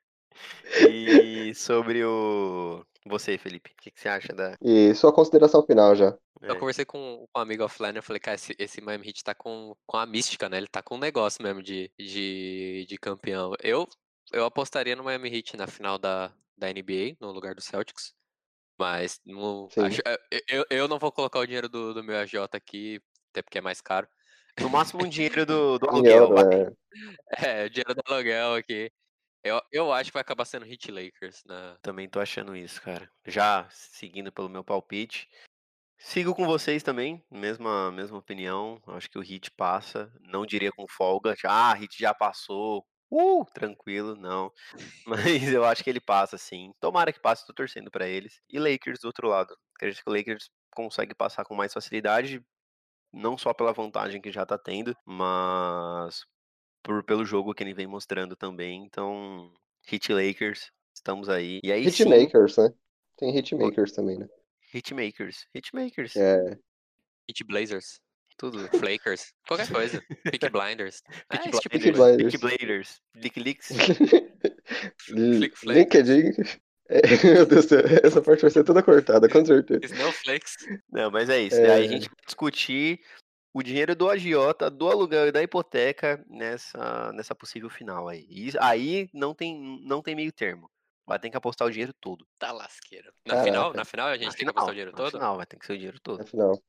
e 0.89 1.53
sobre 1.55 2.03
o, 2.05 2.85
Você, 3.05 3.37
Felipe, 3.37 3.71
o 3.71 3.81
que, 3.83 3.91
que 3.91 3.99
você 3.99 4.09
acha 4.09 4.33
da. 4.33 4.55
E 4.61 4.93
sua 4.95 5.13
consideração 5.13 5.63
final 5.65 5.95
já. 5.95 6.15
Eu 6.41 6.55
É. 6.55 6.59
conversei 6.59 6.85
com, 6.85 7.25
com 7.31 7.39
um 7.39 7.41
amigo 7.41 7.63
offline, 7.63 7.95
eu 7.97 8.03
falei, 8.03 8.19
cara, 8.19 8.35
esse, 8.35 8.55
esse 8.57 8.81
Miami 8.81 9.07
Heat 9.09 9.23
tá 9.23 9.35
com, 9.35 9.75
com 9.85 9.97
a 9.97 10.05
mística, 10.07 10.49
né? 10.49 10.57
Ele 10.57 10.67
tá 10.67 10.81
com 10.81 10.95
um 10.95 10.99
negócio 10.99 11.43
mesmo 11.43 11.61
de, 11.61 11.91
de, 11.99 12.85
de 12.87 12.97
campeão. 12.97 13.53
Eu, 13.61 13.87
eu 14.31 14.45
apostaria 14.45 14.95
no 14.95 15.03
Miami 15.03 15.29
Heat 15.35 15.57
na 15.57 15.67
final 15.67 15.97
da, 15.97 16.31
da 16.57 16.69
NBA, 16.69 17.15
no 17.19 17.31
lugar 17.31 17.53
do 17.55 17.61
Celtics. 17.61 18.13
Mas 18.77 19.19
Sim. 19.69 19.81
acho- 19.85 20.01
eu, 20.31 20.41
eu, 20.49 20.65
eu 20.69 20.87
não 20.87 20.97
vou 20.97 21.11
colocar 21.11 21.39
o 21.39 21.45
dinheiro 21.45 21.69
do, 21.69 21.93
do 21.93 22.03
meu 22.03 22.17
AJ 22.17 22.35
aqui, 22.53 22.99
até 23.29 23.41
porque 23.41 23.57
é 23.57 23.61
mais 23.61 23.79
caro. 23.81 24.07
No 24.59 24.69
máximo 24.69 25.03
um 25.03 25.09
dinheiro 25.09 25.45
do, 25.45 25.77
do 25.77 25.87
aluguel, 25.89 26.29
é. 26.39 26.71
É, 27.63 27.65
o 27.65 27.69
dinheiro 27.69 27.93
do 27.95 28.01
aluguel 28.05 28.55
aqui. 28.55 28.91
Eu, 29.43 29.61
eu 29.71 29.91
acho 29.91 30.09
que 30.11 30.13
vai 30.13 30.21
acabar 30.21 30.45
sendo 30.45 30.65
Heat 30.65 30.91
Lakers 30.91 31.43
na, 31.45 31.75
Também 31.81 32.07
tô 32.07 32.19
achando 32.19 32.55
isso, 32.55 32.81
cara. 32.81 33.09
Já 33.25 33.67
seguindo 33.71 34.31
pelo 34.31 34.49
meu 34.49 34.63
palpite. 34.63 35.27
Sigo 35.97 36.33
com 36.33 36.45
vocês 36.45 36.81
também, 36.83 37.23
mesma, 37.29 37.91
mesma 37.91 38.17
opinião. 38.17 38.81
Acho 38.87 39.09
que 39.09 39.17
o 39.19 39.21
Hit 39.21 39.51
passa. 39.51 40.11
Não 40.21 40.45
diria 40.45 40.71
com 40.71 40.87
folga. 40.87 41.35
já, 41.35 41.49
Ah, 41.49 41.73
Hit 41.73 41.95
já 41.99 42.13
passou. 42.13 42.85
Uh, 43.11 43.45
tranquilo, 43.53 44.15
não. 44.15 44.51
Mas 45.05 45.51
eu 45.51 45.65
acho 45.65 45.83
que 45.83 45.89
ele 45.89 45.99
passa, 45.99 46.37
sim. 46.37 46.71
Tomara 46.79 47.11
que 47.11 47.19
passe, 47.19 47.45
tô 47.45 47.53
torcendo 47.53 47.91
pra 47.91 48.07
eles. 48.07 48.41
E 48.49 48.57
Lakers 48.57 48.99
do 49.01 49.07
outro 49.07 49.27
lado. 49.27 49.55
Acredito 49.75 50.03
que 50.03 50.09
o 50.09 50.13
Lakers 50.13 50.49
consegue 50.73 51.13
passar 51.13 51.43
com 51.43 51.53
mais 51.53 51.73
facilidade. 51.73 52.41
Não 53.11 53.37
só 53.37 53.53
pela 53.53 53.73
vantagem 53.73 54.21
que 54.21 54.31
já 54.31 54.45
tá 54.45 54.57
tendo, 54.57 54.95
mas 55.05 56.25
por, 56.81 57.03
pelo 57.03 57.25
jogo 57.25 57.53
que 57.53 57.61
ele 57.61 57.73
vem 57.73 57.87
mostrando 57.87 58.35
também. 58.37 58.85
Então, 58.85 59.53
Hit 59.87 60.13
Lakers, 60.13 60.71
estamos 60.95 61.27
aí. 61.27 61.59
E 61.61 61.71
aí 61.71 61.91
sim, 61.91 62.03
Hitmakers, 62.03 62.55
né? 62.57 62.73
Tem 63.17 63.37
Hitmakers 63.37 63.91
também, 63.91 64.17
né? 64.17 64.29
Hitmakers. 64.73 65.45
Hitmakers. 65.53 66.15
É. 66.15 66.57
Heat 67.29 67.43
Blazers, 67.45 68.01
Tudo. 68.41 68.57
Flakers, 68.91 69.33
qualquer 69.47 69.71
coisa. 69.71 70.01
Peak 70.23 70.49
Blinders. 70.49 71.01
É, 71.29 71.37
Peaky 71.37 71.49
esse 71.49 71.59
tipo 71.61 71.77
Blinders. 71.79 72.35
coisa. 72.35 72.57
Blinders. 72.57 73.01
Blinders. 73.15 73.67
Flakes. 75.55 75.63
LinkedIn. 75.63 76.31
É, 76.93 76.99
meu 77.25 77.45
Deus 77.45 77.67
do 77.67 77.69
céu, 77.69 77.79
essa 78.03 78.21
parte 78.21 78.41
vai 78.41 78.51
ser 78.51 78.65
toda 78.65 78.83
cortada, 78.83 79.29
com 79.29 79.45
certeza. 79.45 79.79
Snowflakes. 79.85 80.57
Não, 80.91 81.09
mas 81.09 81.29
é 81.29 81.39
isso. 81.39 81.55
né? 81.55 81.71
Aí 81.71 81.83
É. 81.83 81.85
a 81.85 81.89
gente 81.89 82.09
vai 82.09 82.17
discutir 82.25 82.99
o 83.53 83.63
dinheiro 83.63 83.95
do 83.95 84.09
agiota, 84.09 84.69
do 84.69 84.89
aluguel 84.89 85.27
e 85.27 85.31
da 85.31 85.41
hipoteca 85.41 86.21
nessa, 86.29 87.13
nessa 87.13 87.33
possível 87.33 87.69
final 87.69 88.09
aí. 88.09 88.25
E 88.29 88.51
aí 88.59 89.09
não 89.13 89.33
tem, 89.33 89.79
não 89.85 90.01
tem 90.01 90.15
meio 90.17 90.33
termo. 90.33 90.69
Vai 91.07 91.17
ter 91.17 91.29
que 91.29 91.37
apostar 91.37 91.65
o 91.65 91.71
dinheiro 91.71 91.93
todo. 92.01 92.27
Tá 92.37 92.51
lasqueira. 92.51 93.09
Na 93.25 93.41
final, 93.41 93.73
na 93.73 93.85
final 93.85 94.07
a 94.07 94.17
gente 94.17 94.25
Na 94.25 94.31
tem 94.31 94.39
que 94.39 94.39
final, 94.39 94.51
apostar 94.51 94.69
o 94.71 94.73
dinheiro 94.73 94.91
na 94.91 94.97
todo? 94.97 95.11
final, 95.11 95.37
vai 95.37 95.45
ter 95.45 95.57
que 95.59 95.65
ser 95.65 95.71
o 95.73 95.77
dinheiro 95.77 95.99
todo. 96.03 96.21
Afinal. 96.23 96.61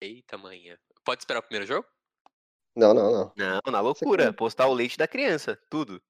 Eita 0.00 0.38
manhã. 0.38 0.76
Pode 1.04 1.20
esperar 1.22 1.40
o 1.40 1.42
primeiro 1.42 1.66
jogo? 1.66 1.86
Não, 2.74 2.94
não, 2.94 3.10
não. 3.12 3.32
Não, 3.36 3.60
na 3.72 3.80
loucura. 3.80 4.28
Apostar 4.30 4.68
o 4.68 4.74
leite 4.74 4.96
da 4.96 5.06
criança. 5.08 5.58
Tudo. 5.70 6.00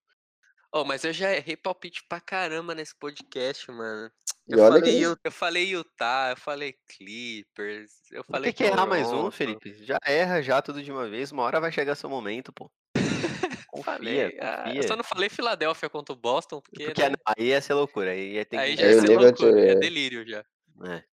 Oh, 0.73 0.85
mas 0.85 1.03
eu 1.03 1.13
já 1.13 1.33
errei 1.35 1.57
palpite 1.57 2.05
pra 2.09 2.21
caramba 2.21 2.75
nesse 2.75 2.95
podcast, 2.97 3.69
mano. 3.73 4.09
E 4.47 4.53
Eu 4.53 4.61
olha 4.61 4.79
falei, 4.79 5.05
eu, 5.05 5.17
eu 5.25 5.33
falei 5.33 5.65
Utah, 5.71 6.31
eu 6.31 6.37
falei 6.37 6.75
Clippers, 6.89 7.91
eu 8.13 8.23
falei 8.23 8.53
ter 8.53 8.57
que 8.59 8.65
errar 8.65 8.87
mais 8.87 9.11
um, 9.13 9.31
Felipe. 9.33 9.85
Já 9.85 9.99
erra 10.07 10.41
já 10.41 10.63
tudo 10.63 10.81
de 10.81 10.93
uma 10.93 11.09
vez. 11.09 11.33
Uma 11.33 11.43
hora 11.43 11.61
vai 11.61 11.73
chegar 11.73 11.97
seu 11.97 12.09
momento, 12.09 12.53
pô. 12.53 12.71
Confia, 13.67 13.85
Falei, 13.85 14.39
ah, 14.41 14.63
eu 14.67 14.75
confia. 14.75 14.83
só 14.89 14.97
não 14.97 15.05
falei 15.05 15.29
Filadélfia 15.29 15.89
contra 15.89 16.13
o 16.13 16.17
Boston, 16.17 16.61
porque, 16.61 16.87
Porque 16.87 17.03
né, 17.03 17.11
não, 17.11 17.35
aí 17.37 17.47
ia 17.49 17.61
ser 17.61 17.75
loucura. 17.75 18.11
Aí 18.11 18.33
ia 18.35 18.45
ter 18.45 18.57
aí 18.59 18.77
que. 18.77 18.83
já 18.83 18.87
Aí 18.89 18.93
ia 18.93 18.97
o 18.99 19.01
ser 19.01 19.09
nível 19.09 19.25
loucura, 19.27 19.53
de- 19.53 19.69
é 19.69 19.75
delírio 19.77 20.29
já. 20.29 20.45
É. 20.87 21.05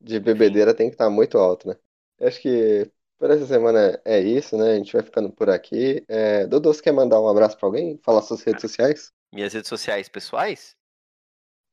De 0.00 0.20
bebedeira 0.20 0.74
tem 0.74 0.88
que 0.88 0.94
estar 0.94 1.08
muito 1.08 1.38
alto, 1.38 1.68
né? 1.68 1.76
Acho 2.24 2.40
que 2.40 2.90
por 3.18 3.30
essa 3.30 3.46
semana 3.46 4.00
é 4.04 4.20
isso, 4.20 4.56
né? 4.56 4.72
A 4.72 4.76
gente 4.76 4.92
vai 4.92 5.02
ficando 5.02 5.30
por 5.30 5.48
aqui. 5.50 6.04
É, 6.08 6.46
Dodô, 6.46 6.72
você 6.72 6.82
quer 6.82 6.92
mandar 6.92 7.20
um 7.20 7.28
abraço 7.28 7.56
pra 7.56 7.66
alguém? 7.66 7.98
Falar 8.02 8.22
suas 8.22 8.42
redes 8.42 8.62
sociais? 8.62 9.12
Minhas 9.32 9.52
redes 9.52 9.68
sociais 9.68 10.08
pessoais? 10.08 10.76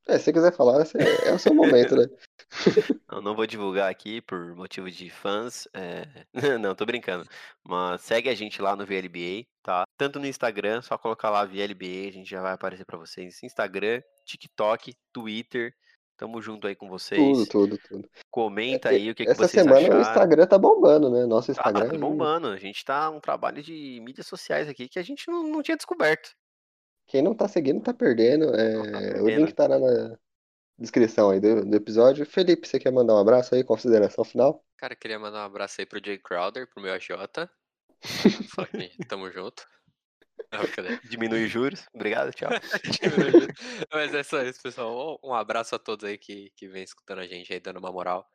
É, 0.08 0.18
se 0.18 0.26
você 0.26 0.34
quiser 0.34 0.54
falar, 0.54 0.84
é 1.26 1.32
o 1.32 1.40
seu 1.40 1.54
momento, 1.54 1.96
né? 1.96 2.08
Eu 3.12 3.22
não 3.22 3.36
vou 3.36 3.46
divulgar 3.46 3.90
aqui 3.90 4.20
por 4.22 4.56
motivo 4.56 4.90
de 4.90 5.10
fãs. 5.10 5.68
é, 5.74 6.06
Não, 6.60 6.74
tô 6.74 6.86
brincando. 6.86 7.28
Mas 7.64 8.02
segue 8.02 8.30
a 8.30 8.36
gente 8.36 8.62
lá 8.62 8.76
no 8.76 8.86
VLBA, 8.86 9.46
tá? 9.62 9.84
Tanto 9.98 10.20
no 10.20 10.26
Instagram, 10.26 10.82
só 10.82 10.98
colocar 10.98 11.30
lá 11.30 11.46
VLBA, 11.46 12.08
a 12.08 12.12
gente 12.12 12.30
já 12.30 12.42
vai 12.42 12.54
aparecer 12.54 12.86
pra 12.86 12.98
vocês. 12.98 13.44
Instagram, 13.44 14.02
TikTok, 14.26 14.94
Twitter. 15.14 15.74
Tamo 16.18 16.42
junto 16.42 16.68
aí 16.68 16.76
com 16.76 16.88
vocês. 16.88 17.20
Tudo, 17.20 17.46
tudo, 17.48 17.78
tudo. 17.90 18.10
Comenta 18.30 18.90
aí 18.90 19.10
o 19.10 19.16
que, 19.16 19.26
que 19.26 19.32
Essa 19.32 19.48
vocês 19.48 19.64
semana 19.64 19.80
acharam. 19.80 19.98
o 19.98 20.02
Instagram 20.02 20.46
tá 20.48 20.58
bombando, 20.58 21.10
né? 21.10 21.26
Nosso 21.26 21.48
Tá, 21.48 21.52
Instagram. 21.54 21.90
tá 21.90 21.98
bombando. 21.98 22.48
A 22.48 22.58
gente 22.58 22.86
tá 22.86 23.10
um 23.10 23.20
trabalho 23.20 23.62
de 23.64 24.00
mídias 24.04 24.28
sociais 24.28 24.68
aqui 24.70 24.88
que 24.88 25.00
a 25.00 25.04
gente 25.04 25.28
não, 25.28 25.44
não 25.44 25.64
tinha 25.64 25.76
descoberto. 25.76 26.30
Quem 27.08 27.22
não 27.24 27.34
tá 27.34 27.48
seguindo 27.48 27.82
tá 27.82 27.94
perdendo. 27.94 28.54
É, 28.56 28.74
tá 28.74 28.80
O 28.80 29.02
perdendo. 29.26 29.40
link 29.46 29.54
tá 29.54 29.68
lá 29.68 29.80
na 29.80 30.18
descrição 30.78 31.32
aí 31.32 31.40
do, 31.40 31.66
do 31.66 31.76
episódio. 31.76 32.26
Felipe, 32.26 32.68
você 32.68 32.80
quer 32.80 32.92
mandar 32.92 33.16
um 33.16 33.20
abraço 33.20 33.56
aí, 33.56 33.64
consideração 33.64 34.24
final? 34.24 34.64
Cara, 34.78 34.96
queria 34.96 35.18
mandar 35.20 35.40
um 35.42 35.46
abraço 35.46 35.82
aí 35.82 35.86
pro 35.88 36.00
Jay 36.04 36.18
Crowder, 36.20 36.68
pro 36.72 36.82
meu 36.84 36.94
AJ. 36.94 37.10
Que 38.98 39.06
tamo 39.08 39.30
junto. 39.32 39.64
Diminui 41.10 41.46
os 41.46 41.52
juros. 41.52 41.86
Obrigado, 41.94 42.32
tchau. 42.34 42.50
Mas 43.94 44.14
é 44.14 44.24
só 44.24 44.42
isso, 44.44 44.62
pessoal. 44.62 45.20
Um 45.24 45.34
abraço 45.34 45.76
a 45.76 45.80
todos 45.80 46.04
aí 46.08 46.18
que, 46.18 46.52
que 46.56 46.68
vem 46.68 46.84
escutando 46.84 47.20
a 47.20 47.28
gente 47.28 47.52
aí, 47.54 47.60
dando 47.60 47.78
uma 47.80 47.92
moral. 47.92 48.30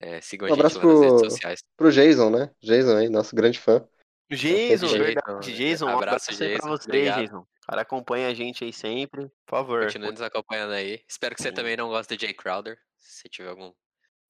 É, 0.00 0.20
sigam 0.20 0.46
a 0.48 0.52
Um 0.52 0.54
gente 0.54 0.60
abraço 0.60 0.78
lá 0.78 0.84
nas 0.84 1.00
redes 1.00 1.20
pro- 1.20 1.30
sociais. 1.30 1.60
Pro 1.76 1.92
Jason, 1.92 2.30
né? 2.30 2.50
Jason 2.62 2.96
aí, 2.96 3.08
nosso 3.08 3.34
grande 3.34 3.58
fã. 3.58 3.86
Jason, 4.30 4.86
Jason, 4.86 4.98
verdade. 4.98 5.52
Jason, 5.54 5.86
um 5.86 5.88
abraço, 5.96 6.30
abraço 6.30 6.30
aí 6.30 6.36
pra 6.36 6.48
Jason, 6.56 6.68
você, 6.68 6.88
obrigado. 6.88 7.20
Jason. 7.20 7.38
O 7.38 7.66
cara 7.66 7.82
acompanha 7.82 8.28
a 8.28 8.34
gente 8.34 8.64
aí 8.64 8.72
sempre. 8.72 9.28
Por 9.46 9.56
favor. 9.56 9.84
Continue 9.84 10.10
nos 10.10 10.20
acompanhando 10.20 10.72
aí. 10.72 11.02
Espero 11.08 11.34
que 11.34 11.42
você 11.42 11.48
Sim. 11.48 11.54
também 11.54 11.76
não 11.76 11.88
goste 11.88 12.16
de 12.16 12.26
Jay 12.26 12.34
Crowder. 12.34 12.76
Se 12.98 13.28
tiver 13.28 13.48
algum. 13.50 13.72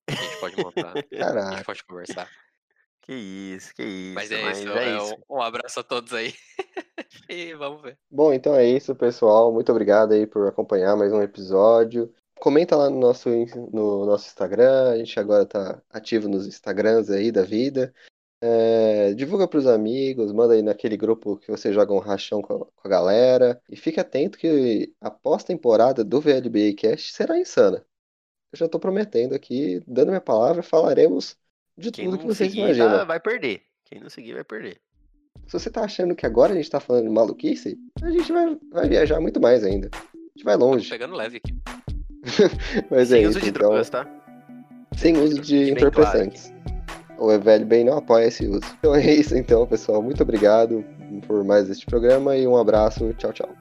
A 0.09 0.13
gente 0.13 0.37
pode 0.39 0.57
montar. 0.57 0.93
a 0.93 0.97
gente 0.99 1.17
Caraca. 1.17 1.65
pode 1.65 1.85
conversar. 1.85 2.31
Que 3.05 3.13
isso, 3.13 3.75
que 3.75 3.83
isso. 3.83 4.15
Mas 4.15 4.33
é 4.33 4.51
isso. 4.51 4.69
é 4.69 4.89
é 4.89 4.97
isso. 4.97 5.15
Um, 5.29 5.37
um 5.37 5.43
abraço 5.43 5.79
a 5.79 5.83
todos 5.83 6.15
aí. 6.15 6.33
e 7.29 7.53
vamos 7.55 7.83
ver. 7.83 7.99
Bom, 8.11 8.33
então 8.33 8.55
é 8.55 8.65
isso, 8.65 8.95
pessoal. 8.95 9.53
Muito 9.53 9.71
obrigado 9.71 10.13
aí 10.13 10.27
por 10.27 10.49
acompanhar 10.49 10.97
mais 10.97 11.13
um 11.13 11.21
episódio. 11.21 12.11
Comenta 12.41 12.75
lá 12.75 12.89
no 12.89 12.99
nosso, 12.99 13.29
no 13.71 14.07
nosso 14.07 14.27
Instagram. 14.27 14.93
A 14.93 14.97
gente 14.97 15.21
agora 15.21 15.45
tá 15.45 15.83
ativo 15.91 16.29
nos 16.29 16.47
Instagrams 16.47 17.11
aí 17.11 17.31
da 17.31 17.43
vida. 17.43 17.95
É, 18.41 19.13
divulga 19.13 19.47
pros 19.47 19.67
amigos, 19.67 20.33
manda 20.33 20.55
aí 20.55 20.63
naquele 20.63 20.97
grupo 20.97 21.37
que 21.37 21.51
você 21.51 21.73
joga 21.75 21.93
um 21.93 21.99
rachão 21.99 22.41
com 22.41 22.55
a, 22.55 22.59
com 22.59 22.83
a 22.85 22.89
galera. 22.89 23.61
E 23.69 23.77
fique 23.77 24.01
atento 24.01 24.39
que 24.39 24.95
a 24.99 25.11
pós-temporada 25.11 26.03
do 26.03 26.23
VLBA 26.23 26.75
Cast 26.75 27.13
será 27.13 27.39
insana. 27.39 27.85
Eu 28.51 28.59
já 28.59 28.69
tô 28.69 28.79
prometendo 28.79 29.35
aqui, 29.35 29.83
dando 29.87 30.09
minha 30.09 30.21
palavra, 30.23 30.63
falaremos 30.63 31.37
de 31.77 31.91
Quem 31.91 32.05
tudo 32.07 32.19
que 32.19 32.25
não 32.27 32.35
vocês 32.35 32.51
seguir 32.51 32.63
imaginam. 32.65 32.91
tá- 32.99 33.05
vai 33.05 33.21
perder. 33.21 33.63
Quem 33.85 34.01
não 34.01 34.09
seguir 34.09 34.35
vai 34.35 34.45
perder. 34.45 34.81
Se 35.47 35.53
você 35.53 35.71
tá 35.71 35.83
achando 35.83 36.15
que 36.15 36.25
agora 36.25 36.53
a 36.53 36.57
gente 36.57 36.71
tá 36.71 36.81
falando 36.81 37.05
de 37.05 37.11
maluquice, 37.11 37.77
a 38.03 38.11
gente 38.11 38.33
vai, 38.33 38.57
vai 38.73 38.89
viajar 38.89 39.21
muito 39.21 39.41
mais 39.41 39.63
ainda. 39.65 39.91
A 39.93 40.19
gente 40.37 40.45
vai 40.45 40.57
Tô 40.57 40.65
longe. 40.65 40.89
pegando 40.89 41.15
leve 41.15 41.37
aqui. 41.39 41.55
Mas 42.91 43.13
é 43.13 43.17
Sem 43.17 43.21
isso, 43.23 43.31
uso 43.31 43.41
de 43.41 43.49
então. 43.51 43.53
drogas, 43.69 43.91
tá? 43.91 44.07
Sem 44.97 45.17
uso 45.19 45.41
de 45.41 45.71
entorpecentes. 45.71 46.53
O 47.19 47.31
Evelho 47.31 47.67
bem 47.67 47.85
não 47.85 47.99
apoia 47.99 48.27
esse 48.27 48.47
uso. 48.47 48.63
Então 48.79 48.95
é 48.95 49.13
isso 49.13 49.37
então, 49.37 49.67
pessoal. 49.67 50.01
Muito 50.03 50.23
obrigado 50.23 50.85
por 51.27 51.45
mais 51.45 51.69
este 51.69 51.85
programa 51.87 52.37
e 52.37 52.47
um 52.47 52.57
abraço. 52.57 53.13
Tchau, 53.15 53.33
tchau. 53.33 53.55